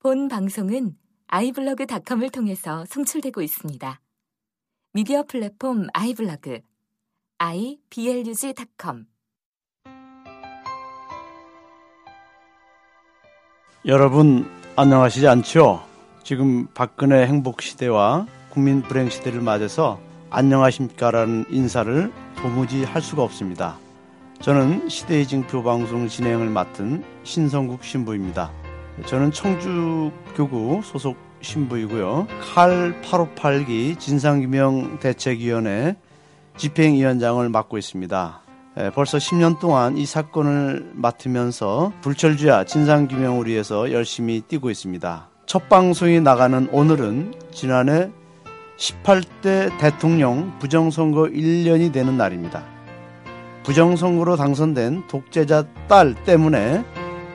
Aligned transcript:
본 0.00 0.28
방송은 0.28 0.94
아이블로그닷컴을 1.26 2.30
통해서 2.30 2.84
송출되고 2.84 3.42
있습니다. 3.42 4.00
미디어 4.92 5.24
플랫폼 5.24 5.88
아이블로그 5.92 6.60
iblog.com 7.38 9.06
여러분 13.86 14.48
안녕하시지 14.76 15.26
않죠? 15.26 15.84
지금 16.22 16.68
박근혜 16.74 17.26
행복 17.26 17.60
시대와 17.60 18.28
국민 18.50 18.82
불행 18.82 19.10
시대를 19.10 19.40
맞아서 19.40 20.00
안녕하십니까라는 20.30 21.46
인사를 21.50 22.12
도무지 22.36 22.84
할 22.84 23.02
수가 23.02 23.24
없습니다. 23.24 23.76
저는 24.42 24.88
시대의 24.88 25.26
징표 25.26 25.64
방송 25.64 26.06
진행을 26.06 26.50
맡은 26.50 27.02
신성국 27.24 27.82
신부입니다. 27.82 28.67
저는 29.06 29.32
청주교구 29.32 30.82
소속 30.84 31.16
신부이고요. 31.40 32.26
칼 32.54 33.00
858기 33.02 33.98
진상규명 33.98 34.98
대책위원회 34.98 35.96
집행위원장을 36.56 37.48
맡고 37.48 37.78
있습니다. 37.78 38.42
벌써 38.94 39.18
10년 39.18 39.58
동안 39.58 39.96
이 39.96 40.04
사건을 40.04 40.92
맡으면서 40.94 41.92
불철주야 42.00 42.64
진상규명을 42.64 43.46
위해서 43.46 43.92
열심히 43.92 44.40
뛰고 44.40 44.70
있습니다. 44.70 45.28
첫 45.46 45.68
방송이 45.68 46.20
나가는 46.20 46.68
오늘은 46.70 47.34
지난해 47.52 48.10
18대 48.76 49.78
대통령 49.78 50.58
부정선거 50.58 51.22
1년이 51.24 51.92
되는 51.92 52.16
날입니다. 52.16 52.62
부정선거로 53.62 54.36
당선된 54.36 55.08
독재자 55.08 55.64
딸 55.88 56.14
때문에 56.24 56.84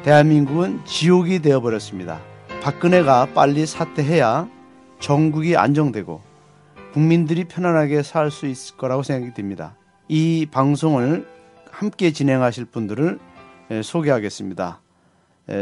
대한민국은 0.03 0.84
지옥이 0.84 1.39
되어버렸습니다. 1.41 2.21
박근혜가 2.61 3.27
빨리 3.34 3.66
사퇴해야 3.66 4.49
전국이 4.99 5.55
안정되고 5.55 6.22
국민들이 6.91 7.45
편안하게 7.45 8.03
살 8.03 8.30
수 8.30 8.45
있을 8.45 8.75
거라고 8.75 9.02
생각이 9.03 9.33
듭니다. 9.33 9.77
이 10.09 10.45
방송을 10.52 11.25
함께 11.72 12.11
진행하실 12.11 12.66
분들을 12.66 13.17
소개하겠습니다. 13.81 14.81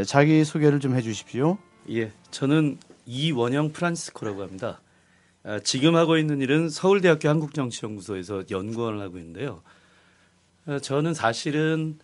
자기 0.07 0.43
소개를 0.43 0.79
좀 0.79 0.95
해주십시오. 0.95 1.59
예, 1.91 2.11
저는 2.31 2.79
이원영 3.05 3.73
프란시스코라고 3.73 4.41
합니다. 4.41 4.81
지금 5.63 5.95
하고 5.95 6.17
있는 6.17 6.41
일은 6.41 6.69
서울대학교 6.69 7.29
한국정치연구소에서 7.29 8.45
연구원을 8.49 9.01
하고 9.01 9.19
있는데요. 9.19 9.61
저는 10.81 11.13
사실은 11.13 11.99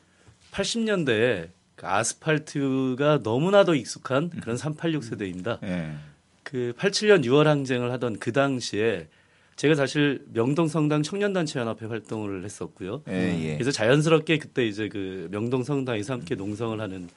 80년대에 0.52 1.50
그 1.50 1.57
아스팔트가 1.86 3.22
너무나도 3.24 3.76
익숙한 3.76 4.30
그런 4.30 4.58
386 4.58 5.04
세대입니다. 5.04 5.60
네. 5.62 5.94
그 6.44 6.74
87년 6.78 7.26
6월 7.26 7.44
항쟁을 7.44 7.92
하던 7.92 8.20
그 8.20 8.32
당시에 8.32 9.08
제가 9.58 9.76
사실 9.76 10.24
명동 10.34 10.68
성당 10.68 11.04
청년단체 11.04 11.60
연합회 11.60 11.88
활동을 11.88 12.46
했었고요. 12.46 13.02
예, 13.10 13.38
예. 13.44 13.54
그래서 13.56 13.72
자연스럽게 13.72 14.38
그때 14.38 14.66
이제 14.66 14.88
그 14.88 15.28
명동 15.32 15.64
성당에서 15.64 16.14
함께 16.14 16.36
농성을 16.36 16.80
하는 16.80 17.10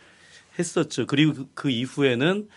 했었죠. 0.58 1.06
그리고 1.06 1.34
그, 1.34 1.48
그 1.54 1.70
이후에는 1.70 2.48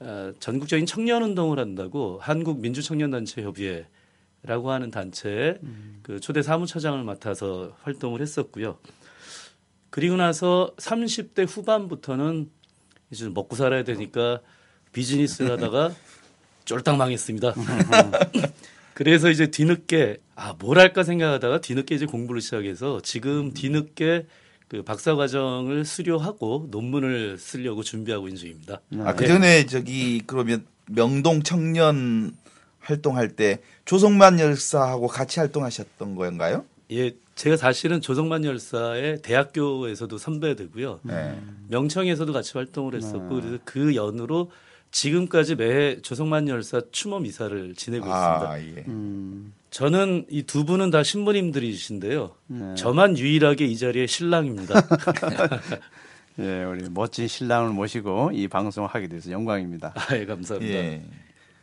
어, 0.00 0.32
전국적인 0.38 0.86
청년 0.86 1.22
운동을 1.24 1.58
한다고 1.58 2.18
한국 2.22 2.60
민주청년단체 2.60 3.42
협의회라고 3.42 4.70
하는 4.70 4.92
단체에 4.92 5.58
음. 5.64 5.98
그 6.02 6.20
초대 6.20 6.40
사무처장을 6.40 7.02
맡아서 7.02 7.76
활동을 7.82 8.20
했었고요. 8.22 8.78
그리고 9.90 10.16
나서 10.16 10.72
30대 10.78 11.46
후반부터는 11.48 12.50
이제 13.10 13.28
먹고 13.28 13.56
살아야 13.56 13.84
되니까 13.84 14.40
비즈니스를 14.92 15.52
하다가 15.52 15.92
쫄딱 16.64 16.96
망했습니다. 16.96 17.54
그래서 18.94 19.30
이제 19.30 19.46
뒤늦게 19.50 20.18
아뭘 20.34 20.78
할까 20.78 21.02
생각하다가 21.04 21.60
뒤늦게 21.60 21.94
이제 21.94 22.06
공부를 22.06 22.40
시작해서 22.40 23.00
지금 23.02 23.52
뒤늦게 23.54 24.26
그 24.66 24.82
박사 24.82 25.14
과정을 25.14 25.84
수료하고 25.84 26.66
논문을 26.70 27.38
쓰려고 27.38 27.82
준비하고 27.82 28.28
있는 28.28 28.38
중입니다. 28.40 28.80
아 28.98 29.14
그 29.14 29.26
전에 29.26 29.64
저기 29.66 30.22
그러면 30.26 30.66
명동 30.90 31.42
청년 31.42 32.36
활동할 32.80 33.30
때 33.36 33.60
조성만 33.84 34.40
열사하고 34.40 35.06
같이 35.06 35.40
활동하셨던 35.40 36.16
건가요? 36.16 36.64
예, 36.90 37.12
제가 37.38 37.56
사실은 37.56 38.00
조성만 38.00 38.44
열사의 38.44 39.22
대학교에서도 39.22 40.18
선배되고요. 40.18 41.00
네. 41.04 41.38
명청에서도 41.68 42.32
같이 42.32 42.52
활동을 42.54 42.96
했었고 42.96 43.36
네. 43.36 43.40
그래서 43.40 43.58
그 43.64 43.94
연으로 43.94 44.50
지금까지 44.90 45.54
매해 45.54 46.00
조성만 46.02 46.48
열사 46.48 46.80
추모 46.90 47.20
미사를 47.20 47.74
지내고 47.76 48.12
아, 48.12 48.58
있습니다. 48.58 48.80
예. 48.80 48.84
음. 48.88 49.52
저는 49.70 50.26
이 50.30 50.42
두 50.42 50.64
분은 50.64 50.90
다 50.90 51.04
신부님들이신데요. 51.04 52.34
네. 52.48 52.74
저만 52.74 53.16
유일하게 53.16 53.66
이 53.66 53.76
자리에 53.76 54.08
신랑입니다. 54.08 54.74
예, 56.40 56.64
우리 56.64 56.88
멋진 56.90 57.28
신랑을 57.28 57.70
모시고 57.70 58.32
이 58.32 58.48
방송을 58.48 58.88
하게 58.88 59.06
돼서 59.06 59.30
영광입니다. 59.30 59.92
아, 59.94 60.16
예, 60.16 60.26
감사합니다. 60.26 60.74
예. 60.74 61.02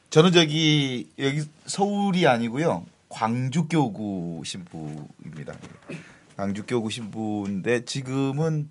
저는 0.09 0.31
저기 0.31 1.09
여기 1.19 1.41
서울이 1.65 2.27
아니고요. 2.27 2.85
광주교구 3.09 4.43
신부입니다. 4.45 5.53
광주교구 6.37 6.89
신부인데 6.89 7.85
지금은 7.85 8.69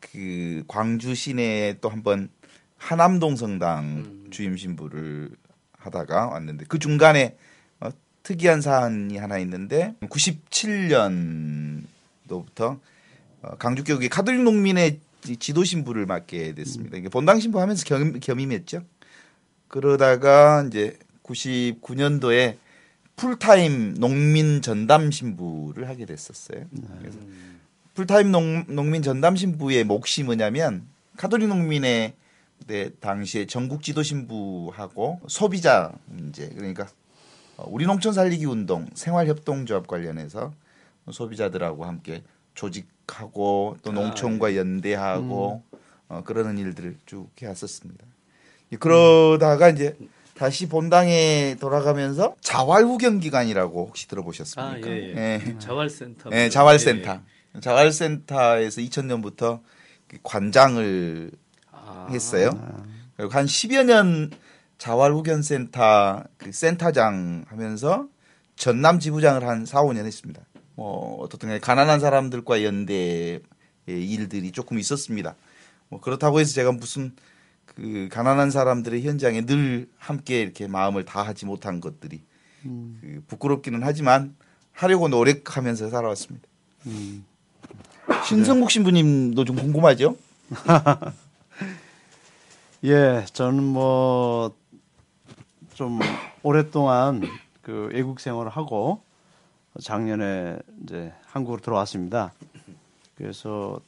그 0.01 0.65
광주 0.67 1.15
시내에 1.15 1.79
또 1.81 1.89
한번 1.89 2.31
하남동 2.79 3.37
성당 3.37 3.85
음. 3.85 4.27
주임 4.31 4.57
신부를 4.57 5.31
하다가 5.77 6.29
왔는데 6.29 6.65
그 6.69 6.79
중간에 6.79 7.37
어, 7.81 7.91
특이한 8.23 8.61
사안이 8.61 9.17
하나 9.17 9.39
있는데 9.39 9.95
97년도부터 10.03 12.81
어, 13.43 13.57
강주 13.59 13.85
교육의 13.85 14.09
카톨릭 14.09 14.43
농민의 14.43 15.01
지도 15.39 15.65
신부를 15.65 16.07
맡게 16.07 16.55
됐습니다. 16.55 16.97
이게 16.97 17.09
본당 17.09 17.41
신부 17.41 17.61
하면서 17.61 17.85
겸, 17.85 18.19
겸임했죠. 18.21 18.83
그러다가 19.69 20.65
이제 20.67 20.99
99년도에 21.23 22.57
풀타임 23.17 23.95
농민 23.99 24.63
전담 24.63 25.11
신부를 25.11 25.89
하게 25.89 26.07
됐었어요. 26.07 26.65
그래서 26.99 27.19
음. 27.19 27.61
풀타임 27.95 28.31
농, 28.31 28.65
농민 28.69 29.03
전담 29.03 29.37
신부의 29.37 29.85
몫이 29.85 30.23
뭐냐면 30.23 30.87
카톨릭 31.17 31.49
농민의 31.49 32.15
네, 32.67 32.91
당시에 33.01 33.47
전국 33.47 33.83
지도 33.83 34.03
신부하고 34.03 35.21
소비자 35.27 35.93
문제 36.07 36.49
그러니까 36.51 36.89
어, 37.57 37.65
우리 37.69 37.87
농촌 37.87 38.13
살리기 38.13 38.45
운동 38.45 38.89
생활협동조합 38.95 39.87
관련해서 39.87 40.53
소비자들하고 41.11 41.85
함께 41.85 42.23
조직하고 42.55 43.79
또 43.83 43.91
아, 43.91 43.95
농촌과 43.95 44.53
예. 44.53 44.59
연대하고 44.59 45.63
음. 45.73 45.79
어, 46.09 46.23
그러는 46.25 46.59
일들을 46.59 46.97
쭉 47.07 47.29
해왔었습니다. 47.41 48.05
그러다가 48.79 49.69
음. 49.69 49.75
이제 49.75 49.97
다시 50.35 50.69
본당에 50.69 51.57
돌아가면서 51.61 52.35
자활후견 52.41 53.21
기관이라고 53.21 53.87
혹시 53.87 54.09
들어보셨습니까? 54.09 54.89
아, 54.89 54.91
예, 54.91 55.15
예. 55.15 55.41
예. 55.47 55.59
자활센터. 55.59 56.31
예, 56.33 56.49
자활센터. 56.49 57.21
자활센터에서 57.61 58.81
2000년부터 58.81 59.61
관장을 60.23 61.31
아. 61.73 62.09
했어요. 62.11 62.51
그리고 63.17 63.33
한 63.33 63.47
10여 63.47 63.85
년 63.85 64.31
자활후견센터 64.79 66.25
그 66.39 66.53
센터장 66.53 67.45
하면서 67.49 68.07
전남 68.57 68.99
지부장을 68.99 69.47
한 69.47 69.67
4, 69.67 69.83
5년 69.83 70.05
했습니다. 70.07 70.43
뭐 70.75 71.21
어떻든 71.21 71.61
가난한 71.61 72.01
사람들과 72.01 72.63
연대의 72.63 73.41
일들이 73.87 74.53
조금 74.53 74.79
있었습니다. 74.79 75.35
뭐 75.89 76.01
그렇다고 76.01 76.41
해서 76.41 76.53
제가 76.55 76.73
무슨 76.73 77.15
그 77.67 78.09
가난한 78.11 78.51
사람들의 78.51 79.03
현장에 79.03 79.45
늘 79.45 79.89
함께 79.99 80.41
이렇게 80.41 80.67
마음을 80.67 81.05
다하지 81.05 81.47
못한 81.47 81.81
것들이 81.81 82.23
음. 82.65 82.99
그 83.01 83.25
부끄럽기는 83.27 83.81
하지만 83.83 84.37
하려고 84.73 85.09
노력하면서 85.09 85.91
살아왔습니다. 85.91 86.49
음. 86.87 87.25
신성국 88.27 88.71
신부님도 88.71 89.45
좀 89.45 89.57
궁금하죠? 89.57 90.17
예, 92.85 93.25
저는 93.33 93.63
뭐 93.63 94.61
좀 95.81 95.99
오랫동안 96.43 97.23
그 97.63 97.89
외국 97.91 98.21
생활을 98.21 98.51
하고 98.51 99.01
작년에 99.81 100.59
이제 100.83 101.11
한국으로 101.25 101.63
들어왔습니다. 101.63 102.35
그래서 103.17 103.81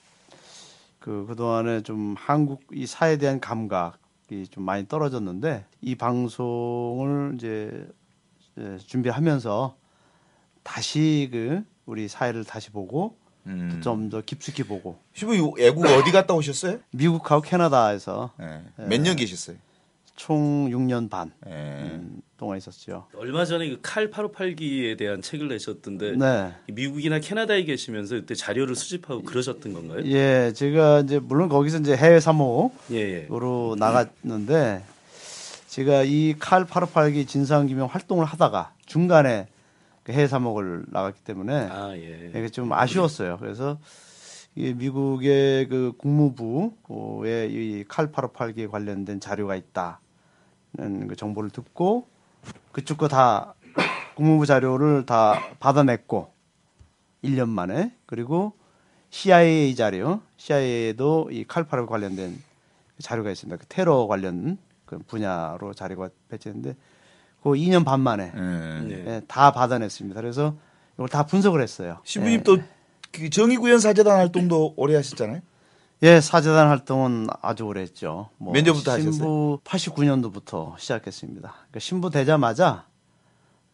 그 1.00 1.26
그동안에 1.26 1.82
좀 1.82 2.14
한국 2.16 2.62
이 2.72 2.86
사회에 2.86 3.18
대한 3.18 3.40
감각이 3.40 4.46
좀 4.50 4.64
많이 4.64 4.88
떨어졌는데 4.88 5.66
이 5.82 5.94
방송을 5.94 7.32
이제 7.34 7.86
이제 8.56 8.78
준비하면서 8.86 9.76
다시 10.62 11.28
그 11.30 11.62
우리 11.84 12.08
사회를 12.08 12.44
다시 12.44 12.70
보고 12.70 13.18
음. 13.46 13.80
좀 13.82 14.08
더 14.10 14.20
깊숙이 14.20 14.62
보고 14.64 14.98
신부님 15.14 15.52
애국 15.58 15.84
어디 15.86 16.12
갔다 16.12 16.34
오셨어요? 16.34 16.78
미국하고 16.92 17.42
캐나다에서 17.42 18.30
네. 18.38 18.62
몇년 18.86 19.16
계셨어요? 19.16 19.56
총 20.14 20.68
6년 20.70 21.08
반 21.10 21.32
네. 21.44 21.50
음, 21.52 22.20
동안 22.36 22.58
있었죠. 22.58 23.06
얼마 23.16 23.44
전에 23.46 23.68
그 23.70 23.80
칼 23.82 24.10
858기에 24.10 24.96
대한 24.98 25.22
책을 25.22 25.48
내셨던데 25.48 26.12
네. 26.16 26.52
미국이나 26.66 27.18
캐나다에 27.18 27.64
계시면서 27.64 28.16
그때 28.16 28.34
자료를 28.34 28.74
수집하고 28.76 29.22
그러셨던 29.22 29.72
건가요? 29.72 30.02
예, 30.04 30.52
제가 30.54 31.00
이제 31.00 31.18
물론 31.18 31.48
거기서 31.48 31.78
이제 31.78 31.96
해외 31.96 32.20
사모로 32.20 32.72
예, 32.92 32.96
예. 32.96 33.28
나갔는데 33.78 34.84
제가 35.68 36.02
이 36.04 36.34
칼 36.38 36.66
858기 36.66 37.26
진상규명 37.26 37.86
활동을 37.90 38.26
하다가 38.26 38.74
중간에 38.84 39.46
그 39.46 39.51
해외 40.08 40.26
사목을 40.26 40.84
나갔기 40.88 41.22
때문에 41.22 41.68
아, 41.70 41.94
예. 41.96 42.28
이게 42.30 42.48
좀 42.48 42.72
아쉬웠어요. 42.72 43.38
그래서 43.38 43.78
이 44.54 44.74
미국의 44.74 45.68
그 45.68 45.92
국무부에 45.96 47.46
이칼 47.46 48.12
858기에 48.12 48.70
관련된 48.70 49.20
자료가 49.20 49.54
있다는 49.56 51.08
그 51.08 51.16
정보를 51.16 51.50
듣고 51.50 52.06
그쪽 52.72 52.98
거 52.98 53.08
다 53.08 53.54
국무부 54.16 54.44
자료를 54.46 55.06
다 55.06 55.40
받아냈고 55.58 56.32
1년 57.24 57.48
만에 57.48 57.94
그리고 58.06 58.52
CIA 59.10 59.74
자료, 59.76 60.20
CIA도 60.36 61.28
이칼 61.30 61.64
858 61.64 61.86
관련된 61.86 62.42
자료가 62.98 63.30
있습니다. 63.30 63.58
그 63.58 63.66
테러 63.68 64.06
관련 64.06 64.58
그 64.86 64.98
분야로 64.98 65.74
자료가 65.74 66.10
배치했는데 66.28 66.76
그 67.42 67.50
2년 67.50 67.84
반 67.84 68.00
만에 68.00 68.32
네. 68.34 68.80
네. 68.80 69.04
예, 69.06 69.22
다 69.26 69.52
받아냈습니다. 69.52 70.20
그래서 70.20 70.54
이걸 70.94 71.08
다 71.08 71.24
분석을 71.26 71.60
했어요. 71.62 71.98
신부님 72.04 72.40
예. 72.40 72.42
또그 72.44 73.30
정의구현 73.30 73.80
사재단 73.80 74.16
활동도 74.18 74.74
오래 74.76 74.94
하셨잖아요. 74.96 75.40
예, 76.04 76.20
사재단 76.20 76.68
활동은 76.68 77.28
아주 77.42 77.64
오래 77.64 77.80
했죠. 77.80 78.30
뭐 78.38 78.52
몇 78.54 78.62
년부터 78.64 78.92
하셨어요? 78.92 79.12
신부 79.12 79.60
89년도부터 79.64 80.78
시작했습니다. 80.78 81.48
그러니까 81.52 81.78
신부 81.80 82.10
되자마자 82.10 82.86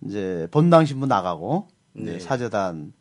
이제 0.04 0.46
본당 0.50 0.84
신부 0.84 1.06
나가고 1.06 1.68
네. 1.92 2.18
사재단 2.20 2.92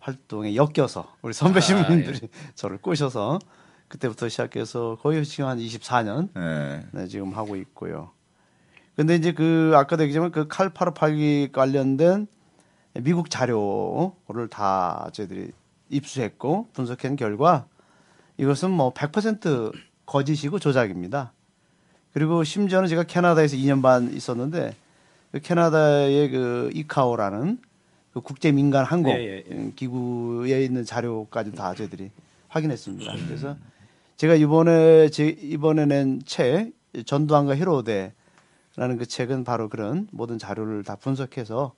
활동에 0.00 0.54
엮여서 0.56 1.14
우리 1.22 1.32
선배 1.32 1.58
아, 1.58 1.60
신부님들이 1.60 2.20
예. 2.24 2.28
저를 2.54 2.78
꼬셔서 2.78 3.38
그때부터 3.88 4.28
시작해서 4.28 4.98
거의 5.00 5.24
지금 5.24 5.46
한 5.48 5.58
24년 5.58 6.28
네. 6.34 6.84
네, 6.92 7.06
지금 7.06 7.32
하고 7.34 7.56
있고요. 7.56 8.10
근데 8.96 9.16
이제 9.16 9.32
그 9.32 9.72
아까도 9.74 10.04
얘기했지만 10.04 10.30
그 10.30 10.46
칼파르팔기 10.46 11.50
관련된 11.52 12.26
미국 13.00 13.28
자료를 13.28 14.48
다 14.50 15.08
저희들이 15.12 15.50
입수했고 15.90 16.68
분석한 16.72 17.16
결과 17.16 17.66
이것은 18.38 18.70
뭐 18.70 18.92
100% 18.94 19.72
거짓이고 20.06 20.58
조작입니다. 20.58 21.32
그리고 22.12 22.44
심지어는 22.44 22.88
제가 22.88 23.02
캐나다에서 23.04 23.56
2년 23.56 23.82
반 23.82 24.12
있었는데 24.12 24.74
그 25.32 25.40
캐나다의 25.40 26.30
그 26.30 26.70
이카오라는 26.72 27.58
그 28.12 28.20
국제 28.20 28.52
민간 28.52 28.84
항공 28.84 29.12
예, 29.12 29.44
예, 29.50 29.72
기구에 29.74 30.62
있는 30.64 30.84
자료까지 30.84 31.52
다 31.52 31.74
저희들이 31.74 32.12
확인했습니다. 32.48 33.12
그래서 33.26 33.56
제가 34.16 34.34
이번에 34.36 35.08
제 35.08 35.26
이번에 35.26 35.86
낸 35.86 36.20
책 36.24 36.72
전두환과 37.06 37.56
헤로데 37.56 38.12
라는 38.76 38.98
그 38.98 39.06
책은 39.06 39.44
바로 39.44 39.68
그런 39.68 40.08
모든 40.10 40.38
자료를 40.38 40.82
다 40.82 40.96
분석해서 40.96 41.74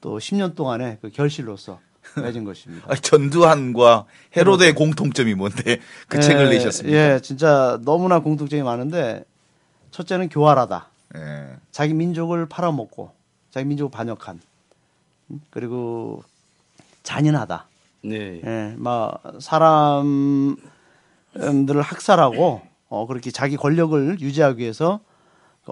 또 0.00 0.18
10년 0.18 0.54
동안의 0.54 0.98
그 1.00 1.10
결실로서 1.10 1.80
맺은 2.20 2.44
것입니다. 2.44 2.86
아, 2.88 2.94
전두환과 2.94 4.06
헤로드의 4.36 4.74
공통점이 4.74 5.34
뭔데 5.34 5.80
그 6.08 6.18
예, 6.18 6.22
책을 6.22 6.50
내셨습니까? 6.50 6.96
예, 6.96 7.20
진짜 7.20 7.80
너무나 7.84 8.20
공통점이 8.20 8.62
많은데 8.62 9.24
첫째는 9.90 10.28
교활하다. 10.28 10.88
예. 11.16 11.56
자기 11.70 11.94
민족을 11.94 12.48
팔아먹고 12.48 13.12
자기 13.50 13.66
민족을 13.66 13.90
반역한 13.90 14.40
음, 15.30 15.40
그리고 15.50 16.22
잔인하다. 17.02 17.66
네. 18.02 18.40
예, 18.44 18.74
막 18.76 19.22
사람들을 19.40 20.60
학살하고 21.82 22.62
어 22.88 23.06
그렇게 23.06 23.30
자기 23.32 23.56
권력을 23.56 24.20
유지하기 24.20 24.60
위해서 24.60 25.00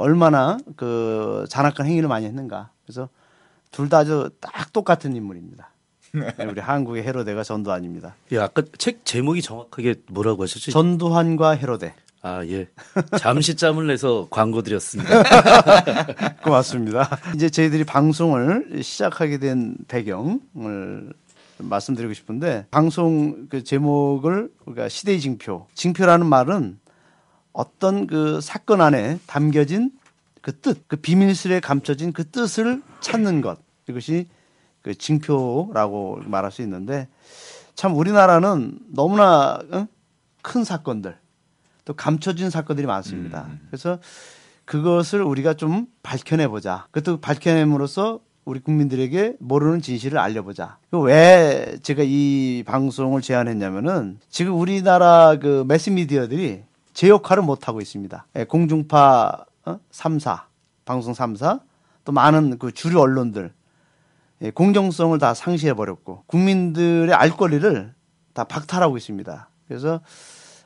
얼마나 0.00 0.58
그 0.76 1.44
잔악한 1.48 1.86
행위를 1.86 2.08
많이 2.08 2.26
했는가. 2.26 2.70
그래서 2.84 3.08
둘 3.70 3.88
다 3.88 3.98
아주 3.98 4.30
딱 4.40 4.72
똑같은 4.72 5.16
인물입니다. 5.16 5.70
예, 6.38 6.44
우리 6.44 6.60
한국의 6.60 7.02
헤로데가 7.02 7.42
전두환입니다. 7.42 8.14
예, 8.32 8.38
아까 8.38 8.62
책 8.78 9.04
제목이 9.04 9.42
정확하게 9.42 9.96
뭐라고 10.10 10.44
하셨죠? 10.44 10.70
전두환과 10.70 11.52
헤로데. 11.56 11.94
아, 12.22 12.44
예. 12.46 12.68
잠시 13.18 13.54
짬을 13.56 13.86
내서 13.88 14.28
광고 14.30 14.62
드렸습니다. 14.62 15.22
고맙습니다. 16.42 17.08
이제 17.34 17.50
저희들이 17.50 17.84
방송을 17.84 18.80
시작하게 18.82 19.38
된 19.38 19.76
배경을 19.88 21.12
말씀드리고 21.58 22.14
싶은데 22.14 22.66
방송 22.70 23.46
그 23.48 23.62
제목을 23.64 24.50
우리가 24.66 24.88
시대의 24.88 25.20
징표. 25.20 25.66
징표라는 25.74 26.26
말은 26.26 26.78
어떤 27.54 28.06
그 28.06 28.42
사건 28.42 28.82
안에 28.82 29.18
담겨진 29.26 29.92
그 30.42 30.54
뜻, 30.60 30.86
그 30.86 30.96
비밀스레 30.96 31.60
감춰진 31.60 32.12
그 32.12 32.28
뜻을 32.28 32.82
찾는 33.00 33.40
것. 33.40 33.58
이것이 33.88 34.28
그 34.82 34.94
징표라고 34.94 36.20
말할 36.26 36.52
수 36.52 36.60
있는데 36.60 37.08
참 37.74 37.96
우리나라는 37.96 38.78
너무나 38.88 39.58
어? 39.70 39.86
큰 40.42 40.64
사건들 40.64 41.16
또 41.86 41.94
감춰진 41.94 42.50
사건들이 42.50 42.86
많습니다. 42.86 43.48
그래서 43.70 43.98
그것을 44.64 45.22
우리가 45.22 45.54
좀 45.54 45.86
밝혀내 46.02 46.48
보자. 46.48 46.86
그것도 46.90 47.20
밝혀냄으로써 47.20 48.20
우리 48.44 48.60
국민들에게 48.60 49.36
모르는 49.38 49.80
진실을 49.80 50.18
알려보자. 50.18 50.78
그왜 50.90 51.78
제가 51.82 52.02
이 52.04 52.62
방송을 52.66 53.22
제안했냐면은 53.22 54.18
지금 54.28 54.58
우리나라 54.58 55.36
그 55.38 55.64
매스미디어들이 55.66 56.62
제 56.94 57.08
역할을 57.08 57.42
못 57.42 57.68
하고 57.68 57.80
있습니다. 57.80 58.26
예, 58.36 58.44
공중파 58.44 59.44
어? 59.66 59.78
3사, 59.90 60.42
방송 60.84 61.12
3사, 61.12 61.60
또 62.04 62.12
많은 62.12 62.58
그 62.58 62.72
주류 62.72 63.00
언론들, 63.00 63.52
예, 64.42 64.50
공정성을 64.50 65.18
다 65.18 65.34
상실해 65.34 65.74
버렸고, 65.74 66.22
국민들의 66.26 67.12
알 67.14 67.30
권리를 67.30 67.92
다 68.32 68.44
박탈하고 68.44 68.96
있습니다. 68.96 69.48
그래서 69.68 70.00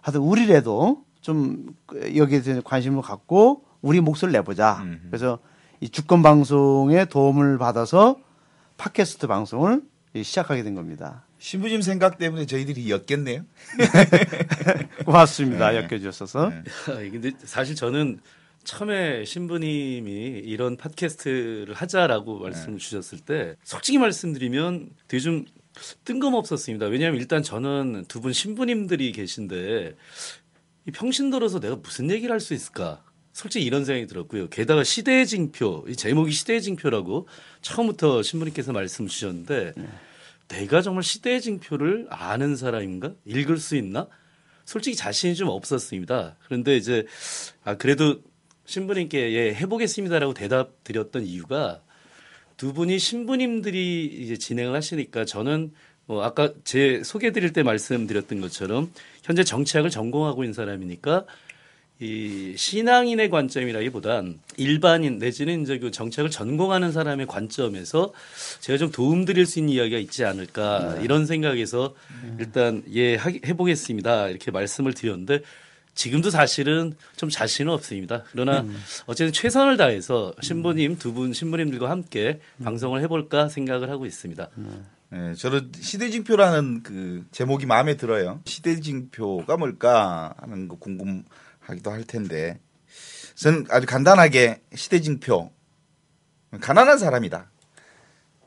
하여튼 0.01 0.21
우리라도 0.21 1.05
좀 1.21 1.75
여기에 2.15 2.43
대해서 2.43 2.63
관심을 2.63 3.03
갖고 3.03 3.65
우리 3.83 4.01
몫을 4.01 4.33
내보자. 4.33 4.85
그래서 5.11 5.39
이 5.81 5.89
주권 5.89 6.23
방송의 6.23 7.09
도움을 7.09 7.59
받아서 7.59 8.17
팟캐스트 8.79 9.27
방송을 9.27 9.83
시작하게 10.21 10.63
된 10.63 10.75
겁니다. 10.75 11.25
신부님 11.39 11.83
생각 11.83 12.19
때문에 12.19 12.47
저희들이 12.47 12.91
엮였네요. 12.91 13.45
고맙습니다. 15.05 15.75
엮여주셔서. 15.77 16.51
네. 16.51 17.11
근데 17.11 17.33
사실 17.45 17.75
저는 17.75 18.21
처음에 18.65 19.25
신부님이 19.25 20.43
이런 20.45 20.77
팟캐스트를 20.77 21.75
하자라고 21.75 22.41
말씀을 22.41 22.79
주셨을 22.79 23.21
때 23.21 23.55
솔직히 23.63 23.99
말씀드리면 23.99 24.91
되게 25.07 25.21
좀 25.21 25.45
뜬금없었습니다. 26.05 26.87
왜냐하면 26.87 27.21
일단 27.21 27.43
저는 27.43 28.05
두 28.09 28.21
분 28.21 28.33
신부님들이 28.33 29.13
계신데 29.13 29.95
이 30.87 30.91
평신도로서 30.91 31.61
내가 31.61 31.77
무슨 31.77 32.11
얘기를 32.11 32.33
할 32.33 32.41
수 32.41 32.53
있을까? 32.53 33.03
솔직히 33.33 33.65
이런 33.65 33.85
생각이 33.85 34.09
들었고요. 34.09 34.49
게다가 34.49 34.83
시대의 34.83 35.25
징표, 35.27 35.85
이 35.89 35.95
제목이 35.95 36.33
시대의 36.33 36.61
징표라고 36.61 37.29
처음부터 37.63 38.23
신부님께서 38.25 38.73
말씀 38.73 39.07
주셨는데 39.07 39.75
내가 40.49 40.83
정말 40.83 41.03
시대의 41.03 41.41
징표를 41.41 42.07
아는 42.11 42.57
사람인가? 42.57 43.15
읽을 43.25 43.59
수 43.59 43.77
있나? 43.77 44.09
솔직히 44.65 44.97
자신이 44.97 45.35
좀 45.35 45.49
없었습니다. 45.49 46.37
그런데 46.45 46.77
이제 46.77 47.07
아 47.65 47.77
그래도 47.77 48.21
신부님께 48.67 49.33
예, 49.33 49.55
해보겠습니다라고 49.55 50.35
대답 50.35 50.85
드렸던 50.85 51.25
이유가 51.25 51.81
두 52.59 52.75
분이 52.75 52.99
신부님들이 52.99 54.05
이제 54.05 54.37
진행을 54.37 54.75
하시니까 54.75 55.25
저는 55.25 55.73
뭐 56.05 56.23
아까 56.23 56.53
제 56.65 57.03
소개드릴 57.03 57.53
때 57.53 57.63
말씀드렸던 57.63 58.41
것처럼 58.41 58.91
현재 59.23 59.45
정치학을 59.45 59.91
전공하고 59.91 60.43
있는 60.43 60.53
사람이니까 60.53 61.25
이 62.01 62.55
신앙인의 62.57 63.29
관점이라기보단 63.29 64.39
일반인 64.57 65.19
내지는 65.19 65.63
이제 65.63 65.79
그 65.81 65.91
정책을 65.91 66.31
전공하는 66.31 66.93
사람의 66.93 67.27
관점에서 67.27 68.13
제가 68.61 68.79
좀 68.79 68.93
도움드릴 68.93 69.47
수 69.47 69.59
있는 69.59 69.75
이야기가 69.75 69.99
있지 69.99 70.25
않을까 70.25 70.95
네. 70.99 71.05
이런 71.05 71.27
생각에서 71.27 71.95
일단 72.39 72.85
예 72.93 73.17
하- 73.17 73.31
해보겠습니다 73.45 74.29
이렇게 74.29 74.53
말씀을 74.53 74.95
드렸는데 74.95 75.41
지금도 75.97 76.31
사실은 76.31 76.95
좀 77.17 77.29
자신은 77.29 77.73
없습니다. 77.73 78.23
그러나 78.31 78.61
음. 78.61 78.81
어쨌든 79.07 79.33
최선을 79.33 79.77
다해서 79.77 80.33
신부님 80.41 80.99
두 80.99 81.13
분 81.13 81.33
신부님들과 81.33 81.91
함께 81.91 82.39
방송을 82.63 83.03
해볼까 83.03 83.49
생각을 83.49 83.91
하고 83.91 84.07
있습니다. 84.07 84.49
예, 85.15 85.35
저는 85.35 85.73
시대징표라는 85.81 86.85
그 86.85 87.25
제목이 87.33 87.67
마음에 87.67 87.97
들어요. 87.97 88.41
시대징표가 88.45 89.57
뭘까 89.57 90.35
하는 90.39 90.69
거 90.69 90.77
궁금 90.77 91.25
하기도 91.69 91.91
할 91.91 92.05
텐데, 92.05 92.59
저는 93.35 93.67
아주 93.71 93.87
간단하게 93.87 94.61
시대징표 94.75 95.51
가난한 96.61 96.99
사람이다 96.99 97.51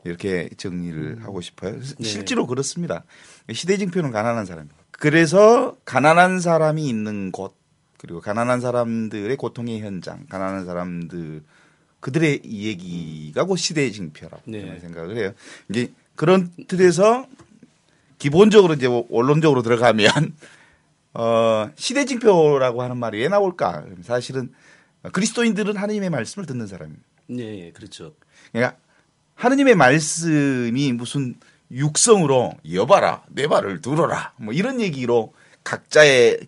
이렇게 0.04 0.50
정리를 0.56 1.24
하고 1.24 1.40
싶어요. 1.40 1.80
네. 1.80 2.04
실제로 2.04 2.46
그렇습니다. 2.46 3.04
시대징표는 3.50 4.10
가난한 4.10 4.44
사람입니다. 4.44 4.76
그래서 4.90 5.76
가난한 5.84 6.40
사람이 6.40 6.86
있는 6.86 7.32
곳 7.32 7.56
그리고 7.98 8.20
가난한 8.20 8.60
사람들의 8.60 9.36
고통의 9.36 9.80
현장, 9.80 10.26
가난한 10.26 10.66
사람들 10.66 11.42
그들의 12.00 12.42
이 12.44 12.66
얘기가 12.66 13.44
곧 13.44 13.56
시대징표라고 13.56 14.42
네. 14.46 14.60
저는 14.60 14.80
생각을 14.80 15.16
해요. 15.16 15.32
이제 15.70 15.92
그런 16.16 16.52
틀에서 16.66 17.26
기본적으로 18.18 18.74
이제 18.74 18.88
원론적으로 19.08 19.62
들어가면 19.62 20.06
어, 21.14 21.70
시대징표라고 21.76 22.82
하는 22.82 22.96
말이 22.96 23.18
왜 23.20 23.28
나올까? 23.28 23.84
사실은 24.02 24.52
그리스도인들은 25.12 25.76
하나님의 25.76 26.10
말씀을 26.10 26.46
듣는 26.46 26.66
사람입니다. 26.66 27.02
네, 27.28 27.72
그렇죠. 27.72 28.14
그러니까 28.52 28.76
하느님의 29.34 29.74
말씀이 29.74 30.92
무슨 30.92 31.34
육성으로 31.70 32.52
여봐라 32.72 33.24
내 33.28 33.46
말을 33.46 33.80
들어라 33.80 34.34
뭐 34.36 34.52
이런 34.52 34.80
얘기로 34.80 35.32
각자의 35.64 36.40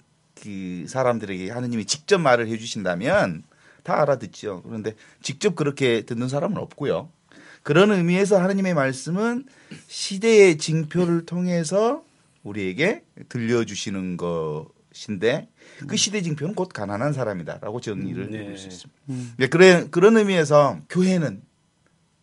그 0.43 0.85
사람들에게 0.87 1.51
하느님이 1.51 1.87
직접 1.87 2.19
말을 2.19 2.49
해주신다면 2.49 3.43
다 3.83 4.01
알아듣죠. 4.03 4.63
그런데 4.63 4.95
직접 5.23 5.57
그렇게 5.57 6.03
듣는 6.03 6.29
사람은 6.29 6.59
없고요. 6.59 7.09
그런 7.63 7.91
의미에서 7.91 8.41
하느님의 8.41 8.75
말씀은 8.75 9.47
시대의 9.89 10.59
징표를 10.59 11.25
통해서 11.25 12.05
우리에게 12.45 13.03
들려주시는 13.29 14.17
것인데 14.17 15.49
그 15.89 15.97
시대 15.97 16.23
징표는 16.23 16.55
곧 16.55 16.69
가난한 16.69 17.13
사람이다라고 17.13 17.81
정리를 17.81 18.31
네. 18.31 18.39
해볼 18.39 18.59
수 18.59 18.69
있습니다. 18.69 19.01
네, 19.39 19.49
그래, 19.49 19.89
그런 19.91 20.17
의미에서 20.17 20.81
교회는 20.89 21.43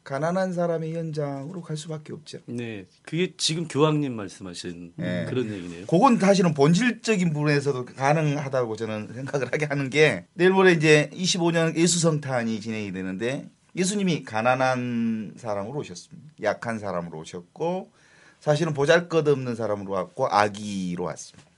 가난한 0.04 0.54
사람의 0.54 0.96
현장으로 0.96 1.62
갈 1.62 1.78
수밖에 1.78 2.14
없죠. 2.14 2.40
네, 2.46 2.86
그게 3.04 3.34
지금 3.38 3.68
교황님 3.68 4.16
말씀하신 4.16 4.94
네. 4.96 5.26
그런 5.30 5.52
얘기네요. 5.52 5.86
그건 5.86 6.18
사실은 6.18 6.54
본질적인 6.54 7.34
부분에서도 7.34 7.86
가능하다고 7.86 8.76
저는 8.78 9.14
생각을 9.14 9.48
하게 9.52 9.66
하는 9.66 9.90
게 9.90 10.26
내일 10.34 10.52
모레 10.52 10.74
이제 10.74 11.10
25년 11.14 11.76
예수 11.78 12.00
성탄이 12.00 12.62
진행이 12.62 12.92
되는데 12.92 13.50
예수님이 13.76 14.24
가난한 14.24 15.36
사람으로 15.38 15.80
오셨습니다. 15.80 16.32
약한 16.42 16.80
사람으로 16.80 17.20
오셨고 17.20 17.92
사실은 18.42 18.74
보잘것없는 18.74 19.56
사람으로 19.56 19.94
왔고 19.94 20.28
아기로 20.28 21.04
왔습니다. 21.06 21.50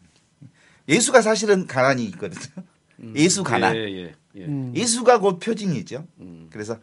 예수가 0.88 1.22
사실은 1.22 1.66
가난이 1.66 2.04
있거든요. 2.08 2.64
예수 3.16 3.44
가난. 3.44 3.74
예, 3.76 3.80
예, 3.80 4.16
예. 4.36 4.46
음. 4.46 4.74
예수가 4.76 5.20
곧 5.20 5.40
표징이죠. 5.40 6.06
음. 6.20 6.50
그래서 6.52 6.78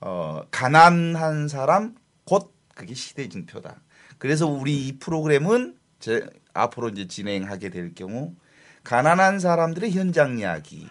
어, 0.00 0.42
가난한 0.50 1.46
사람 1.46 1.94
곧 2.24 2.52
그게 2.74 2.94
시대 2.94 3.28
징표다. 3.28 3.80
그래서 4.18 4.48
우리 4.48 4.88
이 4.88 4.98
프로그램은 4.98 5.76
제 6.00 6.26
앞으로 6.52 6.88
이제 6.88 7.06
진행하게 7.06 7.70
될 7.70 7.94
경우 7.94 8.34
가난한 8.82 9.38
사람들의 9.38 9.92
현장 9.92 10.40
이야기, 10.40 10.86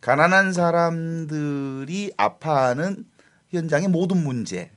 가난한 0.00 0.52
사람들이 0.52 2.12
아파하는 2.16 3.06
현장의 3.50 3.88
모든 3.88 4.24
문제. 4.24 4.72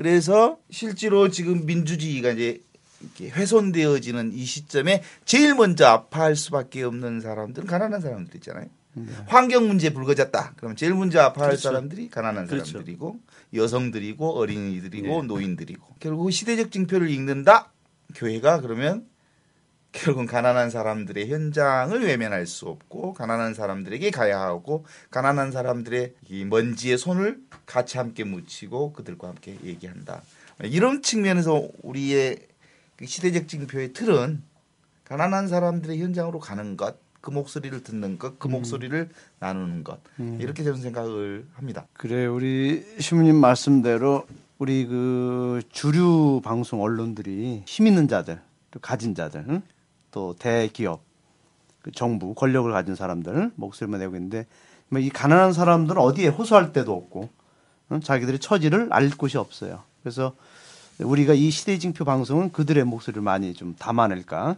그래서 0.00 0.56
실제로 0.70 1.28
지금 1.28 1.66
민주주의가 1.66 2.30
이제 2.30 2.62
이렇게 3.02 3.28
훼손되어지는 3.28 4.32
이 4.32 4.46
시점에 4.46 5.02
제일 5.26 5.54
먼저 5.54 5.84
아파할 5.84 6.36
수밖에 6.36 6.84
없는 6.84 7.20
사람들은 7.20 7.68
가난한 7.68 8.00
사람들 8.00 8.34
있잖아요. 8.36 8.64
환경 9.26 9.68
문제 9.68 9.92
불거졌다. 9.92 10.54
그러면 10.56 10.74
제일 10.76 10.94
먼저 10.94 11.20
아파할 11.20 11.50
그렇죠. 11.50 11.68
사람들이 11.68 12.08
가난한 12.08 12.46
그렇죠. 12.46 12.64
사람들이고 12.64 13.20
여성들이고 13.52 14.38
어린이들이고 14.38 15.20
네. 15.20 15.26
노인들이고 15.26 15.96
결국 16.00 16.30
시대적 16.30 16.72
징표를 16.72 17.10
읽는다. 17.10 17.70
교회가 18.14 18.62
그러면 18.62 19.04
결국은 19.92 20.26
가난한 20.26 20.70
사람들의 20.70 21.28
현장을 21.28 22.00
외면할 22.02 22.46
수 22.46 22.66
없고 22.66 23.12
가난한 23.14 23.54
사람들에게 23.54 24.10
가야 24.10 24.40
하고 24.40 24.84
가난한 25.10 25.50
사람들의 25.50 26.14
이 26.28 26.44
먼지의 26.44 26.96
손을 26.96 27.40
같이 27.66 27.98
함께 27.98 28.24
묻히고 28.24 28.92
그들과 28.92 29.28
함께 29.28 29.56
얘기한다. 29.64 30.22
이런 30.62 31.02
측면에서 31.02 31.68
우리의 31.82 32.38
그 32.96 33.06
시대적 33.06 33.48
징표의 33.48 33.92
틀은 33.92 34.42
가난한 35.04 35.48
사람들의 35.48 36.00
현장으로 36.00 36.38
가는 36.38 36.76
것, 36.76 36.96
그 37.20 37.30
목소리를 37.30 37.82
듣는 37.82 38.18
것, 38.18 38.38
그 38.38 38.48
목소리를 38.48 39.08
나누는 39.40 39.84
것 39.84 40.00
이렇게 40.38 40.62
저는 40.62 40.80
생각을 40.80 41.46
합니다. 41.54 41.86
그래 41.94 42.26
우리 42.26 42.84
시무님 42.98 43.36
말씀대로 43.36 44.26
우리 44.58 44.86
그 44.86 45.62
주류 45.70 46.40
방송 46.44 46.82
언론들이 46.82 47.62
힘 47.66 47.86
있는 47.86 48.06
자들, 48.08 48.40
또 48.70 48.78
가진 48.78 49.14
자들, 49.14 49.44
응? 49.48 49.62
또 50.10 50.34
대기업, 50.38 51.00
그 51.82 51.92
정부 51.92 52.34
권력을 52.34 52.70
가진 52.72 52.94
사람들 52.94 53.52
목소리만 53.54 54.00
내고 54.00 54.16
있는데 54.16 54.46
뭐이 54.88 55.10
가난한 55.10 55.52
사람들은 55.52 56.00
어디에 56.00 56.28
호소할 56.28 56.72
데도 56.72 56.92
없고 56.92 57.28
응? 57.92 58.00
자기들의 58.00 58.40
처지를 58.40 58.88
알 58.90 59.10
곳이 59.10 59.38
없어요. 59.38 59.82
그래서 60.02 60.34
우리가 60.98 61.34
이 61.34 61.50
시대징표 61.50 62.04
방송은 62.04 62.52
그들의 62.52 62.84
목소리를 62.84 63.22
많이 63.22 63.54
좀 63.54 63.74
담아낼까 63.78 64.56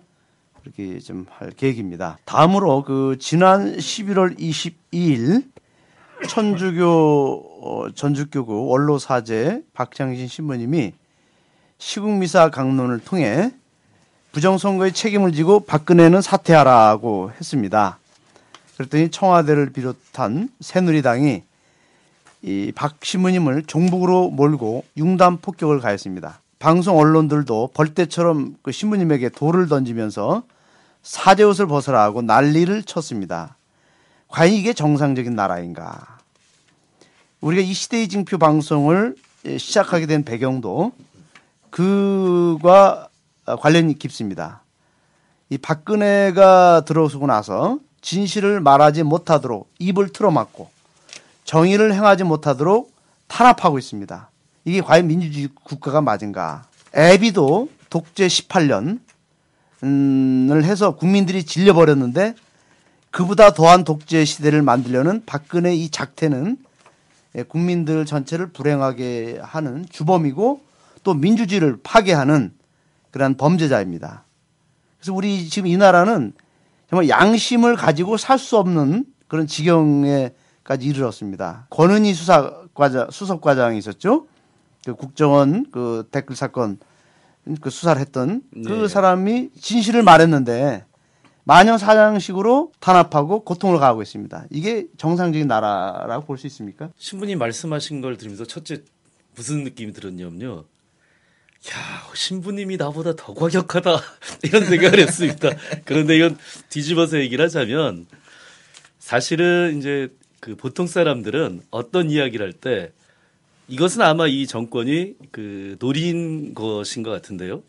그렇게 0.62 0.98
좀 1.00 1.26
할 1.30 1.50
계획입니다. 1.50 2.18
다음으로 2.24 2.82
그 2.84 3.16
지난 3.20 3.76
11월 3.76 4.38
22일 4.38 5.50
천주교 6.28 6.86
어, 7.62 7.90
전주교구 7.94 8.66
원로 8.66 8.98
사제 8.98 9.62
박창신 9.72 10.28
신부님이 10.28 10.92
시국미사 11.78 12.50
강론을 12.50 13.00
통해 13.00 13.52
부정선거의 14.32 14.92
책임을 14.92 15.32
지고 15.32 15.60
박근혜는 15.60 16.22
사퇴하라고 16.22 17.32
했습니다. 17.38 17.98
그랬더니 18.76 19.10
청와대를 19.10 19.70
비롯한 19.72 20.48
새누리당이 20.60 21.42
이 22.44 22.72
박 22.74 22.96
신부님을 23.04 23.64
종북으로 23.66 24.30
몰고 24.30 24.84
융단 24.96 25.36
폭격을 25.36 25.80
가했습니다. 25.80 26.40
방송 26.58 26.98
언론들도 26.98 27.70
벌떼처럼 27.74 28.56
그 28.62 28.72
신부님에게 28.72 29.28
돌을 29.28 29.68
던지면서 29.68 30.42
사제옷을 31.02 31.66
벗으라 31.66 32.02
하고 32.02 32.22
난리를 32.22 32.82
쳤습니다. 32.84 33.56
과연 34.28 34.52
이게 34.54 34.72
정상적인 34.72 35.36
나라인가? 35.36 36.18
우리가 37.40 37.62
이 37.62 37.72
시대의 37.72 38.08
징표 38.08 38.38
방송을 38.38 39.14
시작하게 39.58 40.06
된 40.06 40.24
배경도 40.24 40.92
그와 41.70 43.08
관련이 43.44 43.98
깊습니다. 43.98 44.62
이 45.50 45.58
박근혜가 45.58 46.84
들어서고 46.86 47.26
나서 47.26 47.78
진실을 48.00 48.60
말하지 48.60 49.02
못하도록 49.02 49.70
입을 49.78 50.10
틀어막고 50.10 50.70
정의를 51.44 51.94
행하지 51.94 52.24
못하도록 52.24 52.92
탄압하고 53.28 53.78
있습니다. 53.78 54.30
이게 54.64 54.80
과연 54.80 55.06
민주주의 55.06 55.48
국가가 55.64 56.00
맞은가? 56.00 56.64
애비도 56.94 57.68
독재 57.90 58.26
18년 58.26 59.00
을 59.84 60.64
해서 60.64 60.94
국민들이 60.94 61.44
질려버렸는데 61.44 62.34
그보다 63.10 63.52
더한 63.52 63.84
독재 63.84 64.24
시대를 64.24 64.62
만들려는 64.62 65.22
박근혜 65.26 65.74
이 65.74 65.90
작태는 65.90 66.56
예, 67.34 67.42
국민들 67.42 68.06
전체를 68.06 68.48
불행하게 68.48 69.40
하는 69.42 69.86
주범이고 69.90 70.60
또 71.02 71.14
민주주의를 71.14 71.78
파괴하는 71.82 72.52
그러한 73.12 73.36
범죄자입니다. 73.36 74.24
그래서 74.98 75.12
우리 75.12 75.48
지금 75.48 75.68
이 75.68 75.76
나라는 75.76 76.32
정말 76.90 77.08
양심을 77.08 77.76
가지고 77.76 78.16
살 78.16 78.38
수 78.38 78.58
없는 78.58 79.04
그런 79.28 79.46
지경에까지 79.46 80.86
이르렀습니다. 80.86 81.66
권은희 81.70 82.12
수사과장 82.14 83.10
수석과장이 83.10 83.78
있었죠. 83.78 84.26
그 84.84 84.94
국정원 84.94 85.66
그 85.70 86.08
댓글 86.10 86.34
사건 86.36 86.78
그 87.60 87.70
수사를 87.70 88.00
했던 88.00 88.42
그 88.52 88.68
네. 88.68 88.88
사람이 88.88 89.50
진실을 89.60 90.02
말했는데 90.02 90.84
마녀 91.44 91.76
사냥식으로 91.78 92.72
탄압하고 92.78 93.40
고통을 93.44 93.78
가하고 93.78 94.02
있습니다. 94.02 94.44
이게 94.50 94.86
정상적인 94.96 95.48
나라라고 95.48 96.24
볼 96.24 96.36
수 96.38 96.46
있습니까? 96.46 96.90
신부님 96.96 97.38
말씀하신 97.38 98.00
걸 98.00 98.16
들으면서 98.16 98.44
첫째 98.44 98.82
무슨 99.34 99.64
느낌이 99.64 99.92
들었냐면요. 99.92 100.64
야, 101.70 102.10
신부님이 102.14 102.76
나보다 102.76 103.14
더 103.14 103.34
과격하다. 103.34 104.00
이런 104.42 104.64
생각을 104.64 104.98
했습니다. 104.98 105.50
그런데 105.84 106.16
이건 106.16 106.36
뒤집어서 106.70 107.18
얘기를 107.20 107.44
하자면 107.44 108.06
사실은 108.98 109.78
이제 109.78 110.08
그 110.40 110.56
보통 110.56 110.86
사람들은 110.86 111.62
어떤 111.70 112.10
이야기를 112.10 112.44
할 112.46 112.52
때 112.52 112.92
이것은 113.68 114.02
아마 114.02 114.26
이 114.26 114.46
정권이 114.46 115.14
그 115.30 115.76
노린 115.78 116.52
것인 116.52 117.02
것 117.04 117.10
같은데요. 117.10 117.62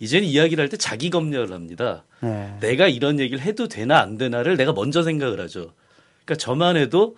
이제는 0.00 0.26
이야기를 0.26 0.62
할 0.62 0.68
때 0.70 0.76
자기 0.78 1.10
검열을 1.10 1.52
합니다. 1.52 2.04
네. 2.22 2.56
내가 2.60 2.88
이런 2.88 3.20
얘기를 3.20 3.40
해도 3.42 3.68
되나 3.68 4.00
안 4.00 4.16
되나를 4.16 4.56
내가 4.56 4.72
먼저 4.72 5.02
생각을 5.02 5.38
하죠. 5.42 5.72
그러니까 6.24 6.36
저만 6.42 6.76
해도 6.78 7.16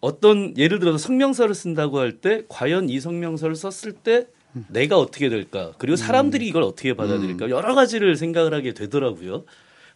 어떤 0.00 0.56
예를 0.56 0.78
들어서 0.78 0.96
성명서를 0.98 1.54
쓴다고 1.54 1.98
할 1.98 2.18
때 2.20 2.42
과연 2.48 2.88
이 2.88 2.98
성명서를 2.98 3.54
썼을 3.54 3.92
때 3.92 4.26
내가 4.68 4.98
어떻게 4.98 5.28
될까 5.28 5.72
그리고 5.78 5.96
사람들이 5.96 6.46
이걸 6.46 6.62
어떻게 6.62 6.94
받아들일까 6.94 7.50
여러 7.50 7.74
가지를 7.74 8.16
생각을 8.16 8.54
하게 8.54 8.72
되더라고요. 8.72 9.44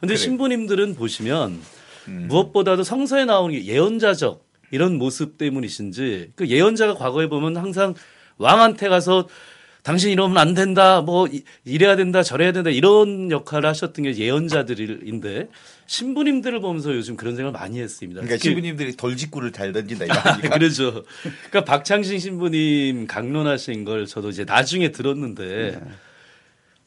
근데 0.01 0.15
그래. 0.15 0.17
신부님들은 0.17 0.95
보시면 0.95 1.61
음. 2.09 2.27
무엇보다도 2.29 2.83
성서에 2.83 3.25
나오는 3.25 3.55
게 3.55 3.65
예언자적 3.65 4.45
이런 4.71 4.97
모습 4.97 5.39
때문이신지 5.39 6.33
그 6.35 6.49
예언자가 6.49 6.95
과거에 6.95 7.29
보면 7.29 7.57
항상 7.57 7.95
왕한테 8.37 8.89
가서 8.89 9.29
당신 9.83 10.11
이러면 10.11 10.37
안 10.39 10.55
된다, 10.55 11.01
뭐 11.01 11.27
이- 11.29 11.45
이래야 11.65 11.97
된다, 11.97 12.23
저래야 12.23 12.53
된다 12.53 12.69
이런 12.71 13.31
역할을 13.31 13.69
하셨던 13.71 14.05
게 14.05 14.17
예언자들인데 14.17 15.49
신부님들을 15.87 16.61
보면서 16.61 16.95
요즘 16.95 17.17
그런 17.17 17.37
생각을 17.37 17.59
많이 17.59 17.81
했습니다. 17.81 18.21
그러니까 18.21 18.43
신부님들이 18.43 18.97
돌직구를 18.97 19.53
잘 19.53 19.73
던진다 19.73 20.05
이거? 20.05 20.15
그렇죠. 20.59 21.05
그러니까 21.51 21.65
박창신 21.65 22.19
신부님 22.19 23.07
강론하신 23.07 23.85
걸 23.85 24.07
저도 24.07 24.29
이제 24.31 24.45
나중에 24.45 24.91
들었는데 24.93 25.81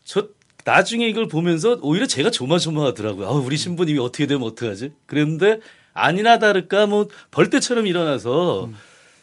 저 0.04 0.28
나중에 0.64 1.08
이걸 1.08 1.28
보면서 1.28 1.80
오히려 1.82 2.06
제가 2.06 2.30
조마조마하더라고요. 2.30 3.26
아, 3.28 3.32
우리 3.32 3.58
신부님이 3.58 3.98
어떻게 4.00 4.28
되면 4.28 4.44
어떡하지? 4.44 4.92
그랬는데 5.08 5.60
아니나 5.94 6.38
다를까 6.38 6.86
뭐 6.86 7.08
벌떼처럼 7.32 7.88
일어나서 7.88 8.70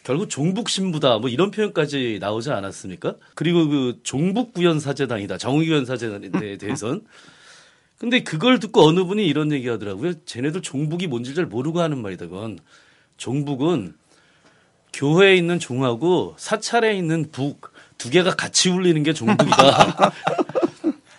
결국 0.09 0.31
종북 0.31 0.71
신부다 0.71 1.19
뭐 1.19 1.29
이런 1.29 1.51
표현까지 1.51 2.17
나오지 2.19 2.51
않았습니까? 2.51 3.17
그리고 3.35 3.69
그 3.69 4.01
종북 4.05 4.55
구현 4.55 4.81
사제단이다 4.81 5.37
정의구현 5.37 5.85
사제단에 5.85 6.57
대해선 6.57 7.03
근데 7.99 8.23
그걸 8.23 8.59
듣고 8.59 8.87
어느 8.87 9.05
분이 9.05 9.27
이런 9.27 9.53
얘기 9.53 9.69
하더라고요. 9.69 10.15
쟤네들 10.25 10.63
종북이 10.63 11.09
뭔지 11.09 11.35
잘 11.35 11.45
모르고 11.45 11.83
하는 11.83 12.01
말이다. 12.01 12.25
그건 12.29 12.59
종북은 13.19 13.97
교회에 14.95 15.37
있는 15.37 15.59
종하고 15.59 16.35
사찰에 16.39 16.97
있는 16.97 17.31
북 17.31 17.71
두 17.99 18.11
개가 18.11 18.37
같이 18.37 18.71
울리는 18.71 19.03
게 19.03 19.13
종북이다. 19.13 20.13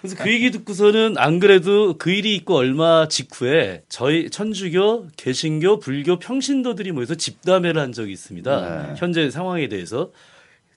그래서 0.01 0.15
그 0.15 0.32
얘기 0.32 0.50
듣고서는 0.51 1.18
안 1.18 1.39
그래도 1.39 1.98
그 1.98 2.10
일이 2.10 2.34
있고 2.36 2.56
얼마 2.56 3.08
직후에 3.10 3.84
저희 3.89 4.29
천주교, 4.29 5.08
개신교, 5.18 5.79
불교 5.79 6.20
평신도들이 6.20 6.94
모여서 6.94 7.15
집담회를 7.15 7.82
한 7.82 7.91
적이 7.91 8.13
있습니다. 8.13 8.96
현재 8.98 9.29
상황에 9.29 9.68
대해서. 9.68 10.12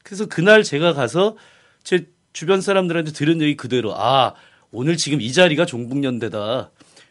그래서 0.03 0.27
그날 0.27 0.65
제가 0.65 0.93
가서 0.93 1.37
제 1.85 2.07
주변 2.33 2.61
사람들한테 2.61 3.13
들은 3.13 3.41
얘기 3.41 3.57
그대로 3.57 3.95
아 3.97 4.35
오늘 4.73 4.97
지금 4.97 5.21
이 5.21 5.33
자리가 5.33 5.67
종북연대다. 5.67 6.71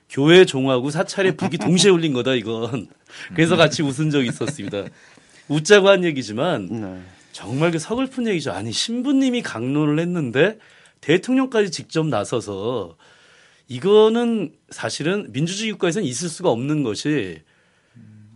교회 0.10 0.44
종하고 0.44 0.90
사찰의 0.90 1.38
북이 1.38 1.58
동시에 1.58 1.90
울린 1.92 2.12
거다 2.12 2.34
이건. 2.34 2.88
그래서 3.34 3.56
같이 3.56 3.82
웃은 3.84 4.10
적이 4.10 4.28
있었습니다. 4.28 4.84
웃자고 5.48 5.88
한 5.88 6.04
얘기지만 6.04 6.68
네. 6.70 7.02
정말 7.32 7.72
그 7.72 7.80
서글픈 7.80 8.28
얘기죠. 8.28 8.52
아니 8.52 8.74
신부님이 8.74 9.42
강론을 9.42 10.00
했는데 10.00 10.58
대통령까지 11.02 11.72
직접 11.72 12.06
나서서 12.08 12.96
이거는 13.68 14.54
사실은 14.70 15.32
민주주의 15.32 15.72
국가에서는 15.72 16.08
있을 16.08 16.30
수가 16.30 16.50
없는 16.50 16.84
것이 16.84 17.42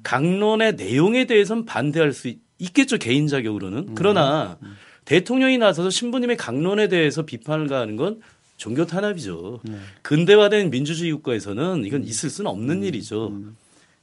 강론의 0.04 0.76
내용에 0.76 1.26
대해서는 1.26 1.66
반대할 1.66 2.14
수 2.14 2.28
있- 2.28 2.40
있겠죠 2.60 2.98
개인 2.98 3.28
자격으로는. 3.28 3.96
그러나 3.96 4.58
대통령이 5.06 5.58
나서서 5.58 5.90
신부님의 5.90 6.38
강론에 6.38 6.88
대해서 6.88 7.24
비판을 7.24 7.68
가하는 7.68 7.96
건 7.96 8.22
종교 8.58 8.86
탄압이죠. 8.86 9.62
근대화된 10.02 10.70
민주주의 10.70 11.12
국가에서는 11.12 11.84
이건 11.86 12.04
있을 12.06 12.30
수는 12.30 12.50
없는 12.50 12.84
일이죠. 12.84 13.34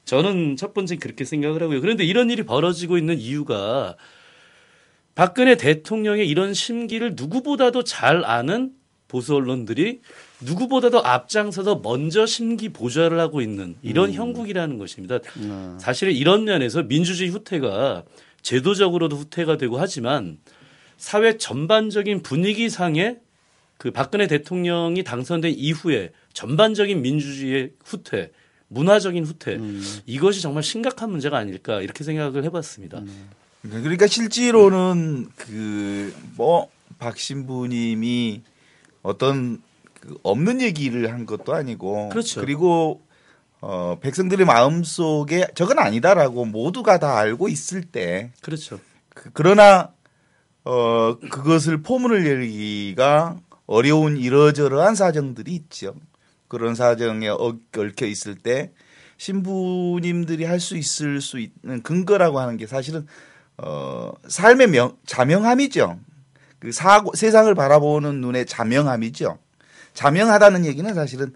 저는 0.04 0.56
첫 0.56 0.74
번째 0.74 0.96
그렇게 0.96 1.24
생각을 1.24 1.62
하고요. 1.62 1.80
그런데 1.80 2.04
이런 2.04 2.28
일이 2.30 2.42
벌어지고 2.42 2.98
있는 2.98 3.18
이유가 3.18 3.96
박근혜 5.14 5.56
대통령의 5.56 6.28
이런 6.28 6.54
심기를 6.54 7.14
누구보다도 7.16 7.84
잘 7.84 8.24
아는 8.24 8.72
보수 9.08 9.34
언론들이 9.34 10.00
누구보다도 10.40 11.04
앞장서서 11.04 11.80
먼저 11.82 12.24
심기 12.24 12.70
보좌를 12.70 13.20
하고 13.20 13.42
있는 13.42 13.76
이런 13.82 14.12
형국이라는 14.12 14.78
것입니다. 14.78 15.18
사실 15.78 16.10
이런 16.10 16.44
면에서 16.44 16.82
민주주의 16.82 17.28
후퇴가 17.28 18.04
제도적으로도 18.40 19.16
후퇴가 19.16 19.58
되고 19.58 19.78
하지만 19.78 20.38
사회 20.96 21.36
전반적인 21.36 22.22
분위기상의 22.22 23.18
그 23.76 23.90
박근혜 23.90 24.26
대통령이 24.26 25.04
당선된 25.04 25.52
이후에 25.56 26.12
전반적인 26.32 27.02
민주주의의 27.02 27.72
후퇴, 27.84 28.30
문화적인 28.68 29.24
후퇴 29.26 29.58
이것이 30.06 30.40
정말 30.40 30.62
심각한 30.62 31.10
문제가 31.10 31.36
아닐까 31.36 31.82
이렇게 31.82 32.02
생각을 32.02 32.44
해봤습니다. 32.44 33.02
그러니까 33.62 34.06
실제로는 34.06 35.28
그 35.36 36.14
뭐 36.36 36.68
박신부님이 36.98 38.42
어떤 39.02 39.60
그 40.00 40.16
없는 40.22 40.60
얘기를 40.60 41.12
한 41.12 41.26
것도 41.26 41.54
아니고 41.54 42.08
그렇죠. 42.10 42.44
리고 42.44 43.02
어 43.60 43.98
백성들의 44.00 44.44
마음 44.46 44.82
속에 44.82 45.46
저건 45.54 45.78
아니다라고 45.78 46.44
모두가 46.46 46.98
다 46.98 47.16
알고 47.18 47.48
있을 47.48 47.82
때 47.82 48.32
그렇죠. 48.40 48.80
그, 49.14 49.30
그러나 49.32 49.92
어 50.64 51.16
그것을 51.18 51.82
포문을 51.82 52.26
열기가 52.26 53.38
어려운 53.66 54.16
이러저러한 54.16 54.94
사정들이 54.94 55.52
있죠. 55.54 55.94
그런 56.48 56.74
사정에 56.74 57.28
얽- 57.28 57.60
얽혀 57.76 58.06
있을 58.06 58.34
때 58.36 58.72
신부님들이 59.18 60.44
할 60.44 60.58
수 60.60 60.76
있을 60.76 61.20
수 61.20 61.38
있는 61.38 61.82
근거라고 61.82 62.40
하는 62.40 62.56
게 62.56 62.66
사실은 62.66 63.06
어 63.62 64.12
삶의 64.28 64.68
명 64.68 64.96
자명함이죠. 65.06 65.98
그 66.58 66.72
사고 66.72 67.14
세상을 67.14 67.52
바라보는 67.54 68.20
눈의 68.20 68.46
자명함이죠. 68.46 69.38
자명하다는 69.94 70.64
얘기는 70.64 70.92
사실은 70.94 71.32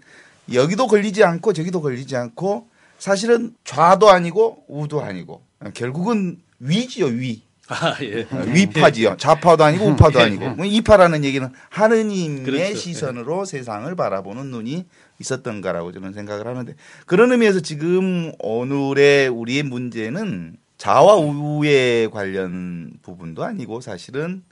여기도 0.53 0.87
걸리지 0.87 1.23
않고 1.23 1.53
저기도 1.53 1.81
걸리지 1.81 2.15
않고 2.15 2.67
사실은 2.99 3.53
좌도 3.63 4.09
아니고 4.09 4.63
우도 4.67 5.01
아니고 5.01 5.41
결국은 5.73 6.37
위지요 6.59 7.05
위. 7.07 7.43
아 7.69 7.97
예. 8.01 8.25
위파지요. 8.53 9.17
좌파도 9.17 9.65
아니고 9.65 9.87
우파도 9.87 10.21
아니고. 10.21 10.51
뭐 10.51 10.65
이파라는 10.65 11.25
얘기는 11.25 11.49
하느님의 11.69 12.43
그렇죠. 12.43 12.75
시선으로 12.75 13.43
세상을 13.43 13.93
바라보는 13.93 14.45
눈이 14.45 14.85
있었던가라고 15.19 15.91
저는 15.91 16.13
생각을 16.13 16.47
하는데 16.47 16.75
그런 17.05 17.31
의미에서 17.33 17.59
지금 17.59 18.31
오늘의 18.39 19.27
우리의 19.27 19.63
문제는 19.63 20.55
자와 20.77 21.15
우에 21.15 22.07
관련 22.07 22.91
부분도 23.01 23.43
아니고 23.43 23.81
사실은 23.81 24.43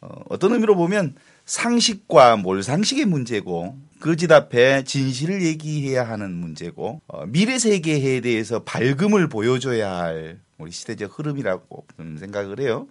어, 0.00 0.08
어떤 0.28 0.52
의미로 0.52 0.76
보면 0.76 1.14
상식과 1.44 2.36
몰상식의 2.36 3.06
문제고 3.06 3.76
그집 4.00 4.30
앞에 4.30 4.84
진실을 4.84 5.42
얘기해야 5.42 6.08
하는 6.08 6.32
문제고 6.32 7.00
어, 7.08 7.26
미래 7.26 7.58
세계에 7.58 8.20
대해서 8.20 8.62
밝음을 8.62 9.28
보여줘야 9.28 9.90
할 9.90 10.38
우리 10.58 10.70
시대적 10.70 11.18
흐름이라고 11.18 11.86
생각을 12.18 12.60
해요. 12.60 12.86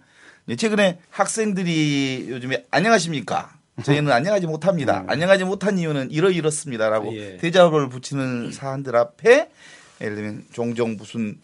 예, 0.48 0.56
최근에 0.56 0.98
학생들이 1.10 2.26
요즘에 2.30 2.64
안녕하십니까? 2.70 3.58
저희는 3.82 4.10
안녕하지 4.10 4.46
못합니다. 4.46 5.04
안녕하지 5.06 5.44
못한 5.44 5.78
이유는 5.78 6.10
이러 6.10 6.30
이렇습니다라고 6.30 7.14
예. 7.16 7.36
대자보를 7.36 7.88
붙이는 7.88 8.50
사안들 8.50 8.96
앞에 8.96 9.50
예를 10.00 10.16
들면 10.16 10.44
종종 10.52 10.96
무슨 10.96 11.38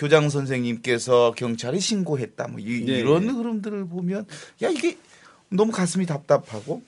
교장 0.00 0.30
선생님께서 0.30 1.34
경찰에 1.36 1.78
신고했다 1.78 2.48
뭐 2.48 2.58
이, 2.58 2.86
네, 2.86 3.02
런 3.02 3.26
네. 3.26 3.32
흐름들을 3.32 3.86
보면 3.88 4.24
야 4.62 4.68
이게 4.70 4.96
너무 5.50 5.70
가슴이 5.72 6.06
답답하고 6.06 6.82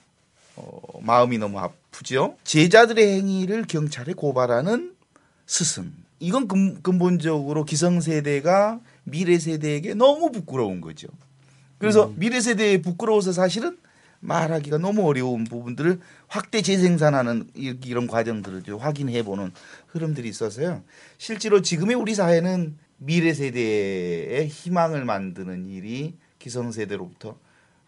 어, 0.57 0.81
마음이 1.03 1.37
너무 1.37 1.59
아프죠. 1.59 2.39
제자들의 2.45 3.07
행위를 3.21 3.67
경찰에 3.67 4.15
고발하는 4.15 4.95
스승. 5.45 5.93
이건 6.21 6.49
근, 6.49 6.81
근본적으로 6.83 7.65
기성세대가 7.67 8.81
미래 9.05 9.39
세대에게 9.39 9.93
너무 9.93 10.33
부끄러운 10.33 10.81
거죠. 10.81 11.09
그래서 11.77 12.13
미래 12.17 12.41
세대에 12.41 12.81
부끄러워서 12.81 13.33
사실은 13.33 13.77
말하기가 14.21 14.79
너무 14.79 15.07
어려운 15.07 15.45
부분들을 15.45 16.01
확대 16.29 16.63
재생산하는 16.63 17.51
이- 17.57 17.77
이런 17.85 18.07
과정들을 18.07 18.63
좀 18.63 18.79
확인해 18.79 19.23
보는 19.23 19.53
흐름들이 19.89 20.31
있어서요. 20.31 20.83
실제로 21.19 21.61
지금의 21.61 21.97
우리 21.97 22.15
사회는 22.15 22.79
미래 23.05 23.35
세대의 23.35 24.47
희망을 24.47 25.05
만드는 25.05 25.67
일이 25.67 26.17
기성세대로부터 26.39 27.37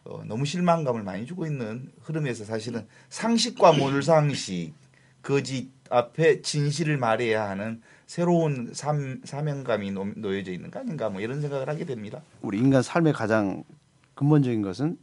어, 0.04 0.22
너무 0.26 0.44
실망감을 0.44 1.02
많이 1.02 1.24
주고 1.24 1.46
있는 1.46 1.88
흐름에서 2.02 2.44
사실은 2.44 2.86
상식과 3.08 3.72
몰상식, 3.74 4.74
거짓 5.22 5.70
앞에 5.88 6.42
진실을 6.42 6.98
말해야 6.98 7.48
하는 7.48 7.80
새로운 8.06 8.70
삼, 8.74 9.20
사명감이 9.24 9.92
놓- 9.92 10.18
놓여져 10.18 10.52
있는 10.52 10.70
거 10.70 10.80
아닌가 10.80 11.08
뭐 11.08 11.20
이런 11.20 11.40
생각을 11.40 11.68
하게 11.68 11.84
됩니다. 11.86 12.20
우리 12.42 12.58
인간 12.58 12.82
삶의 12.82 13.12
가장 13.12 13.62
근본적인 14.14 14.62
것은 14.62 14.98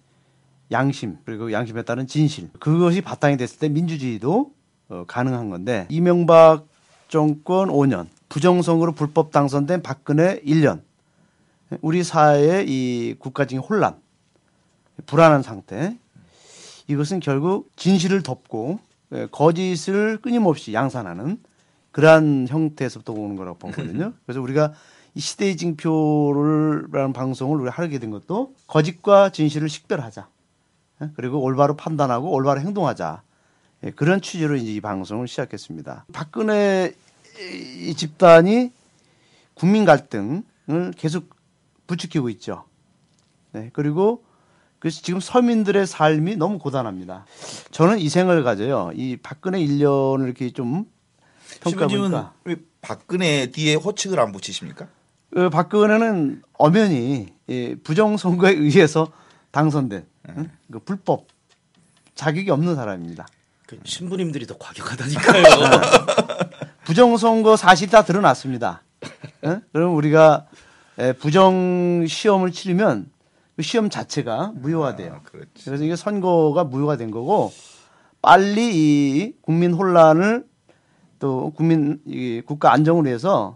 양심 0.72 1.18
그리고 1.26 1.52
양심에 1.52 1.84
따른 1.84 2.06
진실 2.06 2.50
그것이 2.60 3.02
바탕이 3.02 3.38
됐을 3.38 3.60
때 3.60 3.70
민주주의도 3.70 4.54
어, 4.90 5.06
가능한 5.08 5.50
건데 5.50 5.88
이명박 5.90 6.68
정권 7.12 7.68
5년 7.68 8.08
부정선거로 8.30 8.94
불법 8.94 9.32
당선된 9.34 9.84
박근혜 9.84 10.40
1년 10.44 10.82
우리 11.82 12.06
사회의 12.06 12.66
이 12.70 13.16
국가적인 13.20 13.60
혼란 13.60 13.98
불안한 15.08 15.44
상태 15.44 15.98
이것은 16.88 17.20
결국 17.20 17.70
진실을 17.76 18.24
덮고 18.24 18.80
예, 19.12 19.28
거짓을 19.30 20.20
끊임없이 20.22 20.74
양산하는 20.74 21.38
그러한 21.92 22.48
형태에서부터 22.50 23.12
오는 23.12 23.36
거라고 23.36 23.58
보거든요. 23.58 24.14
그래서 24.26 24.42
우리가 24.42 24.72
이 25.14 25.20
시대의 25.20 25.58
징표를라는 25.58 27.12
방송을 27.12 27.60
우리가 27.60 27.76
하게 27.76 28.00
된 28.00 28.12
것도 28.12 28.54
거짓과 28.68 29.32
진실을 29.32 29.68
식별하자. 29.68 30.30
예, 31.02 31.10
그리고 31.16 31.42
올바로 31.42 31.76
판단하고 31.76 32.32
올바로 32.32 32.62
행동하자. 32.62 33.22
예, 33.84 33.92
그런 33.92 34.22
취지로 34.22 34.56
이제 34.56 34.72
이 34.74 34.82
방송을 34.82 35.28
시작했습니다. 35.28 36.06
박근혜 36.14 36.94
이 37.40 37.94
집단이 37.96 38.72
국민 39.54 39.86
갈등을 39.86 40.44
계속 40.98 41.30
부추기고 41.88 42.30
있죠. 42.30 42.66
네, 43.52 43.70
그리고 43.74 44.24
그래서 44.80 45.02
지금 45.02 45.20
서민들의 45.20 45.86
삶이 45.86 46.38
너무 46.38 46.58
고단합니다. 46.58 47.26
저는 47.72 48.00
이 48.00 48.10
생각을 48.10 48.44
가져요. 48.44 48.92
이 48.96 49.18
박근혜 49.18 49.60
1년을 49.60 50.26
이렇게 50.26 50.50
좀 50.52 50.86
보니까 51.62 52.34
왜 52.46 52.56
박근혜 52.82 53.52
뒤에 53.52 53.76
호칭을 53.76 54.20
안 54.20 54.32
붙이십니까? 54.32 54.88
그 55.32 55.50
박근혜는 55.50 56.42
엄연히 56.54 57.34
예, 57.50 57.76
부정선거에 57.76 58.54
의해서 58.54 59.12
당선된 59.52 60.06
응? 60.30 60.52
그 60.72 60.80
불법 60.80 61.28
자격이 62.16 62.50
없는 62.50 62.76
사람입니다. 62.76 63.28
그 63.72 63.80
신부님들이 63.86 64.46
더 64.48 64.58
과격하다니까요. 64.58 65.44
부정선거 66.84 67.56
사실이 67.56 67.90
다 67.90 68.04
드러났습니다. 68.04 68.84
응? 69.46 69.62
그럼 69.72 69.96
우리가 69.96 70.48
예, 71.00 71.14
부정 71.14 72.06
시험을 72.06 72.52
치르면 72.52 73.10
그 73.56 73.62
시험 73.62 73.90
자체가 73.90 74.52
무효화돼요. 74.56 75.14
아. 75.14 75.22
그래서 75.64 75.84
이게 75.84 75.96
선거가 75.96 76.66
무효가 76.66 76.98
된 76.98 77.12
거고 77.12 77.54
빨리 78.22 78.72
이 78.74 79.34
국민 79.42 79.74
혼란을 79.74 80.46
또 81.20 81.54
국민 81.56 82.02
이 82.06 82.42
국가 82.46 82.74
안정을 82.74 83.06
위해서 83.06 83.56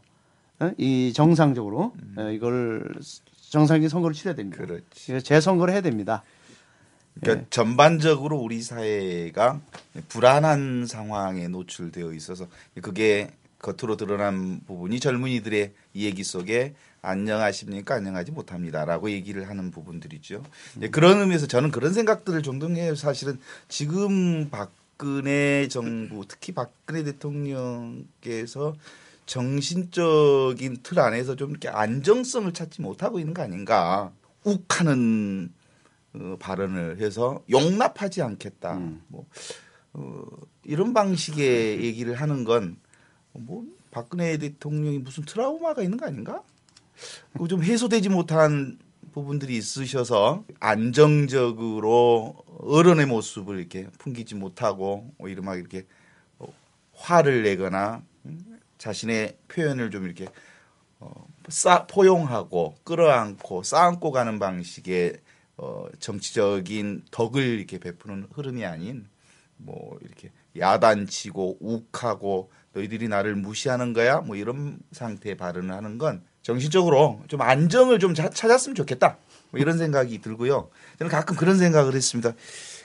어? 0.60 0.72
이 0.78 1.12
정상적으로 1.14 1.94
어, 2.18 2.30
이걸 2.30 2.90
정상적인 3.50 3.90
선거를 3.90 4.14
치러야 4.16 4.36
됩니다. 4.36 4.64
그렇지. 4.64 5.22
재선거를 5.22 5.74
해야 5.74 5.82
됩니다. 5.82 6.24
그러니까 7.20 7.48
전반적으로 7.50 8.38
우리 8.38 8.62
사회가 8.62 9.62
불안한 10.10 10.86
상황에 10.88 11.48
노출되어 11.48 12.14
있어서 12.14 12.48
그게 12.82 13.32
겉으로 13.60 13.98
드러난 13.98 14.62
부분이 14.68 15.00
젊은이들의 15.00 15.74
얘기 15.96 16.24
속에 16.24 16.76
안녕하십니까 17.02 17.96
안녕하지 17.96 18.32
못합니다라고 18.32 19.12
얘기를 19.12 19.48
하는 19.50 19.72
부분들이죠. 19.72 20.44
예, 20.82 20.90
그런 20.90 21.20
의미에서 21.22 21.48
저는 21.48 21.72
그런 21.72 21.94
생각들을 21.94 22.42
종종 22.44 22.76
해요. 22.76 22.96
사실은 22.96 23.40
지금 23.68 24.50
박근혜 24.50 25.68
정부 25.68 26.26
특히 26.28 26.54
박근혜 26.54 27.04
대통령께서 27.04 28.76
정신적인 29.26 30.78
틀 30.84 31.00
안에서 31.00 31.36
좀 31.36 31.52
이렇게 31.52 31.70
안정성을 31.70 32.52
찾지 32.54 32.82
못하고 32.82 33.20
있는 33.20 33.34
거 33.34 33.42
아닌가. 33.44 34.12
욱하는 34.44 35.52
어, 36.20 36.38
발언을 36.40 37.00
해서 37.00 37.44
용납하지 37.50 38.22
않겠다. 38.22 38.80
뭐 39.08 39.26
어, 39.94 40.24
이런 40.64 40.94
방식의 40.94 41.84
얘기를 41.84 42.16
하는 42.16 42.44
건 42.44 42.78
뭐 43.38 43.66
박근혜 43.92 44.38
대통령이 44.38 45.00
무슨 45.00 45.24
트라우마가 45.26 45.82
있는 45.82 45.98
거 45.98 46.06
아닌가? 46.06 46.44
좀 47.50 47.64
해소되지 47.64 48.10
못한 48.10 48.78
부분들이 49.12 49.58
있으셔서 49.58 50.46
안정적으로 50.60 52.36
어른의 52.60 53.06
모습을 53.06 53.60
이렇게 53.60 53.88
풍기지 53.98 54.36
못하고 54.36 55.14
오히려 55.18 55.42
막 55.42 55.56
이렇게 55.56 55.86
어, 56.40 56.48
화를 56.94 57.44
내거나 57.44 58.04
음, 58.26 58.60
자신의 58.78 59.38
표현을 59.48 59.92
좀 59.92 60.06
이렇게 60.06 60.28
어, 61.00 61.28
싸, 61.50 61.86
포용하고 61.88 62.76
끌어안고 62.84 63.64
쌓안고 63.64 64.12
가는 64.12 64.40
방식의 64.40 65.14
어, 65.58 65.86
정치적인 66.00 67.04
덕을 67.12 67.44
이렇게 67.44 67.80
베푸는 67.80 68.28
흐름이 68.34 68.66
아닌 68.66 69.08
뭐 69.58 69.98
이렇게 70.02 70.32
야단치고 70.58 71.58
욱하고 71.62 72.52
너희들이 72.74 73.08
나를 73.08 73.36
무시하는 73.36 73.94
거야 73.94 74.20
뭐 74.20 74.36
이런 74.36 74.80
상태의 74.92 75.38
발언을 75.38 75.74
하는 75.74 75.98
건 75.98 76.24
정신적으로 76.42 77.22
좀 77.28 77.42
안정을 77.42 78.00
좀 78.00 78.14
자- 78.14 78.30
찾았으면 78.30 78.76
좋겠다 78.76 79.18
뭐 79.52 79.60
이런 79.62 79.78
생각이 79.78 80.20
들고요 80.20 80.70
저는 81.00 81.10
가끔 81.10 81.36
그런 81.38 81.58
생각을 81.58 81.96
했습니다 81.96 82.34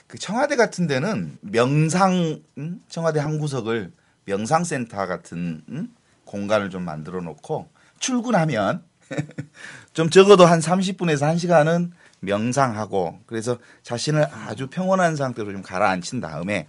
그 0.07 0.17
청와대 0.17 0.55
같은 0.55 0.87
데는 0.87 1.37
명상 1.41 2.41
음? 2.57 2.81
청와대 2.87 3.19
한 3.19 3.37
구석을 3.37 3.91
명상센터 4.25 5.07
같은 5.07 5.61
음? 5.67 5.93
공간을 6.23 6.69
좀 6.69 6.83
만들어 6.83 7.19
놓고 7.21 7.69
출근하면 7.99 8.83
좀 9.93 10.09
적어도 10.09 10.45
한 10.45 10.59
30분에서 10.59 11.33
1시간은 11.35 11.91
명상하고 12.21 13.19
그래서 13.25 13.57
자신을 13.83 14.25
아주 14.47 14.67
평온한 14.67 15.15
상태로 15.15 15.51
좀 15.51 15.61
가라앉힌 15.61 16.21
다음에 16.21 16.67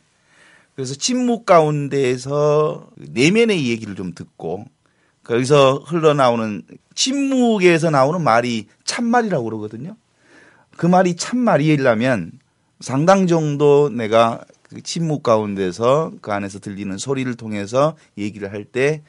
그래서 0.74 0.94
침묵 0.94 1.46
가운데에서 1.46 2.88
내면의 2.96 3.68
얘기를 3.68 3.94
좀 3.94 4.14
듣고 4.14 4.64
거기서 5.24 5.84
흘러나오는 5.86 6.62
침묵에서 6.94 7.90
나오는 7.90 8.22
말이 8.22 8.66
참말이라고 8.84 9.44
그러거든요. 9.44 9.96
그 10.76 10.86
말이 10.86 11.14
참말이려면 11.16 12.32
상당 12.80 13.26
정도 13.26 13.88
내가 13.90 14.44
그 14.62 14.82
침묵 14.82 15.22
가운데서 15.22 16.12
그 16.20 16.32
안에서 16.32 16.58
들리는 16.58 16.96
소리를 16.98 17.32
통해서 17.36 17.96
얘기를 18.18 18.52
할 18.52 18.64
때 18.64 19.02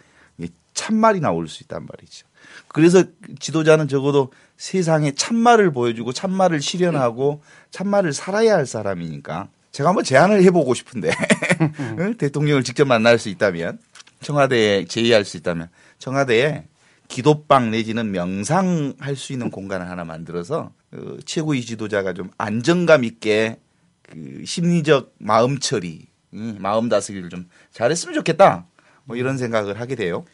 참말이 0.73 1.19
나올 1.19 1.47
수 1.47 1.63
있단 1.63 1.85
말이죠. 1.85 2.27
그래서 2.73 3.03
지도자는 3.39 3.87
적어도 3.87 4.33
세상에 4.57 5.11
참말을 5.11 5.71
보여주고 5.71 6.11
참말을 6.11 6.59
실현하고 6.59 7.41
참말을 7.71 8.13
살아야 8.13 8.55
할 8.55 8.65
사람이니까 8.65 9.47
제가 9.71 9.89
한번 9.89 10.03
제안을 10.03 10.43
해보고 10.43 10.73
싶은데 10.73 11.11
응? 11.99 12.17
대통령을 12.17 12.63
직접 12.63 12.85
만날 12.85 13.19
수 13.19 13.29
있다면 13.29 13.79
청와대에 14.21 14.85
제의할 14.85 15.23
수 15.23 15.37
있다면 15.37 15.69
청와대에 15.99 16.65
기도방 17.07 17.69
내지는 17.69 18.11
명상할 18.11 19.15
수 19.15 19.33
있는 19.33 19.51
공간을 19.51 19.87
하나 19.87 20.03
만들어서 20.03 20.71
어, 20.93 21.17
최고위 21.25 21.61
지도자가 21.61 22.13
좀 22.13 22.31
안정감 22.39 23.03
있게 23.03 23.59
그 24.01 24.43
심리적 24.45 25.13
마음 25.19 25.59
처리, 25.59 26.07
음, 26.33 26.57
마음 26.59 26.89
다스기를 26.89 27.29
좀 27.29 27.47
잘했으면 27.71 28.15
좋겠다. 28.15 28.65
뭐 29.05 29.15
이런 29.15 29.37
생각을 29.37 29.79
하게 29.79 29.95
돼요. 29.95 30.25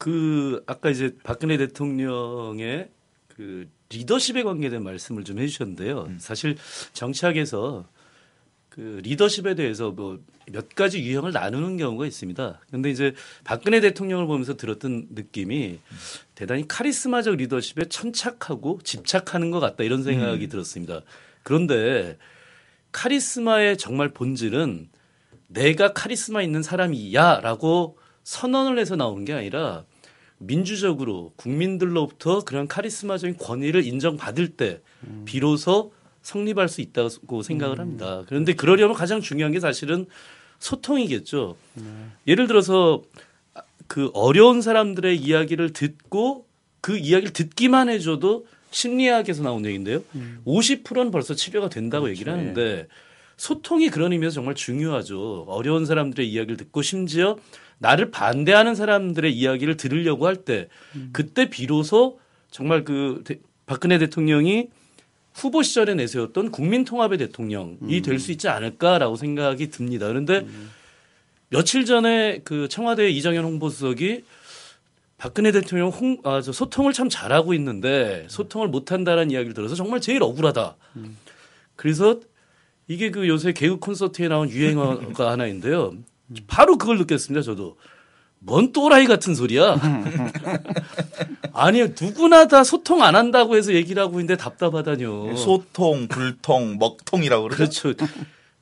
그 0.00 0.62
아까 0.66 0.90
이제 0.90 1.14
박근혜 1.22 1.56
대통령의 1.56 2.88
그 3.28 3.68
리더십에 3.90 4.42
관계된 4.42 4.82
말씀을 4.82 5.24
좀 5.24 5.38
해주셨는데요. 5.38 6.14
사실 6.18 6.56
정치학에서 6.92 7.86
그 8.70 9.00
리더십에 9.04 9.54
대해서 9.54 9.90
뭐 9.90 10.18
몇 10.52 10.74
가지 10.74 11.00
유형을 11.02 11.32
나누는 11.32 11.76
경우가 11.76 12.06
있습니다. 12.06 12.60
근데 12.70 12.90
이제 12.90 13.14
박근혜 13.44 13.80
대통령을 13.80 14.26
보면서 14.26 14.56
들었던 14.56 15.08
느낌이 15.10 15.78
대단히 16.34 16.66
카리스마적 16.66 17.36
리더십에 17.36 17.88
천착하고 17.88 18.80
집착하는 18.82 19.50
것 19.50 19.60
같다 19.60 19.84
이런 19.84 20.02
생각이 20.02 20.48
들었습니다. 20.48 21.00
그런데 21.42 22.18
카리스마의 22.92 23.78
정말 23.78 24.10
본질은 24.10 24.88
내가 25.48 25.92
카리스마 25.92 26.42
있는 26.42 26.62
사람이야라고 26.62 27.98
선언을 28.24 28.78
해서 28.78 28.96
나오는 28.96 29.24
게 29.24 29.32
아니라 29.32 29.84
민주적으로 30.40 31.32
국민들로부터 31.36 32.40
그런 32.44 32.66
카리스마적인 32.66 33.36
권위를 33.36 33.84
인정받을 33.86 34.48
때 34.48 34.80
비로소 35.26 35.92
성립할 36.22 36.68
수 36.68 36.80
있다고 36.80 37.42
생각을 37.42 37.78
합니다. 37.78 38.24
그런데 38.26 38.54
그러려면 38.54 38.96
가장 38.96 39.20
중요한 39.20 39.52
게 39.52 39.60
사실은 39.60 40.06
소통이겠죠. 40.58 41.56
예를 42.26 42.46
들어서 42.46 43.02
그 43.86 44.10
어려운 44.14 44.62
사람들의 44.62 45.16
이야기를 45.16 45.72
듣고 45.72 46.46
그 46.80 46.96
이야기를 46.96 47.32
듣기만 47.32 47.88
해줘도 47.90 48.46
심리학에서 48.70 49.42
나온 49.42 49.66
얘기인데요. 49.66 50.02
50%는 50.46 51.10
벌써 51.10 51.34
치료가 51.34 51.68
된다고 51.68 52.08
얘기를 52.08 52.32
하는데 52.32 52.86
소통이 53.44 53.88
그런 53.88 54.12
의미에서 54.12 54.34
정말 54.34 54.54
중요하죠. 54.54 55.46
어려운 55.48 55.86
사람들의 55.86 56.28
이야기를 56.30 56.58
듣고 56.58 56.82
심지어 56.82 57.38
나를 57.78 58.10
반대하는 58.10 58.74
사람들의 58.74 59.32
이야기를 59.32 59.78
들으려고 59.78 60.26
할 60.26 60.36
때 60.44 60.68
그때 61.12 61.48
비로소 61.48 62.18
정말 62.50 62.84
그 62.84 63.22
대- 63.24 63.38
박근혜 63.64 63.96
대통령이 63.96 64.68
후보 65.32 65.62
시절에 65.62 65.94
내세웠던 65.94 66.50
국민통합의 66.50 67.16
대통령이 67.16 68.02
될수 68.02 68.30
있지 68.32 68.48
않을까라고 68.48 69.16
생각이 69.16 69.70
듭니다. 69.70 70.06
그런데 70.08 70.46
며칠 71.48 71.86
전에 71.86 72.42
그 72.44 72.68
청와대 72.68 73.08
이정현 73.08 73.42
홍보수석이 73.44 74.22
박근혜 75.16 75.50
대통령 75.50 75.88
홍, 75.88 76.18
아, 76.24 76.42
저 76.42 76.52
소통을 76.52 76.92
참 76.92 77.08
잘하고 77.08 77.54
있는데 77.54 78.26
소통을 78.28 78.68
못한다는 78.68 79.30
이야기를 79.30 79.54
들어서 79.54 79.74
정말 79.74 80.00
제일 80.02 80.22
억울하다. 80.22 80.76
그래서 81.76 82.20
이게 82.90 83.12
그 83.12 83.28
요새 83.28 83.52
개그 83.52 83.78
콘서트에 83.78 84.26
나온 84.26 84.50
유행어가 84.50 85.30
하나인데요. 85.30 85.94
바로 86.48 86.76
그걸 86.76 86.98
느꼈습니다. 86.98 87.40
저도 87.42 87.76
뭔 88.40 88.72
또라이 88.72 89.06
같은 89.06 89.36
소리야. 89.36 89.78
아니 91.52 91.82
누구나 91.82 92.48
다 92.48 92.64
소통 92.64 93.04
안 93.04 93.14
한다고 93.14 93.54
해서 93.54 93.72
얘기를 93.74 94.02
하고 94.02 94.18
있는데 94.18 94.36
답답하다뇨. 94.36 95.36
소통, 95.36 96.08
불통, 96.08 96.78
먹통이라고 96.80 97.46
그러죠. 97.50 97.94
그렇죠. 97.94 98.06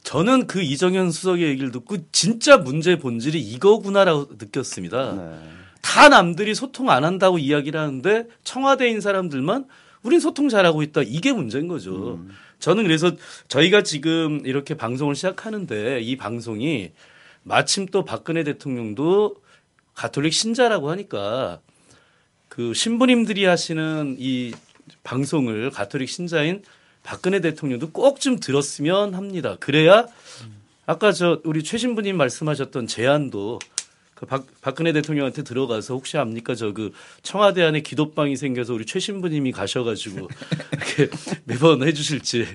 저는 0.02 0.46
그 0.46 0.60
이정현 0.60 1.10
수석의 1.10 1.48
얘기를 1.48 1.72
듣고 1.72 1.96
진짜 2.12 2.58
문제의 2.58 2.98
본질이 2.98 3.40
이거구나라고 3.40 4.26
느꼈습니다. 4.38 5.12
네. 5.14 5.38
다 5.80 6.10
남들이 6.10 6.54
소통 6.54 6.90
안 6.90 7.04
한다고 7.04 7.38
이야기를 7.38 7.80
하는데 7.80 8.26
청와대인 8.44 9.00
사람들만 9.00 9.64
우린 10.02 10.20
소통 10.20 10.50
잘하고 10.50 10.82
있다. 10.82 11.00
이게 11.02 11.32
문제인 11.32 11.66
거죠. 11.66 12.20
저는 12.58 12.82
그래서 12.84 13.12
저희가 13.48 13.82
지금 13.82 14.42
이렇게 14.44 14.74
방송을 14.76 15.14
시작하는데 15.14 16.00
이 16.00 16.16
방송이 16.16 16.92
마침 17.42 17.86
또 17.86 18.04
박근혜 18.04 18.44
대통령도 18.44 19.36
가톨릭 19.94 20.32
신자라고 20.32 20.90
하니까 20.90 21.60
그 22.48 22.74
신부님들이 22.74 23.44
하시는 23.44 24.16
이 24.18 24.52
방송을 25.04 25.70
가톨릭 25.70 26.08
신자인 26.08 26.62
박근혜 27.02 27.40
대통령도 27.40 27.90
꼭 27.90 28.20
좀 28.20 28.40
들었으면 28.40 29.14
합니다. 29.14 29.56
그래야 29.60 30.06
아까 30.86 31.12
저 31.12 31.40
우리 31.44 31.62
최 31.62 31.78
신부님 31.78 32.16
말씀하셨던 32.16 32.86
제안도 32.86 33.60
그 34.18 34.26
박, 34.26 34.46
박근혜 34.60 34.92
대통령한테 34.92 35.44
들어가서 35.44 35.94
혹시 35.94 36.18
압니까? 36.18 36.56
저 36.56 36.72
그 36.72 36.92
청와대 37.22 37.62
안에 37.62 37.82
기도방이 37.82 38.36
생겨서 38.36 38.74
우리 38.74 38.84
최 38.84 38.98
신부님이 38.98 39.52
가셔가지고 39.52 40.28
이렇게 40.72 41.08
매번 41.44 41.86
해주실지. 41.86 42.46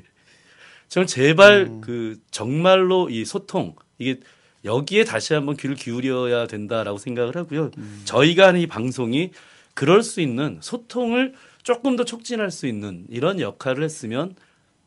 저는 0.90 1.08
제발 1.08 1.80
그 1.82 2.20
정말로 2.32 3.10
이 3.10 3.24
소통 3.24 3.76
이게 3.98 4.20
여기에 4.66 5.06
다시 5.06 5.34
한번 5.34 5.56
귀를 5.56 5.76
기울여야 5.76 6.48
된다라고 6.48 6.98
생각을 6.98 7.36
하고요. 7.38 7.72
저희가 8.04 8.48
하는 8.48 8.60
이 8.60 8.68
방송이 8.68 9.32
그럴 9.74 10.04
수 10.04 10.20
있는 10.22 10.60
소통을 10.62 11.34
조금 11.64 11.96
더 11.96 12.04
촉진할 12.04 12.52
수 12.52 12.68
있는 12.68 13.06
이런 13.10 13.40
역할을 13.40 13.84
했으면 13.84 14.36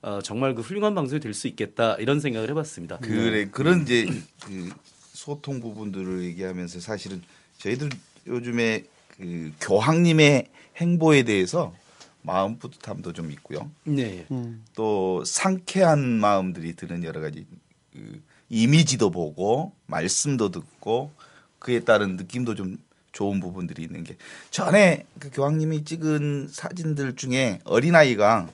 어, 0.03 0.21
정말 0.23 0.55
그 0.55 0.61
훌륭한 0.61 0.95
방송이 0.95 1.21
될 1.21 1.33
수 1.33 1.49
있겠다 1.49 1.97
이런 1.97 2.21
생각을 2.21 2.51
해봤습니다. 2.51 2.99
그래 2.99 3.49
그런 3.51 3.83
이제 3.83 4.07
그 4.45 4.71
소통 5.17 5.61
부분들을 5.61 6.25
얘기하면서 6.25 6.81
사실은 6.81 7.23
저희들 7.59 7.89
요즘에 8.27 8.85
그 9.17 9.51
교황님의 9.61 10.49
행보에 10.77 11.23
대해서 11.23 11.75
마음 12.21 12.59
뿌듯함도 12.59 13.15
좀 13.15 13.31
있고요. 13.31 13.71
네. 13.85 14.27
또 14.75 15.25
상쾌한 15.25 16.01
마음들이 16.01 16.77
드는 16.77 17.03
여러 17.03 17.21
가지 17.21 17.47
그 17.93 18.23
이미지도 18.51 19.11
보고 19.11 19.73
말씀도 19.87 20.51
듣고 20.51 21.13
그에 21.61 21.81
따른 21.81 22.17
느낌도 22.17 22.55
좀 22.55 22.77
좋은 23.13 23.41
부분들이 23.41 23.85
있는 23.85 24.05
게 24.05 24.17
전에 24.51 25.07
그 25.19 25.31
교황님이 25.31 25.85
찍은 25.85 26.49
사진들 26.51 27.17
중에 27.17 27.61
어린아이가 27.65 28.51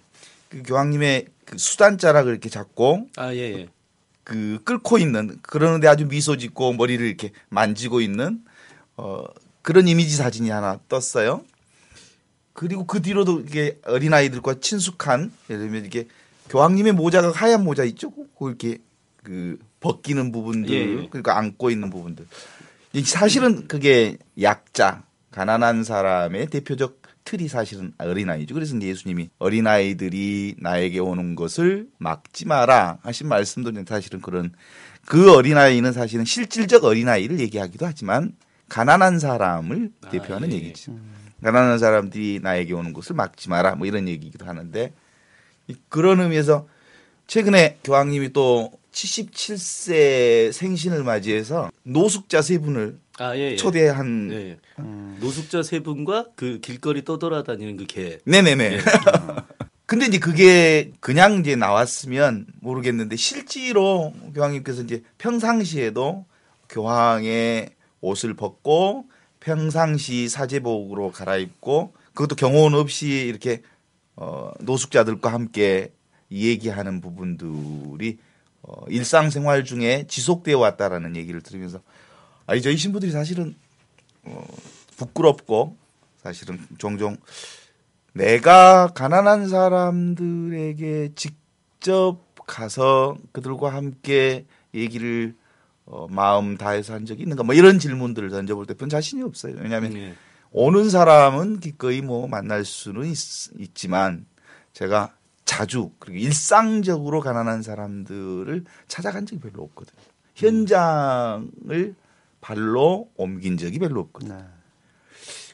그 0.48 0.62
교황님의 0.62 1.26
그 1.44 1.58
수단자락을 1.58 2.30
이렇게 2.30 2.48
잡고 2.48 3.08
아 3.16 3.34
예. 3.34 3.38
예. 3.38 3.68
그 4.24 4.60
끓고 4.64 4.98
있는 4.98 5.38
그러는데 5.42 5.88
아주 5.88 6.06
미소 6.06 6.36
짓고 6.36 6.74
머리를 6.74 7.04
이렇게 7.04 7.32
만지고 7.48 8.00
있는 8.00 8.42
어 8.96 9.24
그런 9.62 9.88
이미지 9.88 10.16
사진이 10.16 10.50
하나 10.50 10.78
떴어요. 10.88 11.44
그리고 12.52 12.86
그 12.86 13.00
뒤로도 13.00 13.40
이게 13.40 13.80
어린 13.84 14.12
아이들과 14.12 14.60
친숙한 14.60 15.32
예를 15.48 15.62
들면 15.62 15.86
이게 15.86 16.06
교황님의 16.50 16.92
모자가 16.92 17.32
하얀 17.32 17.64
모자 17.64 17.84
있죠? 17.84 18.10
그 18.10 18.26
이렇게 18.48 18.78
그 19.22 19.58
벗기는 19.80 20.32
부분들 20.32 20.70
예, 20.70 20.80
예. 20.80 21.08
그러니까 21.08 21.38
안고 21.38 21.70
있는 21.70 21.90
부분들. 21.90 22.26
이 22.92 23.02
사실은 23.02 23.66
그게 23.68 24.18
약자 24.40 25.02
가난한 25.30 25.82
사람의 25.84 26.48
대표적 26.48 27.01
틀이 27.24 27.48
사실은 27.48 27.92
어린아이죠. 27.98 28.54
그래서 28.54 28.80
예수님이 28.80 29.30
어린아이들이 29.38 30.56
나에게 30.58 30.98
오는 30.98 31.34
것을 31.34 31.88
막지 31.98 32.46
마라 32.46 32.98
하신 33.02 33.28
말씀도 33.28 33.72
사실은 33.86 34.20
그런 34.20 34.52
그 35.06 35.32
어린아이는 35.34 35.92
사실은 35.92 36.24
실질적 36.24 36.84
어린아이를 36.84 37.40
얘기하기도 37.40 37.86
하지만 37.86 38.32
가난한 38.68 39.18
사람을 39.18 39.90
아, 40.02 40.08
대표하는 40.10 40.50
예. 40.52 40.56
얘기죠. 40.56 40.98
가난한 41.42 41.78
사람들이 41.78 42.40
나에게 42.42 42.72
오는 42.72 42.92
것을 42.92 43.14
막지 43.16 43.48
마라 43.48 43.74
뭐 43.74 43.86
이런 43.86 44.08
얘기기도 44.08 44.44
하는데 44.46 44.92
이- 45.68 45.76
그런 45.88 46.20
의미에서 46.20 46.66
최근에 47.26 47.78
교황님이 47.84 48.32
또 48.32 48.72
77세 48.92 50.52
생신을 50.52 51.02
맞이해서 51.04 51.70
노숙자 51.82 52.42
세 52.42 52.58
분을 52.58 52.98
아 53.18 53.36
예. 53.36 53.52
예. 53.52 53.56
초대한 53.56 54.58
예, 54.80 54.84
예. 54.84 55.20
노숙자 55.20 55.62
세 55.62 55.80
분과 55.80 56.28
그 56.36 56.60
길거리 56.60 57.04
떠돌아다니는 57.04 57.76
그 57.76 57.86
개. 57.86 58.18
네네 58.24 58.54
네. 58.56 58.78
근데 59.86 60.06
이제 60.06 60.18
그게 60.18 60.92
그냥 61.00 61.40
이제 61.40 61.54
나왔으면 61.54 62.46
모르겠는데 62.60 63.16
실제로 63.16 64.14
교황님께서 64.34 64.82
이제 64.82 65.02
평상시에도 65.18 66.24
교황의 66.70 67.70
옷을 68.00 68.34
벗고 68.34 69.04
평상시 69.40 70.28
사제복으로 70.28 71.10
갈아입고 71.10 71.92
그것도 72.14 72.36
경호원 72.36 72.74
없이 72.74 73.08
이렇게 73.08 73.62
어 74.16 74.50
노숙자들과 74.60 75.32
함께 75.32 75.92
얘기하는 76.30 77.00
부분들이 77.00 78.18
어 78.62 78.84
일상생활 78.88 79.64
중에 79.64 80.06
지속되어 80.08 80.58
왔다라는 80.58 81.16
얘기를 81.16 81.42
들으면서 81.42 81.82
아니 82.46 82.62
저희 82.62 82.76
신부들이 82.76 83.10
사실은 83.12 83.56
어 84.24 84.44
부끄럽고 84.96 85.76
사실은 86.22 86.58
종종 86.78 87.16
내가 88.12 88.88
가난한 88.88 89.48
사람들에게 89.48 91.12
직접 91.14 92.18
가서 92.46 93.16
그들과 93.32 93.72
함께 93.72 94.44
얘기를 94.74 95.34
어, 95.84 96.06
마음 96.08 96.56
다해서 96.56 96.94
한 96.94 97.06
적이 97.06 97.22
있는가 97.22 97.42
뭐 97.42 97.54
이런 97.54 97.78
질문들을 97.78 98.30
던져볼 98.30 98.66
때 98.66 98.74
별 98.74 98.88
자신이 98.88 99.22
없어요. 99.22 99.56
왜냐하면 99.58 99.96
예. 99.96 100.14
오는 100.52 100.90
사람은 100.90 101.60
기꺼이 101.60 102.02
뭐 102.02 102.28
만날 102.28 102.64
수는 102.64 103.06
있, 103.06 103.74
지만 103.74 104.26
제가 104.72 105.14
자주 105.44 105.90
그리고 105.98 106.18
일상적으로 106.18 107.20
가난한 107.20 107.62
사람들을 107.62 108.64
찾아간 108.86 109.26
적이 109.26 109.40
별로 109.40 109.64
없거든요. 109.64 110.00
현장을 110.34 111.94
발로 112.42 113.08
옮긴 113.16 113.56
적이 113.56 113.78
별로 113.78 114.00
없거든요. 114.00 114.34
네. 114.34 114.44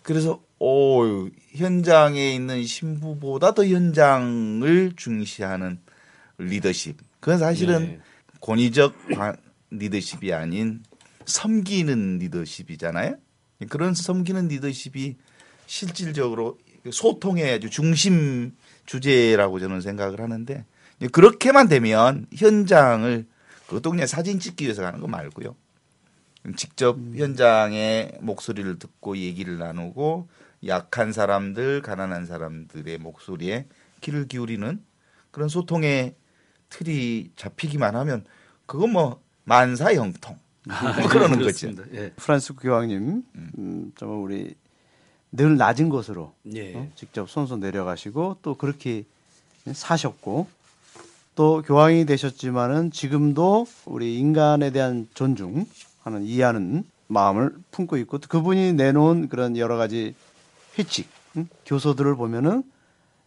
그래서 0.03 0.43
오 0.59 1.29
현장에 1.55 2.35
있는 2.35 2.65
신부보다 2.65 3.55
더 3.55 3.65
현장을 3.65 4.93
중시하는 4.97 5.79
리더십. 6.39 6.97
그건 7.21 7.39
사실은 7.39 7.81
네. 7.81 8.01
권위적 8.41 8.95
관- 9.15 9.37
리더십이 9.71 10.33
아닌 10.33 10.83
섬기는 11.27 12.19
리더십이잖아요. 12.19 13.17
그런 13.69 13.93
섬기는 13.93 14.49
리더십이 14.49 15.17
실질적으로 15.67 16.59
소통의 16.91 17.53
아주 17.53 17.69
중심 17.69 18.53
주제라고 18.87 19.61
저는 19.61 19.83
생각을 19.83 20.21
하는데 20.21 20.65
그렇게만 21.13 21.69
되면 21.69 22.27
현장을 22.35 23.27
그것도 23.67 23.91
그냥 23.91 24.07
사진 24.07 24.41
찍기 24.41 24.65
위해서 24.65 24.81
가는 24.81 25.01
거 25.01 25.07
말고요. 25.07 25.55
직접 26.57 26.97
현장의 27.15 28.19
목소리를 28.21 28.79
듣고 28.79 29.17
얘기를 29.17 29.59
나누고 29.59 30.29
약한 30.67 31.13
사람들, 31.13 31.83
가난한 31.83 32.27
사람들의 32.27 32.99
목소리에 32.99 33.67
귀를 34.01 34.27
기울이는 34.29 34.83
그런 35.31 35.49
소통의 35.49 36.15
틀이 36.71 37.33
잡히기만 37.37 37.97
하면 37.97 38.25
그건 38.67 38.93
뭐 38.93 39.23
만사 39.45 39.95
형통 39.95 40.39
뭐 40.67 41.09
그러는 41.09 41.39
거죠. 41.39 41.69
그렇습니다. 41.69 41.85
예. 41.95 42.13
프란스 42.17 42.55
교황님, 42.55 43.23
음, 43.35 43.93
정말 43.97 44.19
우리 44.19 44.55
늘 45.33 45.57
낮은 45.57 45.89
곳으로 45.89 46.35
예. 46.55 46.75
어? 46.75 46.89
직접 46.95 47.29
손수 47.29 47.57
내려가시고 47.57 48.39
또 48.43 48.55
그렇게 48.55 49.05
사셨고 49.71 50.49
또 51.35 51.63
교황이 51.63 52.05
되셨지만은 52.05 52.91
지금도 52.91 53.67
우리 53.85 54.19
인간에 54.19 54.71
대한 54.71 55.07
존중 55.15 55.67
하는 56.03 56.25
이해하는 56.25 56.85
마음을 57.09 57.55
품고 57.71 57.97
있고 57.99 58.19
또 58.19 58.29
그분이 58.29 58.75
내놓은 58.75 59.29
그런 59.29 59.57
여러 59.57 59.77
가지 59.77 60.15
회칙, 60.79 61.09
응? 61.37 61.49
교서들을 61.67 62.17
보면은 62.17 62.63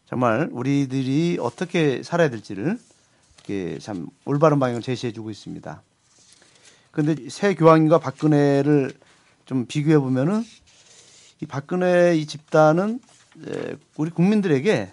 정말 0.05 0.49
우리들이 0.51 1.38
어떻게 1.39 2.03
살아야 2.03 2.29
될지를 2.29 2.77
이렇게 3.38 3.79
참 3.79 4.07
올바른 4.25 4.60
방향을 4.60 4.81
제시해주고 4.81 5.31
있습니다. 5.31 5.81
근데 6.91 7.29
새 7.29 7.55
교황님과 7.55 7.99
박근혜를 7.99 8.93
좀 9.45 9.65
비교해 9.65 9.97
보면은 9.97 10.43
이 11.41 11.45
박근혜 11.45 12.15
이 12.15 12.25
집단은 12.25 12.99
에, 13.47 13.75
우리 13.95 14.12
국민들에게 14.12 14.91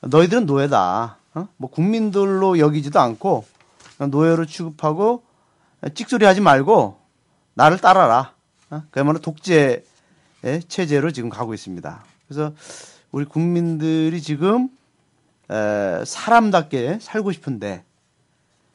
너희들은 0.00 0.46
노예다. 0.46 1.18
어? 1.34 1.48
뭐 1.56 1.70
국민들로 1.70 2.58
여기지도 2.58 3.00
않고 3.00 3.44
노예로 4.10 4.46
취급하고 4.46 5.22
찍소리 5.92 6.24
하지 6.24 6.40
말고 6.40 6.98
나를 7.54 7.78
따라라. 7.78 8.32
어? 8.70 8.82
그야말로 8.90 9.18
독재 9.20 9.84
체제로 10.68 11.10
지금 11.10 11.28
가고 11.28 11.54
있습니다. 11.54 12.04
그래서 12.26 12.52
우리 13.12 13.24
국민들이 13.24 14.20
지금 14.20 14.68
에, 15.50 16.04
사람답게 16.04 16.98
살고 17.00 17.32
싶은데 17.32 17.84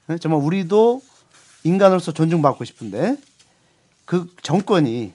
에, 0.10 0.18
정말 0.18 0.42
우리도 0.42 1.02
인간으로서 1.64 2.12
존중받고 2.12 2.64
싶은데 2.64 3.18
그 4.06 4.28
정권이 4.42 5.14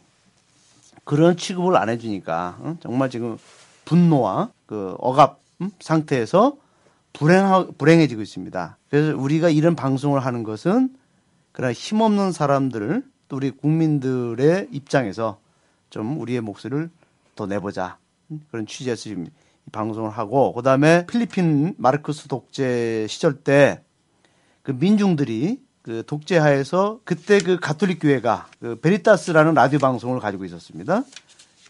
그런 1.05 1.37
취급을 1.37 1.77
안 1.77 1.89
해주니까 1.89 2.59
어? 2.61 2.77
정말 2.81 3.11
지금 3.11 3.39
분노와 3.85 4.51
그 4.67 4.95
억압 4.99 5.41
음? 5.61 5.71
상태에서 5.81 6.57
불행 7.13 7.73
불행해지고 7.79 8.23
있습니다. 8.23 8.79
그래서 8.91 9.17
우리가 9.17 9.49
이런 9.49 9.77
방송을 9.77 10.21
하는 10.25 10.43
것은 10.43 10.95
그런 11.55 11.73
힘없는 11.73 12.33
사람들을 12.33 13.03
또 13.29 13.37
우리 13.37 13.51
국민들의 13.51 14.69
입장에서 14.71 15.41
좀 15.89 16.21
우리의 16.21 16.43
목소리를 16.43 16.91
더 17.35 17.47
내보자 17.47 17.97
음? 18.31 18.43
그런 18.51 18.67
취지에서 18.67 19.01
지금 19.01 19.27
이 19.27 19.71
방송을 19.73 20.11
하고 20.11 20.53
그다음에 20.53 21.07
필리핀 21.07 21.75
마르코스 21.79 22.29
독재 22.29 23.07
시절 23.09 23.37
때 23.37 23.81
그 24.65 24.73
민중들이 24.73 25.61
그 25.83 26.03
독재하에서 26.07 27.01
그때 27.05 27.39
그 27.39 27.61
가톨릭 27.61 28.01
교회가 28.01 28.49
그 28.59 28.81
베리타스라는 28.81 29.55
라디오 29.55 29.79
방송을 29.79 30.19
가지고 30.19 30.47
있었습니다. 30.47 31.05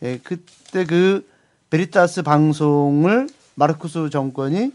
예, 0.03 0.19
그때 0.23 0.87
그 0.87 1.29
베리타스 1.71 2.23
방송을 2.23 3.29
마르코스 3.57 4.11
정권이 4.11 4.73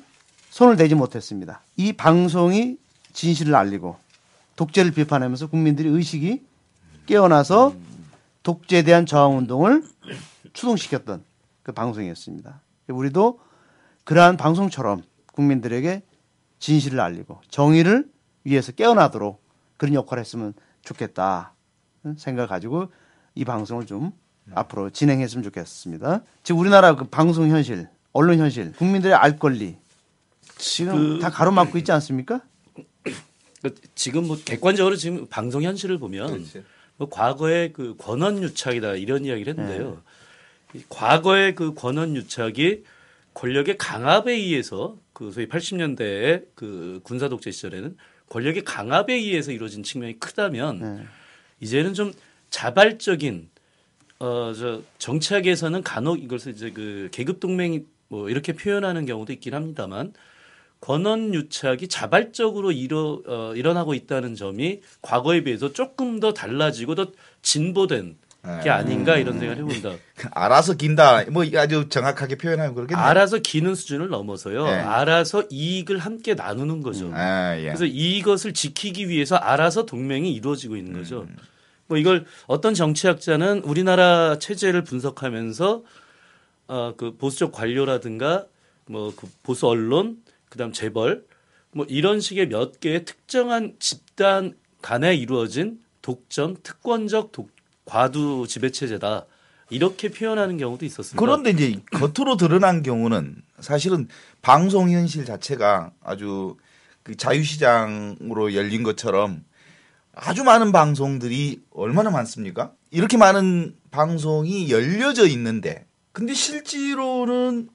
손을 0.49 0.75
대지 0.75 0.95
못했습니다. 0.95 1.61
이 1.77 1.93
방송이 1.93 2.77
진실을 3.13 3.55
알리고 3.55 3.97
독재를 4.59 4.91
비판하면서 4.91 5.47
국민들이 5.47 5.87
의식이 5.87 6.41
깨어나서 7.05 7.73
독재에 8.43 8.81
대한 8.83 9.05
저항 9.05 9.37
운동을 9.37 9.85
추동시켰던 10.51 11.23
그 11.63 11.71
방송이었습니다. 11.71 12.59
우리도 12.89 13.39
그러한 14.03 14.35
방송처럼 14.35 15.03
국민들에게 15.27 16.01
진실을 16.59 16.99
알리고 16.99 17.39
정의를 17.49 18.09
위해서 18.43 18.73
깨어나도록 18.73 19.41
그런 19.77 19.93
역할을 19.93 20.19
했으면 20.19 20.53
좋겠다 20.81 21.53
생각을 22.17 22.49
가지고 22.49 22.91
이 23.35 23.45
방송을 23.45 23.85
좀 23.85 24.11
앞으로 24.55 24.89
진행했으면 24.89 25.41
좋겠습니다. 25.43 26.21
지금 26.43 26.59
우리나라 26.59 26.97
그 26.97 27.05
방송 27.05 27.47
현실, 27.47 27.87
언론 28.11 28.39
현실, 28.39 28.73
국민들의 28.73 29.15
알 29.15 29.39
권리 29.39 29.77
지금 30.57 30.95
그- 30.95 31.19
다 31.19 31.29
가로막고 31.29 31.77
있지 31.77 31.93
않습니까? 31.93 32.41
그 33.61 33.75
지금 33.95 34.27
뭐 34.27 34.37
객관적으로 34.43 34.95
지금 34.95 35.27
방송 35.27 35.63
현실을 35.63 35.97
보면 35.97 36.45
뭐 36.97 37.09
과거의 37.09 37.73
그 37.73 37.95
권한 37.97 38.41
유착이다 38.41 38.95
이런 38.95 39.25
이야기를 39.25 39.53
했는데요. 39.53 40.01
이 40.73 40.83
과거의 40.87 41.55
그 41.55 41.73
권한 41.73 42.15
유착이 42.15 42.83
권력의 43.33 43.77
강압에 43.77 44.33
의해서 44.33 44.97
그 45.13 45.31
소위 45.31 45.47
80년대의 45.47 46.45
그 46.55 46.99
군사 47.03 47.29
독재 47.29 47.51
시절에는 47.51 47.97
권력의 48.29 48.63
강압에 48.63 49.13
의해서 49.13 49.51
이루어진 49.51 49.83
측면이 49.83 50.19
크다면 50.19 50.79
네. 50.79 51.05
이제는 51.59 51.93
좀 51.93 52.13
자발적인 52.49 53.49
어저 54.19 54.81
정치학에서는 54.97 55.81
간혹 55.83 56.21
이것을 56.21 56.53
이제 56.53 56.71
그 56.71 57.09
계급 57.11 57.39
동맹 57.39 57.85
뭐 58.09 58.29
이렇게 58.29 58.53
표현하는 58.53 59.05
경우도 59.05 59.33
있긴 59.33 59.53
합니다만 59.53 60.13
권원 60.81 61.33
유착이 61.33 61.87
자발적으로 61.87 62.71
일어 62.71 63.21
어, 63.27 63.53
일어나고 63.55 63.93
있다는 63.93 64.35
점이 64.35 64.81
과거에 65.01 65.43
비해서 65.43 65.73
조금 65.73 66.19
더 66.19 66.33
달라지고 66.33 66.95
더 66.95 67.07
진보된 67.41 68.17
게 68.41 68.63
네. 68.63 68.69
아닌가 68.69 69.17
이런 69.17 69.37
생각을 69.37 69.57
해본다. 69.57 69.97
알아서 70.31 70.75
긴다. 70.75 71.25
뭐 71.29 71.43
아주 71.57 71.89
정확하게 71.89 72.37
표현하면 72.37 72.73
그렇겠네요. 72.73 73.05
알아서 73.05 73.39
기는 73.39 73.75
수준을 73.75 74.07
넘어서요. 74.07 74.65
네. 74.65 74.71
알아서 74.71 75.43
이익을 75.49 75.97
함께 75.97 76.35
나누는 76.35 76.81
거죠. 76.81 77.11
아, 77.13 77.57
예. 77.57 77.63
그래서 77.63 77.83
이것을 77.85 78.53
지키기 78.53 79.09
위해서 79.09 79.35
알아서 79.35 79.85
동맹이 79.85 80.33
이루어지고 80.33 80.77
있는 80.77 80.93
거죠. 80.93 81.27
뭐 81.87 81.97
이걸 81.97 82.25
어떤 82.47 82.73
정치학자는 82.73 83.59
우리나라 83.65 84.39
체제를 84.39 84.85
분석하면서 84.85 85.83
어, 86.69 86.93
그 86.95 87.17
보수적 87.17 87.51
관료라든가 87.51 88.45
뭐 88.85 89.11
그 89.15 89.27
보수 89.43 89.67
언론, 89.67 90.17
그다음 90.49 90.73
재벌 90.73 91.25
뭐 91.71 91.85
이런 91.87 92.19
식의 92.19 92.49
몇 92.49 92.79
개의 92.79 93.05
특정한 93.05 93.75
집단 93.79 94.55
간에 94.81 95.15
이루어진 95.15 95.79
독점, 96.01 96.57
특권적 96.63 97.31
독, 97.31 97.51
과두 97.85 98.45
지배 98.47 98.71
체제다. 98.71 99.25
이렇게 99.69 100.09
표현하는 100.09 100.57
경우도 100.57 100.85
있었습니다. 100.85 101.19
그런데 101.19 101.51
이제 101.51 101.79
겉으로 101.91 102.37
드러난 102.37 102.81
경우는 102.81 103.43
사실은 103.59 104.07
방송 104.41 104.89
현실 104.89 105.25
자체가 105.25 105.91
아주 106.03 106.57
그 107.03 107.15
자유시장으로 107.15 108.55
열린 108.55 108.81
것처럼 108.81 109.43
아주 110.13 110.43
많은 110.43 110.71
방송들이 110.71 111.61
얼마나 111.71 112.09
많습니까? 112.09 112.73
이렇게 112.89 113.17
많은 113.17 113.75
방송이 113.91 114.71
열려져 114.71 115.27
있는데 115.27 115.85
근데 116.11 116.33
실제로는 116.33 117.69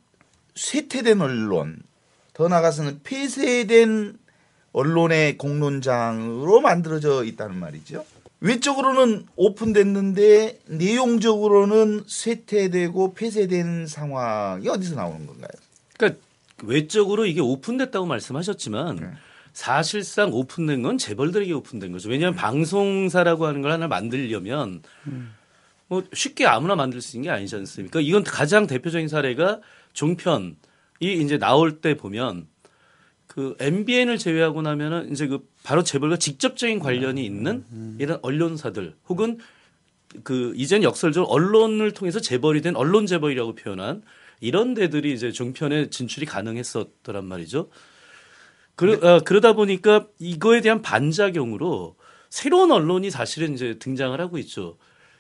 쇠퇴된 0.56 1.20
언론 1.20 1.78
더 2.34 2.48
나아가서는 2.48 3.00
폐쇄된 3.04 4.18
언론의 4.72 5.38
공론장으로 5.38 6.60
만들어져 6.60 7.24
있다는 7.24 7.56
말이죠. 7.56 8.04
외적으로는 8.40 9.24
오픈됐는데 9.36 10.60
내용적으로는 10.66 12.02
쇠퇴되고 12.06 13.14
폐쇄된 13.14 13.86
상황이 13.86 14.68
어디서 14.68 14.96
나오는 14.96 15.26
건가요? 15.26 15.48
그러니까 15.96 16.20
외적으로 16.64 17.24
이게 17.24 17.40
오픈됐다고 17.40 18.04
말씀하셨지만 18.04 18.96
네. 18.96 19.06
사실상 19.52 20.32
오픈된 20.32 20.82
건 20.82 20.98
재벌들에게 20.98 21.52
오픈된 21.52 21.92
거죠. 21.92 22.10
왜냐하면 22.10 22.36
방송사라고 22.36 23.46
하는 23.46 23.62
걸 23.62 23.70
하나 23.70 23.86
만들려면 23.86 24.82
뭐 25.86 26.02
쉽게 26.12 26.46
아무나 26.46 26.74
만들 26.74 27.00
수 27.00 27.16
있는 27.16 27.28
게 27.28 27.30
아니지 27.30 27.54
않습니까? 27.56 28.00
이건 28.00 28.24
가장 28.24 28.66
대표적인 28.66 29.06
사례가 29.06 29.60
종편 29.92 30.56
이 31.00 31.12
이제 31.12 31.38
나올 31.38 31.80
때 31.80 31.96
보면 31.96 32.46
그 33.26 33.56
MBN을 33.58 34.18
제외하고 34.18 34.62
나면은 34.62 35.10
이제 35.10 35.26
그 35.26 35.46
바로 35.62 35.82
재벌과 35.82 36.16
직접적인 36.16 36.78
관련이 36.78 37.24
있는 37.24 37.64
이런 37.98 38.18
언론사들 38.22 38.94
혹은 39.08 39.38
그 40.22 40.52
이젠 40.56 40.82
역설적으로 40.82 41.30
언론을 41.30 41.92
통해서 41.92 42.20
재벌이 42.20 42.60
된 42.62 42.76
언론 42.76 43.06
재벌이라고 43.06 43.54
표현한 43.56 44.02
이런 44.40 44.74
데들이 44.74 45.12
이제 45.12 45.32
종편에 45.32 45.90
진출이 45.90 46.26
가능했었더란 46.26 47.24
말이죠. 47.24 47.70
그러, 48.76 48.92
어, 48.94 49.20
그러다 49.20 49.54
보니까 49.54 50.06
이거에 50.18 50.60
대한 50.60 50.82
반작용으로 50.82 51.96
새로운 52.28 52.72
언론이 52.72 53.10
사실은 53.10 53.54
이제 53.54 53.78
등장을 53.78 54.20
하고 54.20 54.38
있죠. 54.38 54.76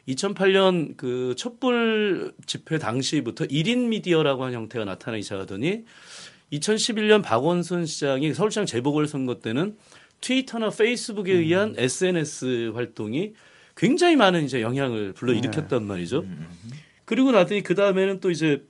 2008년 0.08 0.96
그 0.96 1.34
촛불 1.36 2.32
집회 2.46 2.78
당시부터 2.78 3.46
1인 3.46 3.88
미디어라고 3.88 4.44
하는 4.44 4.54
형태가 4.54 4.84
나타나기 4.84 5.22
시작하더니 5.22 5.84
2011년 6.52 7.22
박원순 7.22 7.86
시장이 7.86 8.34
서울시장 8.34 8.66
재보궐선거 8.66 9.40
때는 9.40 9.76
트위터나 10.20 10.70
페이스북에 10.70 11.32
의한 11.32 11.74
SNS 11.76 12.72
활동이 12.74 13.32
굉장히 13.76 14.16
많은 14.16 14.44
이제 14.44 14.62
영향을 14.62 15.12
불러일으켰단 15.12 15.84
말이죠. 15.84 16.24
그리고 17.04 17.32
나더니 17.32 17.62
그 17.62 17.74
다음에는 17.74 18.20
또 18.20 18.30
이제 18.30 18.64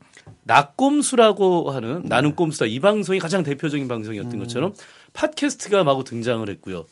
낙꼼수라고 0.44 1.70
하는 1.70 2.02
나는 2.04 2.34
꼼수다. 2.34 2.66
이 2.66 2.80
방송이 2.80 3.18
가장 3.18 3.42
대표적인 3.42 3.86
방송이었던 3.86 4.38
것처럼 4.38 4.74
팟캐스트가 5.12 5.84
마구 5.84 6.04
등장을 6.04 6.48
했고요. 6.48 6.86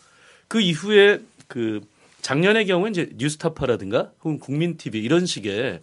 그 0.48 0.60
이후에 0.60 1.20
그 1.48 1.80
작년의 2.22 2.66
경우는 2.66 2.92
이제 2.92 3.10
뉴스타파라든가 3.16 4.12
혹은 4.22 4.38
국민 4.38 4.76
TV 4.76 5.00
이런 5.02 5.26
식의 5.26 5.80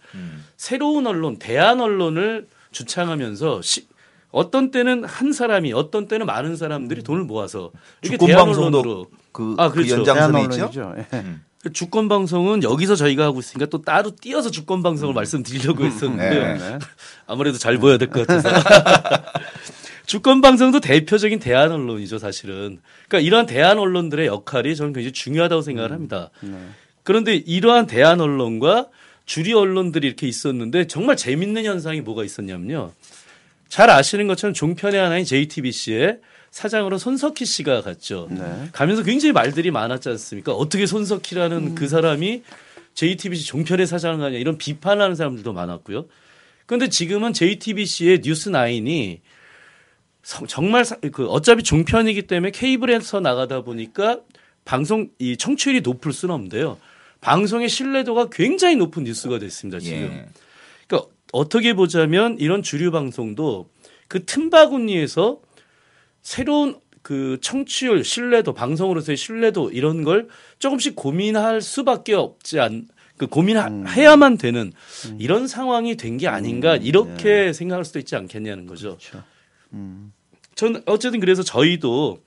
새로운 0.56 1.06
언론, 1.06 1.38
대한 1.38 1.80
언론을 1.80 2.48
주창하면서 2.72 3.62
시, 3.62 3.86
어떤 4.32 4.70
때는 4.70 5.04
한 5.04 5.32
사람이 5.32 5.72
어떤 5.72 6.08
때는 6.08 6.26
많은 6.26 6.56
사람들이 6.56 7.02
돈을 7.02 7.24
모아서 7.24 7.70
대한 8.02 8.18
방송도 8.46 8.78
언론으로 8.80 9.06
그, 9.32 9.54
아, 9.58 9.68
그 9.68 9.74
그렇죠. 9.74 9.98
연장선에 9.98 10.40
있죠. 10.42 10.70
대한 10.70 10.72
언론이죠. 10.76 11.16
예. 11.16 11.70
주권 11.74 12.08
방송은 12.08 12.62
여기서 12.62 12.94
저희가 12.94 13.24
하고 13.24 13.40
있으니까 13.40 13.66
또 13.68 13.82
따로 13.82 14.12
띄어서 14.18 14.50
주권 14.50 14.82
방송을 14.82 15.12
말씀드리려고 15.12 15.84
했었는데요. 15.84 16.56
네. 16.56 16.78
아무래도 17.26 17.58
잘 17.58 17.76
보여야 17.76 17.98
될 17.98 18.08
것 18.08 18.26
같아서. 18.26 18.48
주권 20.10 20.40
방송도 20.40 20.80
대표적인 20.80 21.38
대한 21.38 21.70
언론이죠, 21.70 22.18
사실은. 22.18 22.80
그러니까 23.06 23.24
이러한 23.24 23.46
대한 23.46 23.78
언론들의 23.78 24.26
역할이 24.26 24.74
저는 24.74 24.92
굉장히 24.92 25.12
중요하다고 25.12 25.62
생각을 25.62 25.92
합니다. 25.92 26.30
그런데 27.04 27.36
이러한 27.36 27.86
대한 27.86 28.20
언론과 28.20 28.88
주류 29.24 29.56
언론들이 29.56 30.08
이렇게 30.08 30.26
있었는데 30.26 30.88
정말 30.88 31.16
재밌는 31.16 31.64
현상이 31.64 32.00
뭐가 32.00 32.24
있었냐면요. 32.24 32.90
잘 33.68 33.88
아시는 33.88 34.26
것처럼 34.26 34.52
종편의 34.52 35.00
하나인 35.00 35.24
JTBC에 35.24 36.18
사장으로 36.50 36.98
손석희 36.98 37.44
씨가 37.44 37.82
갔죠. 37.82 38.26
네. 38.32 38.68
가면서 38.72 39.04
굉장히 39.04 39.30
말들이 39.30 39.70
많았지 39.70 40.08
않습니까? 40.08 40.50
어떻게 40.50 40.86
손석희라는 40.86 41.76
그 41.76 41.86
사람이 41.86 42.42
JTBC 42.94 43.46
종편의 43.46 43.86
사장을 43.86 44.18
가냐 44.18 44.38
이런 44.38 44.58
비판하는 44.58 45.14
사람들도 45.14 45.52
많았고요. 45.52 46.06
그런데 46.66 46.88
지금은 46.88 47.32
JTBC의 47.32 48.22
뉴스9이 48.22 49.20
정말 50.22 50.84
사- 50.84 50.96
그 51.12 51.26
어차피 51.28 51.62
종편이기 51.62 52.22
때문에 52.26 52.50
케이블에서 52.52 53.20
나가다 53.20 53.62
보니까 53.62 54.20
방송 54.64 55.08
이 55.18 55.36
청취율이 55.36 55.80
높을 55.80 56.12
수는 56.12 56.34
없는데요. 56.34 56.78
방송의 57.20 57.68
신뢰도가 57.68 58.28
굉장히 58.30 58.76
높은 58.76 59.04
뉴스가 59.04 59.38
됐습니다. 59.38 59.78
지금. 59.80 59.98
예. 60.02 60.26
그러니까 60.86 61.10
어떻게 61.32 61.74
보자면 61.74 62.36
이런 62.38 62.62
주류 62.62 62.90
방송도 62.90 63.68
그 64.08 64.24
틈바구니에서 64.24 65.40
새로운 66.22 66.78
그 67.02 67.38
청취율, 67.40 68.04
신뢰도, 68.04 68.52
방송으로서의 68.52 69.16
신뢰도 69.16 69.70
이런 69.70 70.04
걸 70.04 70.28
조금씩 70.58 70.94
고민할 70.96 71.62
수밖에 71.62 72.12
없지 72.14 72.60
않, 72.60 72.88
그 73.16 73.26
고민해야만 73.26 74.36
되는 74.38 74.72
이런 75.18 75.46
상황이 75.48 75.96
된 75.96 76.18
게 76.18 76.28
아닌가 76.28 76.76
이렇게 76.76 77.52
생각할 77.54 77.84
수도 77.86 77.98
있지 77.98 78.16
않겠냐는 78.16 78.66
거죠. 78.66 78.98
그렇죠. 78.98 79.22
전 80.54 80.82
어쨌든 80.86 81.20
그래서 81.20 81.42
저희도 81.42 82.20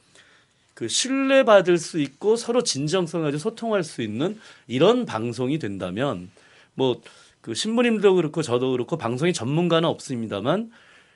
그 0.74 0.88
신뢰받을 0.88 1.78
수 1.78 2.00
있고 2.00 2.36
서로 2.36 2.64
진정성 2.64 3.22
가지고 3.22 3.40
소통할 3.40 3.84
수 3.84 4.02
있는 4.02 4.40
이런 4.68 5.06
방송이 5.06 5.60
된다면 5.60 6.32
뭐 6.74 7.02
그 7.44 7.54
신부님도 7.54 8.16
그렇고 8.16 8.42
저도 8.42 8.72
그렇고 8.72 8.98
방송의 8.98 9.34
전문가는 9.34 9.88
없습니다만 9.88 10.72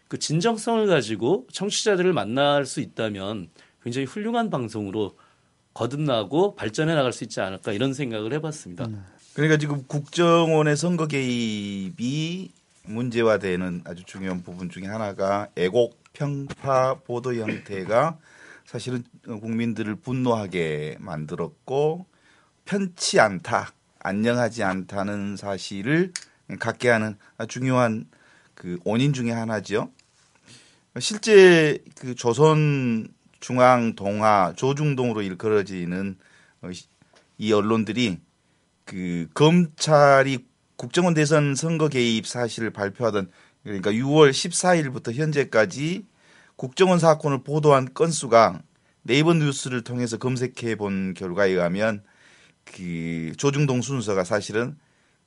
그 0.10 0.20
진정성을 0.20 0.86
가지고 0.88 1.48
청취자들을 1.54 2.12
만날 2.12 2.66
수 2.66 2.82
있다면 2.82 3.48
굉장히 3.82 4.06
훌륭한 4.06 4.50
방송으로 4.50 5.18
거듭나고 5.74 6.56
발전해 6.56 6.96
나갈 6.96 7.14
수 7.14 7.24
있지 7.24 7.40
않을까 7.40 7.72
이런 7.72 7.94
생각을 7.94 8.34
해봤습니다. 8.34 8.90
그러니까 9.34 9.58
지금 9.58 9.86
국정원의 9.88 10.76
선거 10.76 11.08
개입이 11.08 12.52
문제화되는 12.84 13.84
아주 13.86 14.04
중요한 14.04 14.44
부분 14.44 14.70
중에 14.70 14.86
하나가 14.86 15.48
애곡 15.56 15.98
평파 16.18 17.02
보도 17.06 17.36
형태가 17.36 18.18
사실은 18.66 19.04
국민들을 19.24 19.96
분노하게 19.98 20.98
만들었고 21.00 22.08
편치 22.66 23.20
않다, 23.20 23.72
안녕하지 24.00 24.64
않다는 24.64 25.38
사실을 25.38 26.12
갖게 26.60 26.90
하는 26.90 27.18
중요한 27.48 28.10
그 28.56 28.80
원인 28.84 29.14
중에 29.14 29.32
하나죠. 29.32 29.92
실제 31.00 31.78
그 32.00 32.16
조선 32.16 33.08
중앙 33.40 33.96
동화 33.96 34.54
조중동으로 34.56 35.22
일컬어지는 35.22 36.18
어, 36.64 36.70
이 37.38 37.54
언론들이 37.54 38.20
그 38.86 39.28
검찰이 39.36 40.48
국정원 40.78 41.14
대선 41.14 41.54
선거 41.54 41.88
개입 41.88 42.26
사실을 42.26 42.72
발표하던 42.72 43.30
그러니까 43.68 43.92
6월 43.92 44.32
14일부터 44.32 45.14
현재까지 45.14 46.06
국정원 46.56 47.00
사건을 47.00 47.44
보도한 47.44 47.94
건수가 47.94 48.62
네이버 49.04 49.34
뉴스를 49.34 49.84
통해서 49.84 50.18
검색해 50.18 50.76
본 50.78 51.14
결과에 51.14 51.50
의하면 51.52 52.02
그 52.64 53.34
조중동 53.38 53.82
순서가 53.82 54.24
사실은 54.24 54.78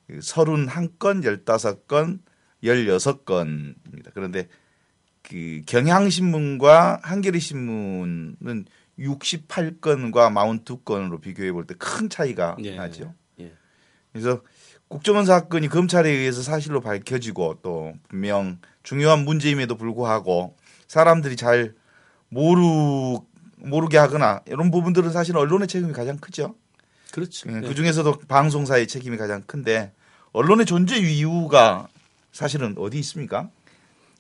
그 0.07 0.19
31건, 0.19 1.23
15건, 1.23 2.19
16건입니다. 2.65 4.11
그런데 4.15 4.49
그 5.23 5.63
경향신문과 5.67 7.01
한겨레 7.03 7.39
신문은 7.39 8.65
68건과 8.99 10.33
42건으로 10.65 11.21
비교해 11.21 11.53
볼 11.53 11.67
때 11.67 11.75
큰 11.75 12.09
차이가 12.09 12.57
예. 12.65 12.75
나죠. 12.75 13.15
예. 13.39 13.53
그래서 14.13 14.43
국정원 14.91 15.25
사건이 15.25 15.69
검찰에 15.69 16.11
의해서 16.11 16.43
사실로 16.43 16.81
밝혀지고 16.81 17.61
또 17.63 17.93
분명 18.09 18.59
중요한 18.83 19.25
문제임에도 19.25 19.77
불구하고 19.77 20.57
사람들이 20.89 21.37
잘 21.37 21.75
모르 22.29 23.21
모르게 23.57 23.99
하거나 23.99 24.41
이런 24.47 24.73
부분들은 24.73 25.13
사실 25.13 25.37
언론의 25.37 25.69
책임이 25.69 25.93
가장 25.93 26.19
크죠. 26.19 26.57
그렇죠. 27.13 27.49
네. 27.49 27.61
그 27.61 27.77
중에서도 27.77 28.19
방송사의 28.27 28.89
책임이 28.89 29.17
가장 29.17 29.43
큰데 29.47 29.93
언론의 30.33 30.67
존재 30.67 30.97
이유가 30.97 31.87
사실은 32.33 32.75
어디 32.77 32.99
있습니까? 32.99 33.49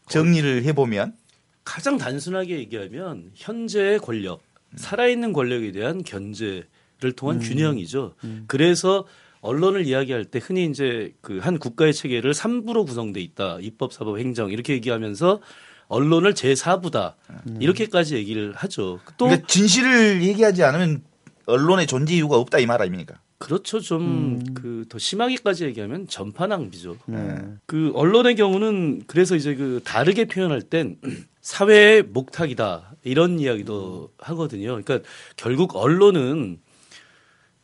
정리를 0.08 0.62
해보면 0.64 1.16
가장 1.64 1.98
단순하게 1.98 2.58
얘기하면 2.58 3.32
현재의 3.34 3.98
권력, 3.98 4.40
살아있는 4.76 5.32
권력에 5.32 5.72
대한 5.72 6.04
견제를 6.04 7.12
통한 7.16 7.40
균형이죠. 7.40 8.14
그래서 8.46 9.04
언론을 9.40 9.86
이야기할 9.86 10.24
때 10.26 10.38
흔히 10.42 10.66
이제 10.66 11.12
그 11.20 11.38
한 11.40 11.58
국가의 11.58 11.94
체계를 11.94 12.32
3부로 12.32 12.86
구성돼 12.86 13.20
있다. 13.20 13.58
입법, 13.60 13.92
사법, 13.92 14.18
행정 14.18 14.50
이렇게 14.50 14.74
얘기하면서 14.74 15.40
언론을 15.88 16.34
제4부다. 16.34 17.14
이렇게까지 17.60 18.14
얘기를 18.16 18.52
하죠. 18.54 19.00
또 19.16 19.26
그러니까 19.26 19.46
진실을 19.46 20.22
얘기하지 20.22 20.62
않으면 20.62 21.02
언론의 21.46 21.86
존재 21.86 22.14
이유가 22.14 22.36
없다 22.36 22.58
이 22.58 22.66
말 22.66 22.80
아닙니까? 22.82 23.20
그렇죠. 23.38 23.80
좀 23.80 24.44
그더 24.54 24.98
심하게까지 24.98 25.64
얘기하면 25.64 26.06
전파 26.06 26.46
낭비죠. 26.46 26.98
네. 27.06 27.38
그 27.66 27.90
언론의 27.94 28.36
경우는 28.36 29.04
그래서 29.06 29.34
이제 29.34 29.54
그 29.54 29.80
다르게 29.82 30.26
표현할 30.26 30.60
땐 30.62 30.98
사회의 31.40 32.02
목탁이다 32.02 32.92
이런 33.02 33.40
이야기도 33.40 34.12
하거든요. 34.18 34.78
그러니까 34.82 35.00
결국 35.36 35.74
언론은 35.74 36.60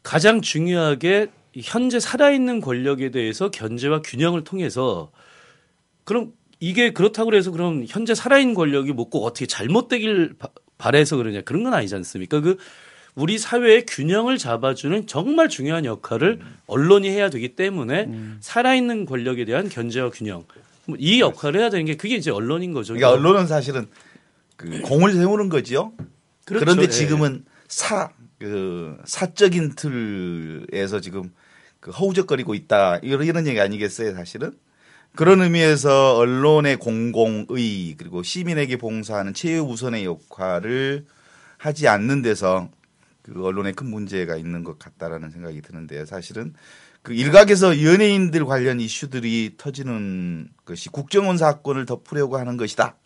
가장 0.02 0.40
중요하게 0.40 1.28
현재 1.62 2.00
살아있는 2.00 2.60
권력에 2.60 3.10
대해서 3.10 3.50
견제와 3.50 4.02
균형을 4.02 4.44
통해서 4.44 5.10
그럼 6.04 6.32
이게 6.60 6.92
그렇다고 6.92 7.34
해서 7.34 7.50
그럼 7.50 7.84
현재 7.86 8.14
살아있는 8.14 8.54
권력이 8.54 8.92
뭐꼭 8.92 9.24
어떻게 9.24 9.46
잘못되길 9.46 10.34
바, 10.38 10.48
바래서 10.78 11.16
그러냐 11.16 11.42
그런 11.42 11.64
건 11.64 11.74
아니지 11.74 11.94
않습니까? 11.94 12.40
그 12.40 12.56
우리 13.14 13.38
사회의 13.38 13.86
균형을 13.86 14.36
잡아주는 14.36 15.06
정말 15.06 15.48
중요한 15.48 15.86
역할을 15.86 16.40
언론이 16.66 17.08
해야 17.08 17.30
되기 17.30 17.56
때문에 17.56 18.10
살아있는 18.40 19.06
권력에 19.06 19.46
대한 19.46 19.68
견제와 19.68 20.10
균형 20.10 20.44
뭐이 20.86 21.20
역할을 21.20 21.60
해야 21.60 21.70
되는 21.70 21.84
게 21.86 21.96
그게 21.96 22.16
이제 22.16 22.30
언론인 22.30 22.72
거죠. 22.72 22.94
그러니까 22.94 23.12
언론은 23.12 23.46
사실은 23.46 23.86
그 24.56 24.80
공을 24.82 25.12
세우는 25.12 25.48
거지요. 25.48 25.92
그렇죠. 26.44 26.64
그런데 26.64 26.84
예. 26.84 26.88
지금은 26.88 27.44
사, 27.68 28.10
그 28.38 28.96
사적인 29.04 29.74
틀에서 29.74 31.00
지금 31.00 31.32
그 31.86 31.92
허우적거리고 31.92 32.54
있다. 32.54 32.98
이런, 33.04 33.46
얘기 33.46 33.60
아니겠어요, 33.60 34.12
사실은? 34.12 34.50
그런 35.14 35.40
의미에서 35.40 36.16
언론의 36.16 36.78
공공의 36.78 37.94
그리고 37.96 38.24
시민에게 38.24 38.76
봉사하는 38.76 39.32
최우선의 39.34 40.04
역할을 40.04 41.06
하지 41.58 41.86
않는 41.86 42.22
데서 42.22 42.70
그 43.22 43.40
언론에 43.44 43.70
큰 43.70 43.88
문제가 43.88 44.36
있는 44.36 44.64
것 44.64 44.80
같다라는 44.80 45.30
생각이 45.30 45.62
드는데요. 45.62 46.04
사실은 46.06 46.54
그 47.02 47.14
일각에서 47.14 47.80
연예인들 47.80 48.44
관련 48.46 48.80
이슈들이 48.80 49.54
터지는 49.56 50.48
것이 50.64 50.88
국정원 50.88 51.38
사건을 51.38 51.86
덮으려고 51.86 52.36
하는 52.36 52.56
것이다. 52.56 52.96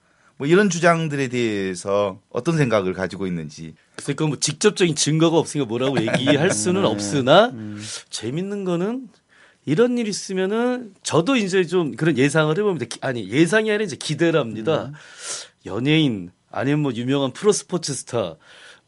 뭐 0.41 0.47
이런 0.47 0.70
주장들에 0.70 1.28
대해서 1.28 2.18
어떤 2.30 2.57
생각을 2.57 2.95
가지고 2.95 3.26
있는지. 3.26 3.74
글쎄 3.95 4.14
그뭐 4.14 4.38
직접적인 4.41 4.95
증거가 4.95 5.36
없으니까 5.36 5.68
뭐라고 5.68 6.01
얘기할 6.01 6.51
수는 6.51 6.86
없으나 6.88 7.53
재밌는 8.09 8.64
거는 8.64 9.09
이런 9.66 9.99
일이 9.99 10.09
있으면은 10.09 10.95
저도 11.03 11.36
이제 11.36 11.64
좀 11.66 11.95
그런 11.95 12.16
예상을 12.16 12.57
해봅니다. 12.57 12.86
기- 12.86 12.99
아니 13.03 13.28
예상이 13.30 13.70
아니라 13.70 13.84
이제 13.84 13.97
기대를 13.97 14.41
합니다. 14.41 14.93
연예인 15.66 16.30
아니면 16.51 16.80
뭐 16.80 16.93
유명한 16.95 17.32
프로스포츠 17.34 17.93
스타 17.93 18.36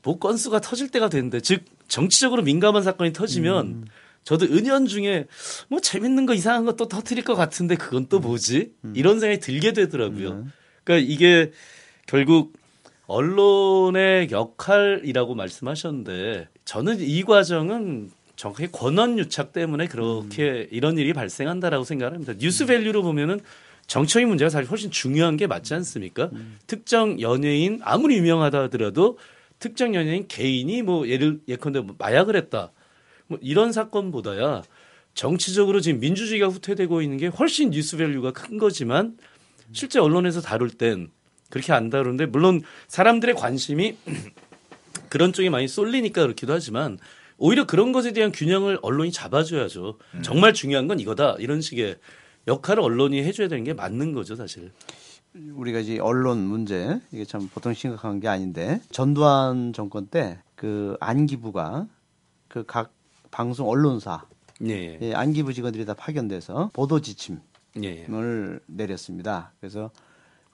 뭐 0.02 0.18
건수가 0.18 0.62
터질 0.62 0.88
때가 0.88 1.10
되는데 1.10 1.40
즉 1.40 1.64
정치적으로 1.86 2.40
민감한 2.42 2.82
사건이 2.82 3.12
터지면 3.12 3.84
저도 4.24 4.46
은연 4.46 4.86
중에 4.86 5.26
뭐 5.68 5.80
재밌는 5.80 6.24
거 6.24 6.32
이상한 6.32 6.64
거 6.64 6.72
또 6.76 6.88
터트릴 6.88 7.24
것 7.24 7.34
같은데 7.34 7.74
그건 7.74 8.06
또 8.08 8.20
뭐지 8.20 8.72
이런 8.94 9.20
생각이 9.20 9.40
들게 9.40 9.74
되더라고요. 9.74 10.46
그러니까 10.84 11.12
이게 11.12 11.52
결국 12.06 12.54
언론의 13.06 14.28
역할이라고 14.30 15.34
말씀하셨는데 15.34 16.48
저는 16.64 17.00
이 17.00 17.22
과정은 17.24 18.10
정확히 18.36 18.68
권언 18.72 19.18
유착 19.18 19.52
때문에 19.52 19.86
그렇게 19.86 20.68
이런 20.70 20.98
일이 20.98 21.12
발생한다라고 21.12 21.84
생각을 21.84 22.14
합니다. 22.14 22.32
뉴스 22.38 22.66
value로 22.66 23.02
보면은 23.02 23.40
정치적인 23.86 24.28
문제가 24.28 24.48
사실 24.48 24.70
훨씬 24.70 24.90
중요한 24.90 25.36
게 25.36 25.46
맞지 25.46 25.74
않습니까? 25.74 26.30
특정 26.66 27.20
연예인 27.20 27.80
아무리 27.82 28.16
유명하다 28.16 28.62
하더라도 28.62 29.18
특정 29.58 29.94
연예인 29.94 30.26
개인이 30.26 30.82
뭐 30.82 31.06
예를 31.06 31.40
예컨대 31.46 31.80
뭐 31.80 31.94
마약을 31.98 32.34
했다. 32.36 32.72
뭐 33.26 33.38
이런 33.42 33.72
사건보다야 33.72 34.62
정치적으로 35.14 35.80
지금 35.80 36.00
민주주의가 36.00 36.48
후퇴되고 36.48 37.02
있는 37.02 37.18
게 37.18 37.26
훨씬 37.26 37.70
뉴스 37.70 37.96
value가 37.96 38.32
큰 38.32 38.58
거지만 38.58 39.16
실제 39.72 39.98
언론에서 39.98 40.40
다룰 40.40 40.70
땐 40.70 41.10
그렇게 41.50 41.72
안 41.72 41.90
다루는데 41.90 42.26
물론 42.26 42.62
사람들의 42.88 43.34
관심이 43.34 43.96
그런 45.08 45.32
쪽에 45.32 45.50
많이 45.50 45.68
쏠리니까 45.68 46.22
그렇기도 46.22 46.52
하지만 46.52 46.98
오히려 47.38 47.66
그런 47.66 47.92
것에 47.92 48.12
대한 48.12 48.32
균형을 48.32 48.78
언론이 48.82 49.10
잡아줘야죠. 49.12 49.98
정말 50.22 50.54
중요한 50.54 50.86
건 50.86 51.00
이거다 51.00 51.36
이런 51.38 51.60
식의 51.60 51.96
역할을 52.46 52.82
언론이 52.82 53.22
해줘야 53.22 53.48
되는 53.48 53.64
게 53.64 53.72
맞는 53.74 54.12
거죠 54.12 54.36
사실. 54.36 54.72
우리가 55.34 55.78
이제 55.80 55.98
언론 55.98 56.38
문제 56.38 57.00
이게 57.10 57.24
참 57.24 57.48
보통 57.52 57.72
심각한 57.74 58.20
게 58.20 58.28
아닌데 58.28 58.80
전두환 58.90 59.72
정권 59.72 60.06
때 60.06 60.38
그 60.56 60.96
안기부가 61.00 61.86
그 62.48 62.64
각 62.64 62.92
방송 63.32 63.68
언론사 63.68 64.26
예, 64.66 64.98
예, 65.00 65.12
안기부 65.14 65.52
직원들이 65.54 65.84
다 65.86 65.94
파견돼서 65.94 66.70
보도 66.72 67.00
지침을 67.00 67.40
예, 67.82 68.06
내렸습니다. 68.66 69.52
그래서 69.60 69.90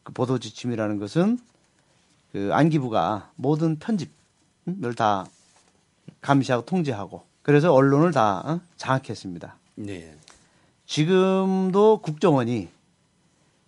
그 0.02 0.12
보도 0.12 0.38
지침이라는 0.38 0.98
것은 0.98 1.38
그 2.32 2.50
안기부가 2.52 3.32
모든 3.36 3.78
편집을 3.78 4.94
다 4.96 5.26
감시하고 6.20 6.64
통제하고 6.64 7.22
그래서 7.42 7.72
언론을 7.72 8.12
다 8.12 8.40
어, 8.44 8.60
장악했습니다. 8.76 9.56
예, 9.88 10.16
지금도 10.86 12.00
국정원이 12.02 12.68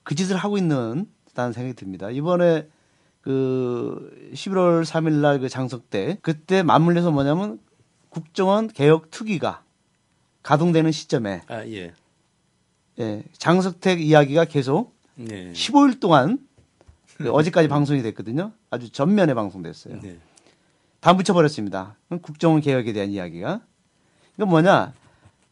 그 0.02 0.14
짓을 0.14 0.36
하고 0.36 0.58
있는 0.58 1.08
다는 1.34 1.52
생각이 1.52 1.74
듭니다. 1.74 2.10
이번에 2.10 2.68
그 3.22 4.30
11월 4.34 4.84
3일 4.84 5.20
날 5.20 5.40
그 5.40 5.48
장석 5.48 5.90
때 5.90 6.18
그때 6.22 6.62
맞물려서 6.62 7.10
뭐냐면 7.10 7.58
국정원 8.08 8.68
개혁 8.68 9.10
특위가 9.10 9.62
가동되는 10.42 10.90
시점에 10.90 11.42
아 11.48 11.64
예, 11.66 11.92
예, 13.00 13.24
장석택 13.38 14.00
이야기가 14.00 14.44
계속 14.44 14.94
예, 15.18 15.52
15일 15.52 16.00
동안 16.00 16.38
그 17.16 17.30
어제까지 17.30 17.68
방송이 17.68 18.02
됐거든요. 18.02 18.52
아주 18.70 18.90
전면에 18.90 19.34
방송됐어요. 19.34 20.00
네, 20.00 20.18
다 21.00 21.12
묻혀버렸습니다. 21.14 21.96
국정원 22.22 22.60
개혁에 22.60 22.92
대한 22.92 23.10
이야기가. 23.10 23.60
이건 24.36 24.48
뭐냐. 24.48 24.92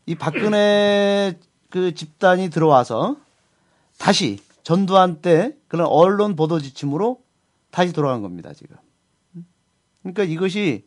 이 0.07 0.15
박근혜 0.15 1.39
그 1.69 1.95
집단이 1.95 2.49
들어와서 2.49 3.17
다시 3.99 4.39
전두환 4.63 5.21
때 5.21 5.55
그런 5.69 5.87
언론 5.87 6.37
보도 6.37 6.61
지침으로 6.61 7.21
다시 7.71 7.93
돌아간 7.93 8.23
겁니다, 8.23 8.53
지금. 8.55 8.77
그러니까 10.03 10.25
이것이 10.25 10.85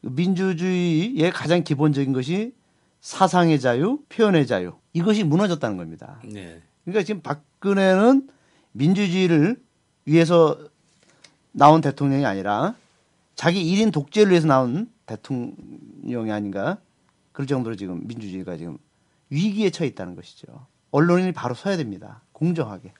민주주의의 0.00 1.30
가장 1.30 1.62
기본적인 1.62 2.12
것이 2.12 2.54
사상의 3.00 3.60
자유, 3.60 4.00
표현의 4.08 4.46
자유. 4.46 4.74
이것이 4.92 5.24
무너졌다는 5.24 5.76
겁니다. 5.76 6.20
네, 6.24 6.60
그러니까 6.84 7.04
지금 7.04 7.22
박근혜는 7.22 8.28
민주주의를 8.72 9.56
위해서 10.04 10.58
나온 11.52 11.80
대통령이 11.80 12.24
아니라 12.24 12.74
자기 13.34 13.62
1인 13.64 13.92
독재를 13.92 14.30
위해서 14.30 14.46
나온 14.46 14.90
대통령이 15.06 16.30
아닌가 16.30 16.78
그럴 17.32 17.46
정도로 17.46 17.76
지금 17.76 18.06
민주주의가 18.06 18.56
지금 18.56 18.78
위기에 19.30 19.70
처해 19.70 19.88
있다는 19.88 20.14
것이죠. 20.14 20.66
언론인이 20.90 21.32
바로 21.32 21.54
서야 21.54 21.76
됩니다. 21.76 22.22
공정하게 22.32 22.92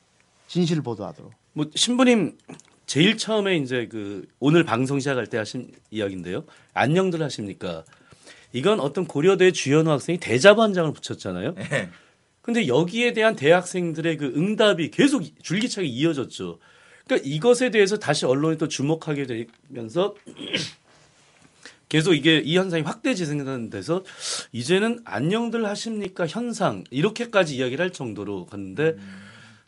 진실을 0.49 0.83
보도하도록. 0.83 1.33
뭐 1.53 1.67
신부님 1.75 2.39
제일 2.87 3.17
처음에 3.17 3.57
이제 3.57 3.87
그 3.89 4.27
오늘 4.39 4.65
방송 4.65 4.99
시작할 4.99 5.27
때 5.27 5.39
하신 5.39 5.73
이야기인데요. 5.91 6.45
안녕들 6.75 7.23
하십니까? 7.23 7.85
이건 8.53 8.81
어떤 8.81 9.07
고려대 9.07 9.53
주연호 9.53 9.91
학생이 9.91 10.19
대자보 10.19 10.63
한 10.63 10.73
장을 10.73 10.93
붙였잖아요. 10.93 11.55
예. 11.59 11.91
근데 12.43 12.67
여기에 12.67 13.13
대한 13.13 13.37
대학생들의 13.37 14.17
그 14.17 14.33
응답이 14.37 14.91
계속 14.91 15.23
줄기차게 15.43 15.87
이어졌죠. 15.87 16.59
그러니까 17.07 17.29
이것에 17.29 17.71
대해서 17.71 17.99
다시 17.99 18.27
언론이 18.27 18.59
또 18.59 18.69
주목하게 18.69 19.27
되면서 19.71 20.15
계속 21.89 22.15
이게 22.15 22.39
이 22.39 22.57
현상이 22.57 22.83
확대 22.83 23.15
재생되는 23.15 23.69
데서 23.71 24.03
이제는 24.51 25.01
안녕들 25.05 25.67
하십니까 25.67 26.27
현상 26.27 26.85
이렇게까지 26.91 27.57
이야기를 27.57 27.83
할 27.83 27.93
정도로 27.93 28.47
갔는데 28.47 28.97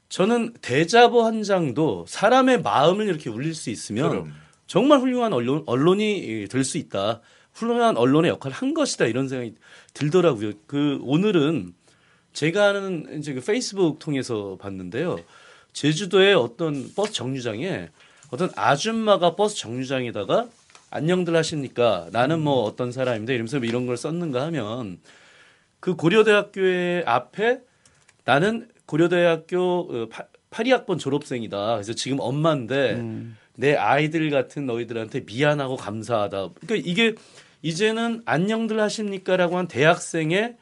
저는 0.09 0.55
대자보 0.63 1.23
한 1.25 1.43
장도 1.43 2.07
사람의 2.09 2.63
마음을 2.63 3.07
이렇게 3.07 3.29
울릴 3.31 3.55
수 3.55 3.71
있으면 3.71 4.09
그럼. 4.11 4.35
정말 4.67 5.01
훌륭한 5.01 5.33
언론, 5.33 5.63
언론이 5.67 6.47
될 6.51 6.65
수 6.65 6.79
있다. 6.79 7.21
훌륭한 7.55 7.97
언론의 7.97 8.31
역할을 8.31 8.55
한 8.57 8.75
것이다. 8.75 9.07
이런 9.07 9.29
생각이 9.29 9.55
들더라고요. 9.95 10.53
그 10.67 10.99
오늘은 11.03 11.73
제가 12.33 12.69
아는 12.71 13.19
이제 13.19 13.33
그 13.33 13.41
페이스북 13.41 13.99
통해서 14.01 14.57
봤는데요. 14.61 15.19
제주도의 15.73 16.35
어떤 16.35 16.93
버스 16.95 17.13
정류장에 17.13 17.89
어떤 18.31 18.51
아줌마가 18.57 19.37
버스 19.37 19.57
정류장에다가 19.57 20.49
안녕들 20.91 21.35
하십니까? 21.37 22.09
나는 22.13 22.41
뭐 22.41 22.63
어떤 22.65 22.93
사람인데 22.93 23.35
이러면서 23.35 23.59
뭐 23.59 23.67
이런 23.67 23.87
걸 23.87 23.97
썼는가 23.97 24.43
하면 24.47 24.99
그 25.81 25.95
고려대학교의 25.97 27.05
앞에 27.07 27.61
나는 28.25 28.69
고려대학교 28.87 29.59
어, 29.91 30.09
파- 30.11 30.27
82학번 30.51 30.99
졸업생이다. 31.01 31.75
그래서 31.75 31.93
지금 31.95 32.19
엄마인데 32.21 32.95
내 33.57 33.75
아이들 33.75 34.31
같은 34.31 34.67
너희들한테 34.67 35.21
미안하고 35.27 35.77
감사하다. 35.77 36.51
그러니까 36.67 36.89
이게 36.89 37.15
이제는 37.65 38.21
안녕들 38.27 38.79
하십니까라고 38.79 39.57
한 39.57 39.67
대학생의 39.69 40.57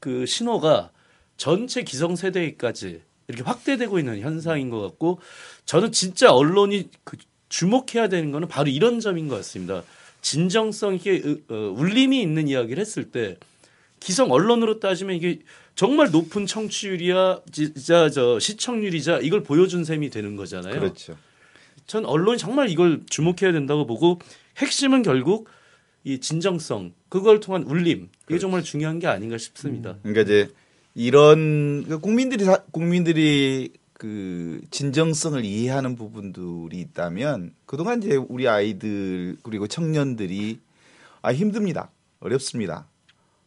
그 0.00 0.26
신호가 0.26 0.90
전체 1.38 1.82
기성세대까지 1.82 3.00
이렇게 3.28 3.42
확대되고 3.42 3.98
있는 3.98 4.20
현상인 4.20 4.68
것 4.68 4.82
같고 4.82 5.18
저는 5.64 5.92
진짜 5.92 6.30
언론이 6.30 6.90
그 7.04 7.16
주목해야 7.48 8.08
되는 8.08 8.32
거는 8.32 8.48
바로 8.48 8.68
이런 8.68 9.00
점인 9.00 9.28
것 9.28 9.36
같습니다. 9.36 9.82
진정성 10.20 10.96
있게 10.96 11.22
으- 11.24 11.40
어, 11.48 11.54
울림이 11.74 12.20
있는 12.20 12.48
이야기를 12.48 12.78
했을 12.78 13.10
때 13.10 13.38
기성 13.98 14.30
언론으로 14.30 14.78
따지면 14.78 15.16
이게 15.16 15.38
정말 15.74 16.10
높은 16.10 16.44
청취율이야 16.44 17.40
진짜 17.50 18.10
저 18.10 18.38
시청률이자 18.38 19.20
이걸 19.22 19.42
보여준 19.42 19.84
셈이 19.86 20.10
되는 20.10 20.36
거잖아요. 20.36 20.78
그렇죠. 20.78 21.16
전 21.86 22.04
언론이 22.04 22.36
정말 22.36 22.68
이걸 22.68 23.00
주목해야 23.08 23.52
된다고 23.52 23.86
보고 23.86 24.18
핵심은 24.58 25.02
결국 25.02 25.48
이 26.04 26.18
진정성 26.20 26.92
그걸 27.08 27.40
통한 27.40 27.62
울림 27.64 28.08
이게 28.28 28.38
정말 28.38 28.62
중요한 28.62 28.98
게 28.98 29.06
아닌가 29.06 29.36
싶습니다. 29.38 29.96
그러니까 30.02 30.22
이제 30.22 30.50
이런 30.94 31.84
그 31.88 31.98
국민들이 31.98 32.44
사- 32.44 32.62
국민들이 32.72 33.70
그 33.92 34.60
진정성을 34.70 35.44
이해하는 35.44 35.94
부분들이 35.96 36.80
있다면 36.80 37.52
그동안 37.66 38.02
이제 38.02 38.16
우리 38.16 38.48
아이들 38.48 39.36
그리고 39.42 39.66
청년들이 39.66 40.58
아 41.22 41.32
힘듭니다. 41.34 41.90
어렵습니다. 42.20 42.86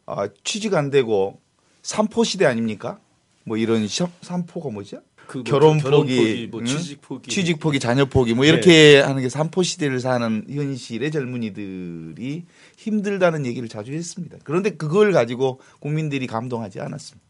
아 0.06 0.28
취직 0.44 0.74
안 0.74 0.90
되고 0.90 1.40
삼포 1.82 2.22
시대 2.24 2.44
아닙니까? 2.46 3.00
뭐 3.44 3.56
이런 3.56 3.86
시- 3.88 4.04
삼포가 4.22 4.70
뭐죠? 4.70 5.02
그 5.26 5.38
뭐 5.38 5.44
결혼 5.44 5.78
결혼 5.78 6.00
포기, 6.00 6.16
포기, 6.16 6.46
뭐 6.50 6.60
응? 6.60 6.66
취직 6.66 7.00
포기, 7.00 7.30
취직 7.30 7.58
포기, 7.60 7.80
자녀 7.80 8.04
포기 8.04 8.34
뭐 8.34 8.44
이렇게 8.44 9.00
하는 9.00 9.22
게 9.22 9.28
삼포 9.28 9.62
시대를 9.62 10.00
사는 10.00 10.44
현실의 10.48 11.10
젊은이들이 11.10 12.44
힘들다는 12.76 13.46
얘기를 13.46 13.68
자주 13.68 13.92
했습니다. 13.92 14.38
그런데 14.44 14.70
그걸 14.70 15.12
가지고 15.12 15.60
국민들이 15.80 16.26
감동하지 16.26 16.80
않았습니다. 16.80 17.24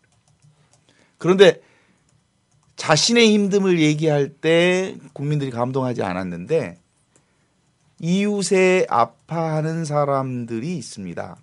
그런데 1.19 1.61
자신의 2.77 3.29
힘듦을 3.29 3.79
얘기할 3.79 4.29
때 4.29 4.97
국민들이 5.13 5.51
감동하지 5.51 6.03
않았는데 6.03 6.79
이웃에 8.01 8.87
아파하는 8.89 9.85
사람들이 9.85 10.77
있습니다. 10.77 11.37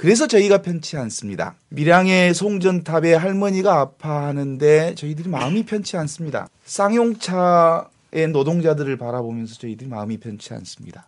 그래서 0.00 0.26
저희가 0.26 0.62
편치 0.62 0.96
않습니다. 0.96 1.56
밀양의 1.68 2.32
송전탑에 2.32 3.12
할머니가 3.12 3.80
아파하는데 3.80 4.94
저희들이 4.94 5.28
마음이 5.28 5.66
편치 5.66 5.98
않습니다. 5.98 6.48
쌍용차의 6.64 8.28
노동자들을 8.32 8.96
바라보면서 8.96 9.56
저희들이 9.56 9.90
마음이 9.90 10.16
편치 10.16 10.54
않습니다. 10.54 11.06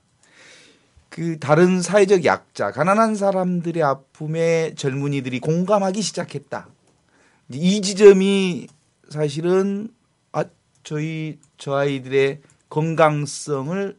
그 1.08 1.38
다른 1.38 1.80
사회적 1.80 2.26
약자, 2.26 2.70
가난한 2.70 3.14
사람들의 3.14 3.82
아픔에 3.82 4.74
젊은이들이 4.74 5.40
공감하기 5.40 6.02
시작했다. 6.02 6.68
이 7.48 7.80
지점이 7.80 8.66
사실은 9.08 9.88
아 10.32 10.44
저희 10.82 11.38
저 11.56 11.76
아이들의 11.76 12.42
건강성을 12.68 13.96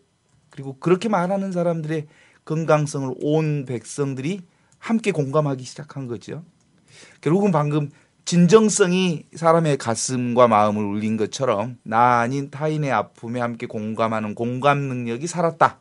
그리고 0.51 0.77
그렇게 0.77 1.09
말하는 1.09 1.51
사람들의 1.51 2.05
건강성을 2.45 3.15
온 3.21 3.65
백성들이 3.65 4.52
함께 4.83 5.13
공감하기 5.13 5.63
시작한 5.63 6.07
거죠. 6.07 6.43
결국은 7.21 7.51
방금 7.53 7.89
진정성이 8.25 9.23
사람의 9.33 9.77
가슴과 9.77 10.49
마음을 10.49 10.83
울린 10.83 11.15
것처럼 11.15 11.77
나 11.83 12.19
아닌 12.19 12.51
타인의 12.51 12.91
아픔에 12.91 13.39
함께 13.39 13.65
공감하는 13.65 14.35
공감 14.35 14.79
능력이 14.79 15.25
살았다. 15.25 15.79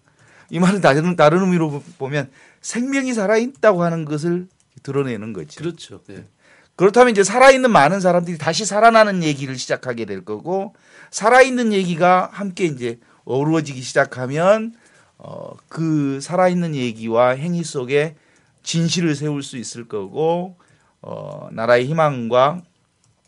이 0.50 0.60
말은 0.60 0.80
다른 0.80 1.16
다른 1.16 1.40
의미로 1.40 1.82
보면 1.98 2.30
생명이 2.60 3.12
살아 3.12 3.36
있다고 3.38 3.82
하는 3.82 4.04
것을 4.04 4.46
드러내는 4.84 5.32
거죠. 5.32 5.60
그렇죠. 5.60 6.00
예. 6.10 6.24
그렇다면 6.76 7.10
이제 7.10 7.24
살아있는 7.24 7.72
많은 7.72 7.98
사람들이 7.98 8.38
다시 8.38 8.64
살아나는 8.64 9.24
얘기를 9.24 9.58
시작하게 9.58 10.04
될 10.04 10.24
거고 10.24 10.74
살아있는 11.10 11.72
얘기가 11.72 12.30
함께 12.32 12.66
이제 12.66 13.00
어우러지기 13.24 13.80
시작하면 13.80 14.74
어, 15.18 15.54
그 15.68 16.20
살아있는 16.20 16.76
얘기와 16.76 17.30
행위 17.30 17.64
속에 17.64 18.14
진실을 18.62 19.14
세울 19.14 19.42
수 19.42 19.56
있을 19.56 19.88
거고 19.88 20.56
어, 21.00 21.48
나라의 21.52 21.86
희망과 21.86 22.62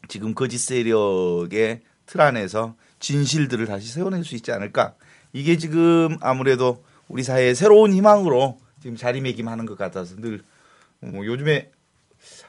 지금 0.08 0.34
거짓 0.34 0.58
세력의 0.58 1.80
틀 2.06 2.20
안에서 2.20 2.74
진실들을 3.00 3.66
다시 3.66 3.90
세워낼 3.92 4.24
수 4.24 4.34
있지 4.34 4.52
않을까. 4.52 4.94
이게 5.32 5.56
지금 5.58 6.16
아무래도 6.20 6.84
우리 7.08 7.22
사회의 7.22 7.54
새로운 7.54 7.92
희망으로 7.92 8.58
지금 8.80 8.96
자리매김하는 8.96 9.66
것 9.66 9.76
같아서 9.76 10.16
늘 10.16 10.42
어, 11.02 11.10
요즘에 11.24 11.70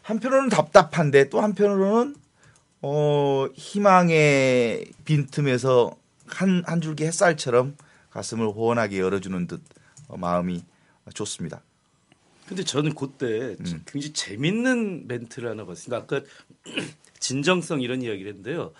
한편으로는 0.01 0.49
답답한데 0.49 1.29
또 1.29 1.41
한편으로는 1.41 2.15
어, 2.81 3.47
희망의 3.55 4.85
빈틈에서 5.05 5.95
한, 6.27 6.63
한 6.65 6.81
줄기 6.81 7.05
햇살처럼 7.05 7.75
가슴을 8.11 8.47
호원하게 8.47 8.99
열어주는 8.99 9.47
듯 9.47 9.61
어, 10.07 10.17
마음이 10.17 10.63
좋습니다. 11.13 11.61
근데 12.47 12.63
저는 12.63 12.93
그때 12.93 13.55
음. 13.59 13.83
굉장히 13.85 14.13
재밌는 14.13 15.07
멘트를 15.07 15.49
하나 15.49 15.65
봤습니다. 15.65 15.97
아까 15.97 16.21
진정성 17.19 17.81
이런 17.81 18.01
이야기를 18.01 18.29
했는데요. 18.29 18.73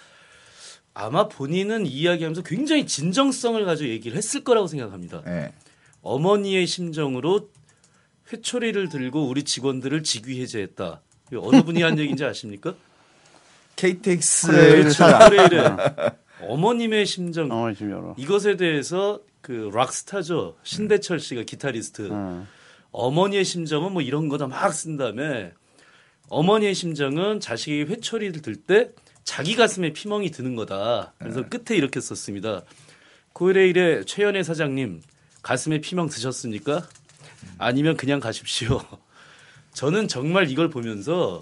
아마 0.93 1.28
본인은 1.28 1.86
이 1.86 1.89
이야기하면서 1.89 2.43
굉장히 2.43 2.86
진정성을 2.88 3.63
가지고 3.66 3.89
얘기를 3.89 4.18
했을 4.18 4.43
거라고 4.43 4.68
생각합니다. 4.68 5.24
예. 5.28 5.51
어머니의 6.01 6.68
심정으로 6.68 7.49
회초리를 8.32 8.89
들고 8.89 9.28
우리 9.28 9.43
직원들을 9.43 10.03
직위 10.03 10.41
해제했다. 10.41 11.01
이거 11.32 11.41
어느 11.43 11.63
분이 11.63 11.82
한 11.82 11.97
얘기인지 11.99 12.24
아십니까? 12.24 12.76
KTX 13.76 14.47
프레일 14.47 14.84
그렇죠. 14.84 15.03
어머님의 16.41 17.05
심정 17.05 17.51
어, 17.51 17.72
열어. 17.82 18.16
이것에 18.18 18.55
대해서 18.55 19.20
그 19.41 19.70
락스타죠 19.74 20.55
신대철 20.63 21.20
씨가 21.20 21.43
기타리스트 21.43 22.09
어. 22.11 22.47
어머니의 22.95 23.43
심정은 23.43 23.91
뭐 23.93 24.01
이런 24.01 24.29
거다 24.29 24.47
막 24.47 24.71
쓴 24.71 24.97
다음에 24.97 25.51
어머니의 26.29 26.73
심정은 26.73 27.39
자식이 27.39 27.83
회초리를 27.83 28.41
들 28.41 28.55
때 28.55 28.91
자기 29.25 29.55
가슴에 29.55 29.91
피멍이 29.91 30.31
드는 30.31 30.55
거다. 30.55 31.13
그래서 31.17 31.47
끝에 31.49 31.75
이렇게 31.77 31.99
썼습니다. 31.99 32.61
코레일의 33.33 34.05
최연애 34.05 34.43
사장님 34.43 35.01
가슴에 35.41 35.81
피멍 35.81 36.07
드셨습니까? 36.09 36.87
아니면 37.57 37.97
그냥 37.97 38.19
가십시오. 38.19 38.81
저는 39.73 40.07
정말 40.07 40.49
이걸 40.49 40.69
보면서 40.69 41.41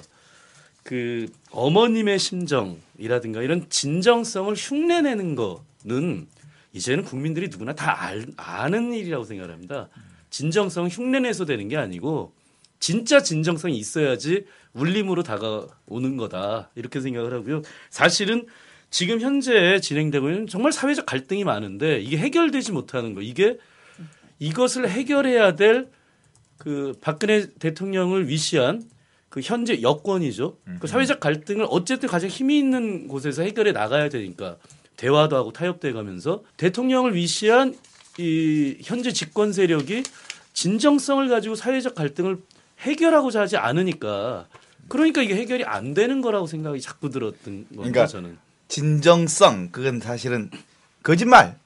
그 0.84 1.28
어머님의 1.52 2.20
심정이라든가 2.20 3.42
이런 3.42 3.70
진정성을 3.70 4.54
흉내내는 4.56 5.36
거는 5.36 6.28
이제는 6.74 7.04
국민들이 7.04 7.50
누구나 7.50 7.74
다 7.76 8.02
알, 8.02 8.26
아는 8.38 8.94
일이라고 8.94 9.24
생각합니다. 9.24 9.90
진정성 10.34 10.88
흉내내서 10.88 11.46
되는 11.46 11.68
게 11.68 11.78
아니고 11.78 12.34
진짜 12.80 13.22
진정성이 13.22 13.78
있어야지 13.78 14.46
울림으로 14.74 15.24
다가오는 15.24 16.18
거다 16.18 16.72
이렇게 16.76 17.00
생각을 17.00 17.34
하고요. 17.34 17.62
사실은 17.90 18.46
지금 18.90 19.22
현재 19.22 19.80
진행되고 19.80 20.30
있는 20.30 20.48
정말 20.48 20.72
사회적 20.72 21.06
갈등이 21.06 21.44
많은데 21.44 22.00
이게 22.00 22.18
해결되지 22.18 22.72
못하는 22.72 23.14
거 23.14 23.22
이게 23.22 23.58
이것을 24.40 24.90
해결해야 24.90 25.56
될 25.56 25.90
그 26.64 26.94
박근혜 27.02 27.46
대통령을 27.60 28.30
위시한 28.30 28.84
그 29.28 29.42
현재 29.42 29.82
여권이죠. 29.82 30.58
그 30.80 30.88
사회적 30.88 31.20
갈등을 31.20 31.66
어쨌든 31.70 32.08
가장 32.08 32.30
힘이 32.30 32.58
있는 32.58 33.10
곳에서 33.10 33.42
해결해 33.42 33.74
나가야 33.74 34.08
되니까 34.08 34.58
대화도 34.96 35.36
하고 35.36 35.52
타협돼 35.52 35.92
가면서 35.92 36.44
대통령을 36.56 37.16
위시한 37.16 37.76
이 38.18 38.78
현재 38.82 39.12
집권 39.12 39.54
세력이 39.54 40.04
진정성을 40.54 41.28
가지고 41.30 41.56
사회적 41.56 41.96
갈등을 41.96 42.38
해결하고자 42.80 43.42
하지 43.42 43.58
않으니까 43.58 44.48
그러니까 44.88 45.22
이게 45.22 45.36
해결이 45.36 45.64
안 45.64 45.94
되는 45.94 46.22
거라고 46.22 46.46
생각이 46.46 46.82
자꾸 46.82 47.10
들었던 47.10 47.44
겁니다 47.44 47.76
그러니까 47.76 48.08
저는. 48.08 48.38
진정성 48.68 49.70
그건 49.72 50.00
사실은 50.00 50.50
거짓말 51.02 51.58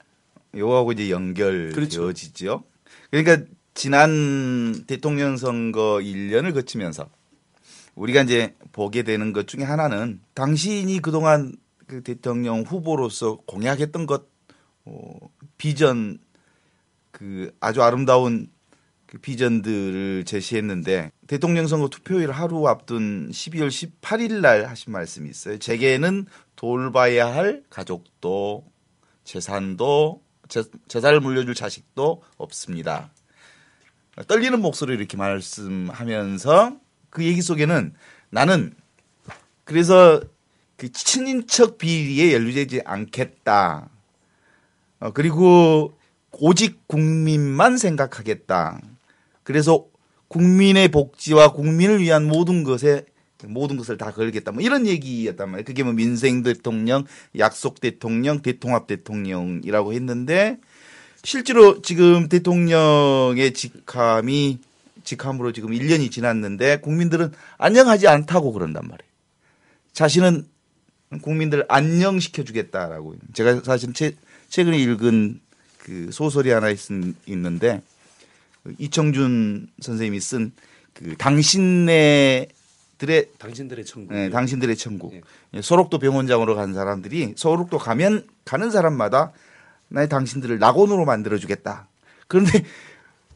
요하고 0.56 0.92
이제 0.94 1.08
그렇죠. 1.08 1.16
연결되어지죠. 1.16 2.64
그러니까 3.12 3.46
지난 3.74 4.86
대통령 4.88 5.38
선거 5.38 6.00
1년을 6.02 6.54
거치면서 6.54 7.10
우리가 7.96 8.24
이제 8.24 8.56
보게 8.72 9.04
되는 9.04 9.34
것 9.34 9.48
중에 9.48 9.64
하나는 9.64 10.22
당신이 10.34 11.00
그동안 11.02 11.54
그 11.88 12.04
대통령 12.04 12.62
후보로서 12.62 13.38
공약했던 13.46 14.06
것 14.06 14.28
어, 14.86 15.14
비전 15.58 16.20
그 17.18 17.52
아주 17.60 17.82
아름다운 17.82 18.48
그 19.08 19.18
비전들을 19.18 20.24
제시했는데 20.26 21.12
대통령 21.26 21.66
선거 21.66 21.90
투표일 21.90 22.30
하루 22.30 22.68
앞둔 22.68 23.32
12월 23.32 23.70
18일 23.70 24.42
날 24.42 24.68
하신 24.68 24.94
말씀이 24.94 25.28
있어요. 25.28 25.58
제게는 25.58 26.28
돌봐야 26.56 27.34
할 27.34 27.64
가족도 27.72 28.66
재산도 29.24 30.22
재, 30.48 30.62
재산을 30.88 31.20
물려줄 31.20 31.56
자식도 31.56 32.22
없습니다. 32.38 33.10
떨리는 34.28 34.62
목소리로 34.62 35.00
이렇게 35.00 35.18
말씀하면서 35.18 36.78
그 37.10 37.24
얘기 37.26 37.42
속에는 37.42 37.96
나는 38.30 38.76
그래서 39.64 40.22
그 40.76 40.92
친인척 40.92 41.80
비리에 41.80 42.36
연루되지 42.36 42.82
않겠다. 42.86 43.90
어, 45.00 45.12
그리고 45.14 45.97
오직 46.40 46.88
국민만 46.88 47.78
생각하겠다. 47.78 48.82
그래서 49.44 49.86
국민의 50.28 50.90
복지와 50.90 51.54
국민을 51.54 52.02
위한 52.02 52.28
모든 52.28 52.64
것에 52.64 53.06
모든 53.46 53.78
것을 53.78 53.98
다 53.98 54.12
걸겠다. 54.12 54.52
뭐 54.52 54.62
이런 54.62 54.88
얘기였단 54.88 55.50
말이에요. 55.50 55.66
그게 55.66 55.84
뭐 55.84 55.94
민생 55.94 56.42
대통령, 56.42 57.06
약속 57.38 57.80
대통령, 57.80 58.42
대통합 58.42 58.88
대통령이라고 58.88 59.94
했는데 59.94 60.58
실제로 61.24 61.82
지금 61.82 62.30
대통령의 62.30 63.54
직함이 63.54 64.60
직함으로 65.04 65.52
지금 65.52 65.70
1년이 65.72 66.12
지났는데 66.12 66.78
국민들은 66.78 67.32
안녕하지 67.58 68.08
않다고 68.08 68.52
그런단 68.52 68.84
말이에요. 68.84 69.12
자신은 69.94 70.46
국민들 71.22 71.66
안녕시켜 71.70 72.44
주겠다라고. 72.44 73.16
제가 73.34 73.62
사실 73.64 73.94
최, 73.94 74.16
최근에 74.50 74.78
읽은 74.78 75.40
그 75.88 76.12
소설이 76.12 76.52
하나 76.52 76.70
있, 76.70 76.78
있는데 77.26 77.82
이청준 78.78 79.70
선생님이 79.80 80.20
쓴 80.20 80.52
그 80.98 81.16
당신네들의 81.16 82.50
당신들의 83.38 83.86
천국. 83.86 84.14
네, 84.14 84.30
당신들의 84.30 84.76
천국. 84.78 85.14
예. 85.14 85.22
예, 85.54 85.62
소록도 85.62 86.00
병원장으로 86.00 86.56
간 86.56 86.74
사람들이 86.74 87.34
소록도 87.36 87.78
가면 87.78 88.26
가는 88.46 88.72
사람마다 88.72 89.32
나의 89.90 90.10
당신들을 90.10 90.58
낙원으로 90.58 91.06
만들어 91.06 91.38
주겠다. 91.38 91.88
그런데 92.28 92.66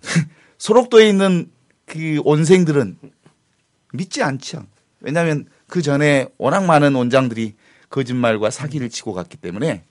소록도에 0.57 1.07
있는 1.07 1.51
그 1.85 2.19
온생들은 2.23 2.97
믿지 3.93 4.23
않죠. 4.23 4.65
왜냐하면 4.99 5.45
그 5.67 5.83
전에 5.83 6.27
워낙 6.37 6.65
많은 6.65 6.95
원장들이 6.95 7.55
거짓말과 7.89 8.49
사기를 8.49 8.89
치고 8.89 9.13
갔기 9.13 9.37
때문에 9.37 9.83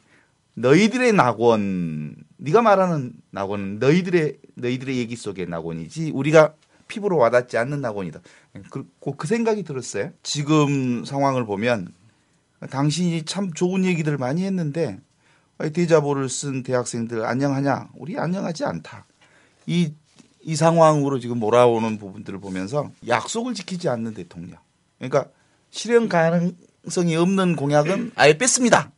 너희들의 0.54 1.12
낙원, 1.12 2.16
네가 2.43 2.62
말하는 2.62 3.12
낙원은 3.30 3.78
너희들의 3.78 4.38
너희들의 4.55 4.97
얘기 4.97 5.14
속의 5.14 5.47
낙원이지 5.47 6.12
우리가 6.14 6.55
피부로 6.88 7.18
와닿지 7.18 7.57
않는 7.59 7.80
낙원이다. 7.80 8.20
그, 8.70 8.88
그, 9.01 9.16
그 9.16 9.26
생각이 9.26 9.62
들었어요. 9.62 10.11
지금 10.22 11.05
상황을 11.05 11.45
보면 11.45 11.93
당신이 12.70 13.24
참 13.24 13.53
좋은 13.53 13.84
얘기들 13.84 14.18
많이 14.18 14.45
했는데 14.45 14.99
대자보를 15.59 16.28
쓴 16.28 16.62
대학생들 16.62 17.24
안녕하냐? 17.24 17.91
우리 17.97 18.18
안녕하지 18.18 18.64
않다. 18.64 19.07
이, 19.66 19.93
이 20.41 20.57
상황으로 20.57 21.20
지금 21.20 21.38
몰아오는 21.38 21.99
부분들을 21.99 22.41
보면서 22.41 22.91
약속을 23.07 23.55
지키지 23.55 23.88
않는 23.91 24.14
대통령. 24.14 24.59
그러니까 24.99 25.26
실현 25.70 26.09
가능성이 26.09 27.16
없는 27.16 27.57
공약은 27.57 28.12
아예 28.16 28.36
뺐습니다. 28.36 28.91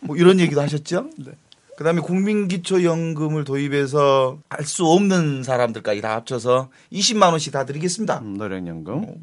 뭐 0.00 0.16
이런 0.16 0.40
얘기도 0.40 0.62
하셨죠? 0.62 1.10
네. 1.18 1.32
그다음에 1.76 2.00
국민기초연금을 2.00 3.44
도입해서 3.44 4.38
할 4.48 4.64
수 4.64 4.86
없는 4.86 5.42
사람들까지 5.42 6.00
다 6.00 6.14
합쳐서 6.16 6.70
20만 6.92 7.30
원씩 7.30 7.52
다 7.52 7.64
드리겠습니다. 7.64 8.20
음, 8.20 8.36
노령연금. 8.38 8.94
어. 8.94 9.14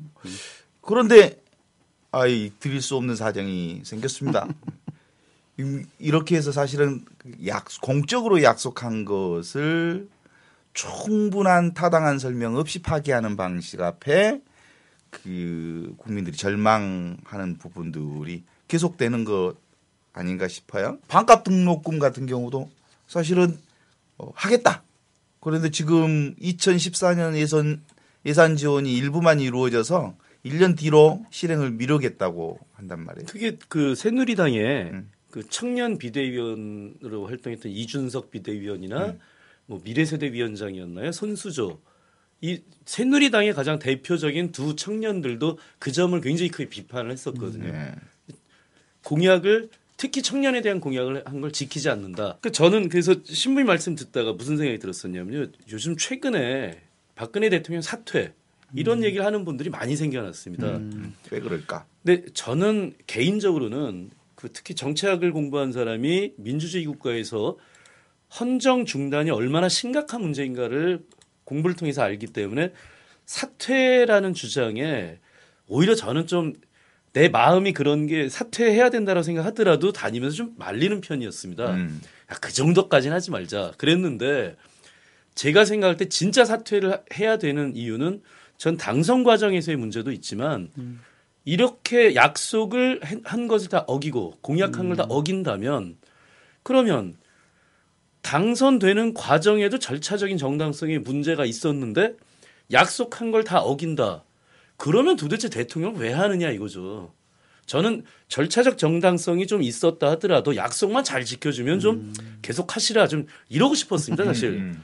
그런데 0.81 1.41
아이 2.11 2.51
드릴 2.59 2.81
수 2.81 2.95
없는 2.95 3.15
사정이 3.15 3.81
생겼습니다. 3.83 4.47
이렇게 5.99 6.35
해서 6.35 6.51
사실은 6.51 7.05
약 7.45 7.65
공적으로 7.81 8.41
약속한 8.43 9.05
것을 9.05 10.09
충분한 10.73 11.73
타당한 11.73 12.19
설명 12.19 12.55
없이 12.55 12.81
파기하는 12.81 13.35
방식 13.35 13.81
앞에 13.81 14.41
그 15.09 15.93
국민들이 15.97 16.35
절망하는 16.37 17.57
부분들이 17.59 18.43
계속되는 18.67 19.25
것 19.25 19.55
아닌가 20.13 20.47
싶어요. 20.47 20.97
반값 21.07 21.43
등록금 21.43 21.99
같은 21.99 22.25
경우도 22.25 22.69
사실은 23.07 23.57
어, 24.17 24.31
하겠다. 24.35 24.83
그런데 25.39 25.69
지금 25.71 26.35
2014년 26.35 27.35
예산 27.35 27.81
예산 28.25 28.55
지원이 28.55 28.95
일부만 28.95 29.39
이루어져서 29.39 30.15
1년 30.45 30.77
뒤로 30.77 31.25
실행을 31.31 31.71
미루겠다고 31.71 32.59
한단 32.73 33.03
말이에요. 33.03 33.27
그게 33.27 33.57
그 33.67 33.95
새누리당의 33.95 34.91
음. 34.91 35.11
그 35.29 35.47
청년 35.49 35.97
비대위원으로 35.97 37.27
활동했던 37.27 37.71
이준석 37.71 38.31
비대위원이나 38.31 39.05
음. 39.07 39.19
뭐 39.65 39.79
미래세대 39.83 40.31
위원장이었나요? 40.33 41.11
손수조. 41.11 41.79
이 42.41 42.61
새누리당의 42.85 43.53
가장 43.53 43.77
대표적인 43.79 44.51
두 44.51 44.75
청년들도 44.75 45.59
그 45.79 45.91
점을 45.91 46.19
굉장히 46.21 46.49
크게 46.49 46.69
비판을 46.69 47.11
했었거든요. 47.11 47.65
음, 47.65 47.71
네. 47.71 48.35
공약을 49.03 49.69
특히 50.01 50.23
청년에 50.23 50.61
대한 50.61 50.79
공약을 50.79 51.23
한 51.27 51.41
걸 51.41 51.51
지키지 51.51 51.87
않는다. 51.89 52.39
그 52.41 52.51
저는 52.51 52.89
그래서 52.89 53.13
신부님 53.23 53.67
말씀 53.67 53.93
듣다가 53.95 54.33
무슨 54.33 54.57
생각이 54.57 54.79
들었었냐면요. 54.79 55.51
요즘 55.71 55.95
최근에 55.95 56.81
박근혜 57.13 57.49
대통령 57.49 57.83
사퇴 57.83 58.33
이런 58.75 58.99
음. 58.99 59.03
얘기를 59.03 59.23
하는 59.23 59.45
분들이 59.45 59.69
많이 59.69 59.95
생겨났습니다. 59.95 60.77
음, 60.77 61.13
왜 61.29 61.39
그럴까? 61.39 61.85
근데 62.03 62.25
저는 62.33 62.93
개인적으로는 63.05 64.09
그 64.33 64.49
특히 64.51 64.73
정치학을 64.73 65.31
공부한 65.33 65.71
사람이 65.71 66.33
민주주의 66.37 66.85
국가에서 66.85 67.57
헌정 68.39 68.85
중단이 68.85 69.29
얼마나 69.29 69.69
심각한 69.69 70.21
문제인가를 70.21 71.03
공부를 71.43 71.75
통해서 71.75 72.01
알기 72.01 72.27
때문에 72.27 72.73
사퇴라는 73.25 74.33
주장에 74.33 75.19
오히려 75.67 75.93
저는 75.93 76.25
좀 76.25 76.53
내 77.13 77.27
마음이 77.27 77.73
그런 77.73 78.07
게 78.07 78.29
사퇴해야 78.29 78.89
된다고 78.89 79.21
생각하더라도 79.21 79.91
다니면서 79.91 80.35
좀 80.37 80.53
말리는 80.57 81.01
편이었습니다. 81.01 81.71
음. 81.73 82.01
야, 82.31 82.35
그 82.39 82.53
정도까지는 82.53 83.15
하지 83.15 83.31
말자. 83.31 83.73
그랬는데 83.77 84.55
제가 85.35 85.65
생각할 85.65 85.97
때 85.97 86.07
진짜 86.07 86.45
사퇴를 86.45 87.01
해야 87.17 87.37
되는 87.37 87.75
이유는 87.75 88.21
전 88.57 88.77
당선 88.77 89.23
과정에서의 89.23 89.77
문제도 89.77 90.11
있지만 90.11 90.69
음. 90.77 91.01
이렇게 91.43 92.15
약속을 92.15 93.01
한 93.23 93.47
것을 93.47 93.69
다 93.69 93.83
어기고 93.87 94.37
공약한 94.41 94.85
음. 94.85 94.87
걸다 94.89 95.03
어긴다면 95.09 95.97
그러면 96.63 97.15
당선되는 98.21 99.15
과정에도 99.15 99.79
절차적인 99.79 100.37
정당성에 100.37 100.99
문제가 100.99 101.43
있었는데 101.43 102.13
약속한 102.71 103.31
걸 103.31 103.43
다 103.43 103.59
어긴다. 103.59 104.23
그러면 104.81 105.15
도대체 105.15 105.47
대통령 105.47 105.95
왜 105.97 106.11
하느냐 106.11 106.49
이거죠. 106.49 107.13
저는 107.67 108.03
절차적 108.29 108.79
정당성이 108.79 109.45
좀 109.45 109.61
있었다 109.61 110.09
하더라도 110.11 110.55
약속만 110.55 111.03
잘 111.03 111.23
지켜주면 111.23 111.79
좀 111.79 111.95
음. 111.97 112.39
계속 112.41 112.75
하시라 112.75 113.07
좀 113.07 113.27
이러고 113.47 113.75
싶었습니다 113.75 114.25
사실. 114.25 114.53
음. 114.53 114.81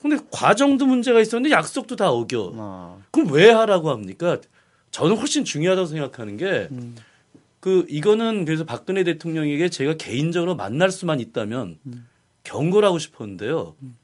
근데 0.00 0.18
과정도 0.30 0.86
문제가 0.86 1.20
있었는데 1.20 1.52
약속도 1.52 1.96
다 1.96 2.10
어겨. 2.10 2.52
아. 2.54 2.98
그럼 3.10 3.32
왜 3.32 3.50
하라고 3.50 3.90
합니까? 3.90 4.38
저는 4.92 5.16
훨씬 5.16 5.44
중요하다고 5.44 5.86
생각하는 5.88 6.36
게, 6.36 6.68
음. 6.70 6.94
그, 7.58 7.86
이거는 7.88 8.44
그래서 8.44 8.62
박근혜 8.62 9.02
대통령에게 9.02 9.68
제가 9.68 9.94
개인적으로 9.94 10.54
만날 10.54 10.92
수만 10.92 11.18
있다면 11.18 11.78
음. 11.86 12.06
경고를 12.44 12.86
하고 12.86 13.00
싶었는데요. 13.00 13.74
음. 13.82 13.96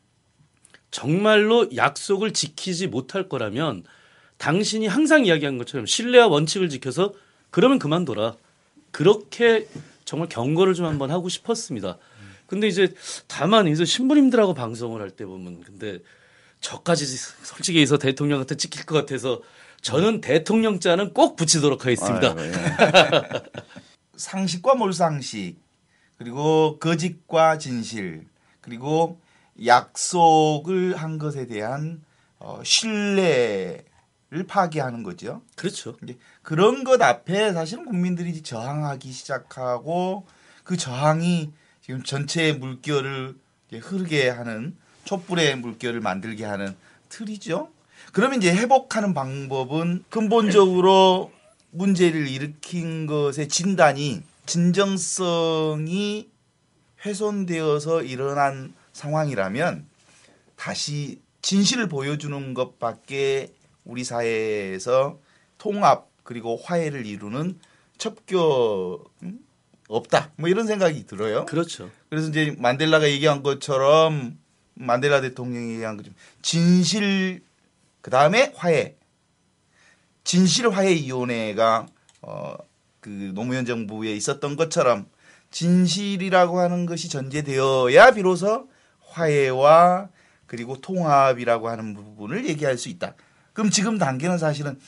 정말로 0.90 1.68
약속을 1.76 2.32
지키지 2.32 2.88
못할 2.88 3.28
거라면 3.28 3.84
당신이 4.40 4.86
항상 4.86 5.26
이야기한 5.26 5.58
것처럼 5.58 5.84
신뢰와 5.84 6.26
원칙을 6.28 6.70
지켜서 6.70 7.12
그러면 7.50 7.78
그만둬라. 7.78 8.36
그렇게 8.90 9.68
정말 10.06 10.30
경고를 10.30 10.72
좀 10.72 10.86
한번 10.86 11.10
하고 11.10 11.28
싶었습니다. 11.28 11.98
근데 12.46 12.66
이제 12.66 12.94
다만 13.28 13.68
이제 13.68 13.84
신부님들하고 13.84 14.54
방송을 14.54 15.02
할 15.02 15.10
때 15.10 15.26
보면 15.26 15.60
근데 15.60 15.98
저까지 16.60 17.04
솔직히 17.06 17.80
해서 17.80 17.98
대통령한테 17.98 18.56
찍힐 18.56 18.86
것 18.86 18.94
같아서 18.94 19.42
저는 19.82 20.22
대통령 20.22 20.80
자는 20.80 21.12
꼭 21.12 21.36
붙이도록 21.36 21.84
하겠습니다. 21.84 22.28
아이고, 22.28 22.42
예. 22.42 23.42
상식과 24.16 24.74
몰상식 24.74 25.60
그리고 26.16 26.78
거짓과 26.78 27.58
진실 27.58 28.26
그리고 28.62 29.20
약속을 29.66 30.96
한 30.96 31.18
것에 31.18 31.46
대한 31.46 32.02
어, 32.38 32.60
신뢰를 32.64 33.89
파괴하는 34.46 35.02
거죠. 35.02 35.42
그렇죠. 35.56 35.96
그런 36.42 36.84
것 36.84 37.02
앞에 37.02 37.52
사실은 37.52 37.84
국민들이 37.84 38.42
저항하기 38.42 39.10
시작하고 39.10 40.26
그 40.62 40.76
저항이 40.76 41.52
지금 41.82 42.02
전체의 42.02 42.58
물결을 42.58 43.34
흐르게 43.72 44.28
하는 44.28 44.76
촛불의 45.04 45.56
물결을 45.56 46.00
만들게 46.00 46.44
하는 46.44 46.76
틀이죠. 47.08 47.70
그러면 48.12 48.38
이제 48.38 48.54
회복하는 48.54 49.14
방법은 49.14 50.04
근본적으로 50.08 51.32
문제를 51.72 52.28
일으킨 52.28 53.06
것의 53.06 53.48
진단이 53.48 54.22
진정성이 54.46 56.28
훼손되어서 57.04 58.02
일어난 58.02 58.74
상황이라면 58.92 59.86
다시 60.56 61.20
진실을 61.42 61.88
보여주는 61.88 62.54
것밖에 62.54 63.52
우리 63.84 64.04
사회에서 64.04 65.18
통합 65.58 66.08
그리고 66.22 66.56
화해를 66.56 67.06
이루는 67.06 67.58
첩교 67.98 69.04
없다. 69.88 70.30
뭐 70.36 70.48
이런 70.48 70.66
생각이 70.66 71.06
들어요. 71.06 71.44
그렇죠. 71.46 71.90
그래서 72.08 72.28
이제 72.28 72.54
만델라가 72.58 73.08
얘기한 73.08 73.42
것처럼 73.42 74.38
만델라 74.74 75.20
대통령이 75.20 75.74
얘기한 75.74 75.96
것처럼 75.96 76.16
진실 76.42 77.42
그 78.00 78.10
다음에 78.10 78.52
화해. 78.56 78.96
진실 80.24 80.70
화해 80.70 80.94
위원회가 80.94 81.86
어그 82.20 83.32
노무현 83.34 83.66
정부에 83.66 84.14
있었던 84.14 84.56
것처럼 84.56 85.06
진실이라고 85.50 86.60
하는 86.60 86.86
것이 86.86 87.08
전제되어야 87.08 88.12
비로소 88.12 88.68
화해와 89.00 90.08
그리고 90.46 90.80
통합이라고 90.80 91.68
하는 91.68 91.94
부분을 91.94 92.48
얘기할 92.48 92.78
수 92.78 92.88
있다. 92.88 93.14
그럼 93.60 93.70
지금 93.70 93.98
단계는 93.98 94.38
사실은 94.38 94.80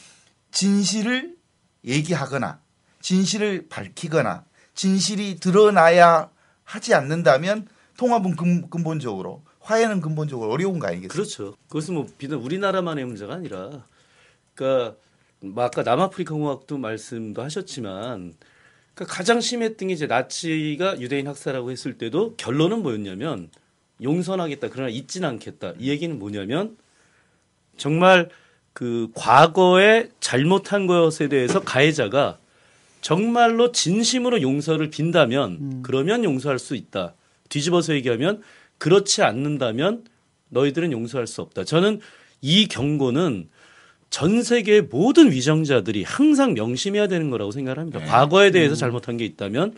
진실을 0.50 1.36
얘기하거나 1.84 2.58
진실을 3.02 3.66
밝히거나 3.68 4.46
진실이 4.72 5.40
드러나야 5.40 6.30
하지 6.64 6.94
않는다면 6.94 7.68
통합은 7.98 8.34
근, 8.34 8.70
근본적으로 8.70 9.42
화해는 9.60 10.00
근본적으로 10.00 10.50
어려운 10.50 10.78
거 10.78 10.86
아니겠어요? 10.86 11.12
그렇죠. 11.12 11.54
그것은 11.68 11.92
뭐 11.92 12.06
비단 12.16 12.38
우리나라만의 12.38 13.04
문제가 13.04 13.34
아니라 13.34 13.86
그러니까 14.54 14.96
뭐 15.40 15.64
아까 15.64 15.82
남아프리카 15.82 16.32
공화국도 16.32 16.78
말씀도 16.78 17.42
하셨지만 17.42 18.32
그러니까 18.94 19.14
가장 19.14 19.42
심했던 19.42 19.88
게 19.88 19.92
이제 19.92 20.06
나치가 20.06 20.98
유대인 20.98 21.28
학살하고 21.28 21.70
했을 21.70 21.98
때도 21.98 22.36
결론은 22.36 22.82
뭐였냐면 22.82 23.50
용서하겠다 24.02 24.70
그러나 24.70 24.88
잊지는 24.88 25.28
않겠다 25.28 25.74
이 25.78 25.90
얘기는 25.90 26.18
뭐냐면 26.18 26.78
정말 27.76 28.30
그 28.72 29.08
과거에 29.14 30.08
잘못한 30.20 30.86
것에 30.86 31.28
대해서 31.28 31.60
가해자가 31.60 32.38
정말로 33.00 33.72
진심으로 33.72 34.42
용서를 34.42 34.90
빈다면 34.90 35.50
음. 35.60 35.80
그러면 35.82 36.24
용서할 36.24 36.58
수 36.58 36.74
있다. 36.76 37.14
뒤집어서 37.48 37.94
얘기하면 37.94 38.42
그렇지 38.78 39.22
않는다면 39.22 40.04
너희들은 40.48 40.92
용서할 40.92 41.26
수 41.26 41.42
없다. 41.42 41.64
저는 41.64 42.00
이 42.40 42.66
경고는 42.66 43.48
전 44.10 44.42
세계 44.42 44.82
모든 44.82 45.32
위정자들이 45.32 46.04
항상 46.04 46.54
명심해야 46.54 47.08
되는 47.08 47.30
거라고 47.30 47.50
생각을 47.50 47.78
합니다. 47.78 48.00
과거에 48.00 48.50
대해서 48.50 48.74
잘못한 48.74 49.16
게 49.16 49.24
있다면 49.24 49.74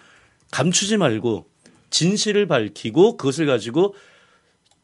감추지 0.51 0.97
말고 0.97 1.47
진실을 1.91 2.47
밝히고 2.47 3.17
그것을 3.17 3.47
가지고 3.47 3.95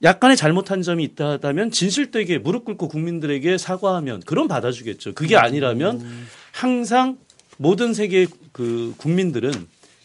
약간의 0.03 0.37
잘못한 0.37 0.83
점이 0.83 1.05
있다면 1.05 1.71
진실되게 1.71 2.39
무릎 2.39 2.65
꿇고 2.65 2.89
국민들에게 2.89 3.59
사과하면 3.59 4.23
그럼 4.25 4.49
받아주겠죠. 4.49 5.15
그게 5.15 5.37
아니라면 5.37 6.27
항상 6.53 7.19
모든 7.59 7.93
세계 7.93 8.27
그 8.53 8.95
국민들은 8.97 9.53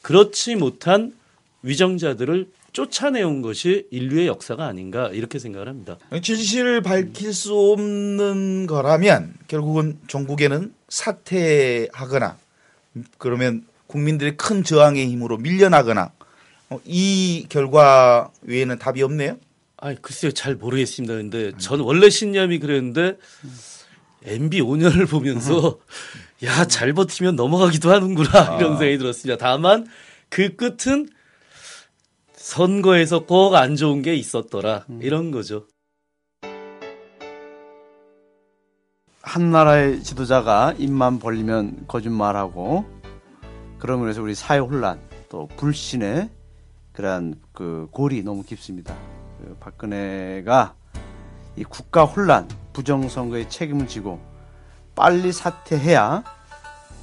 그렇지 0.01 0.55
못한 0.55 1.13
위정자들을 1.63 2.47
쫓아내온 2.73 3.41
것이 3.41 3.87
인류의 3.89 4.27
역사가 4.27 4.65
아닌가 4.65 5.09
이렇게 5.13 5.39
생각을 5.39 5.69
합니다. 5.69 5.97
진실을 6.21 6.81
밝힐 6.81 7.33
수 7.33 7.57
없는 7.57 8.67
거라면 8.67 9.33
결국은 9.47 9.97
종국에는 10.07 10.73
사퇴하거나 10.89 12.37
그러면 13.17 13.65
국민들의 13.87 14.35
큰 14.35 14.63
저항의 14.65 15.07
힘으로 15.07 15.37
밀려나거나 15.37 16.11
어, 16.69 16.79
이 16.83 17.45
결과 17.47 18.29
외에는 18.41 18.77
답이 18.77 19.01
없네요. 19.03 19.37
아, 19.85 19.93
글쎄요, 20.01 20.31
잘 20.31 20.55
모르겠습니다. 20.55 21.13
근데 21.13 21.51
전 21.59 21.79
원래 21.79 22.09
신념이 22.09 22.57
그랬는데 22.57 23.19
MB 24.23 24.61
5년을 24.61 25.07
보면서 25.07 25.77
야, 26.43 26.65
잘 26.65 26.93
버티면 26.93 27.35
넘어가기도 27.35 27.91
하는구나 27.91 28.57
이런 28.57 28.77
생각이 28.79 28.97
들었습니다. 28.97 29.37
다만 29.37 29.85
그 30.29 30.55
끝은 30.55 31.07
선거에서 32.35 33.25
꼭 33.27 33.53
안 33.53 33.75
좋은 33.75 34.01
게 34.01 34.15
있었더라 34.15 34.85
이런 35.01 35.29
거죠. 35.29 35.67
한 39.21 39.51
나라의 39.51 40.01
지도자가 40.01 40.73
입만 40.79 41.19
벌리면 41.19 41.85
거짓말하고 41.87 42.85
그러면 43.77 44.09
해서 44.09 44.23
우리 44.23 44.33
사회 44.33 44.57
혼란 44.57 44.99
또 45.29 45.47
불신의 45.57 46.31
그러한 46.91 47.35
그 47.53 47.87
골이 47.91 48.23
너무 48.23 48.41
깊습니다. 48.41 48.97
그 49.45 49.55
박근혜가 49.59 50.73
이 51.55 51.63
국가 51.63 52.03
혼란 52.03 52.49
부정선거의 52.73 53.49
책임을 53.49 53.87
지고 53.87 54.19
빨리 54.95 55.31
사퇴해야 55.31 56.23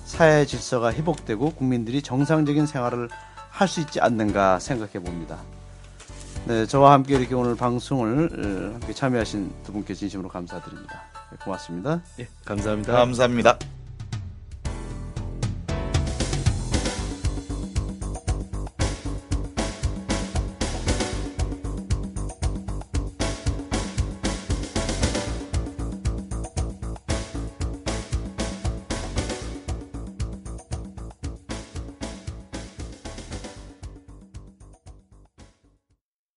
사회 0.04 0.44
질서가 0.44 0.92
회복되고 0.92 1.52
국민들이 1.52 2.02
정상적인 2.02 2.66
생활을 2.66 3.08
할 3.52 3.68
수 3.68 3.80
있지 3.80 4.00
않는가 4.00 4.58
생각해 4.58 4.94
봅니다. 4.94 5.38
네, 6.46 6.66
저와 6.66 6.92
함께 6.92 7.14
이렇게 7.16 7.34
오늘 7.34 7.54
방송을 7.54 8.24
어, 8.32 8.72
함께 8.74 8.92
참여하신 8.92 9.52
두 9.62 9.72
분께 9.72 9.94
진심으로 9.94 10.28
감사드립니다. 10.28 11.02
네, 11.30 11.36
고맙습니다. 11.44 12.02
예, 12.18 12.26
감사합니다. 12.44 12.92
감사합니다. 12.92 13.81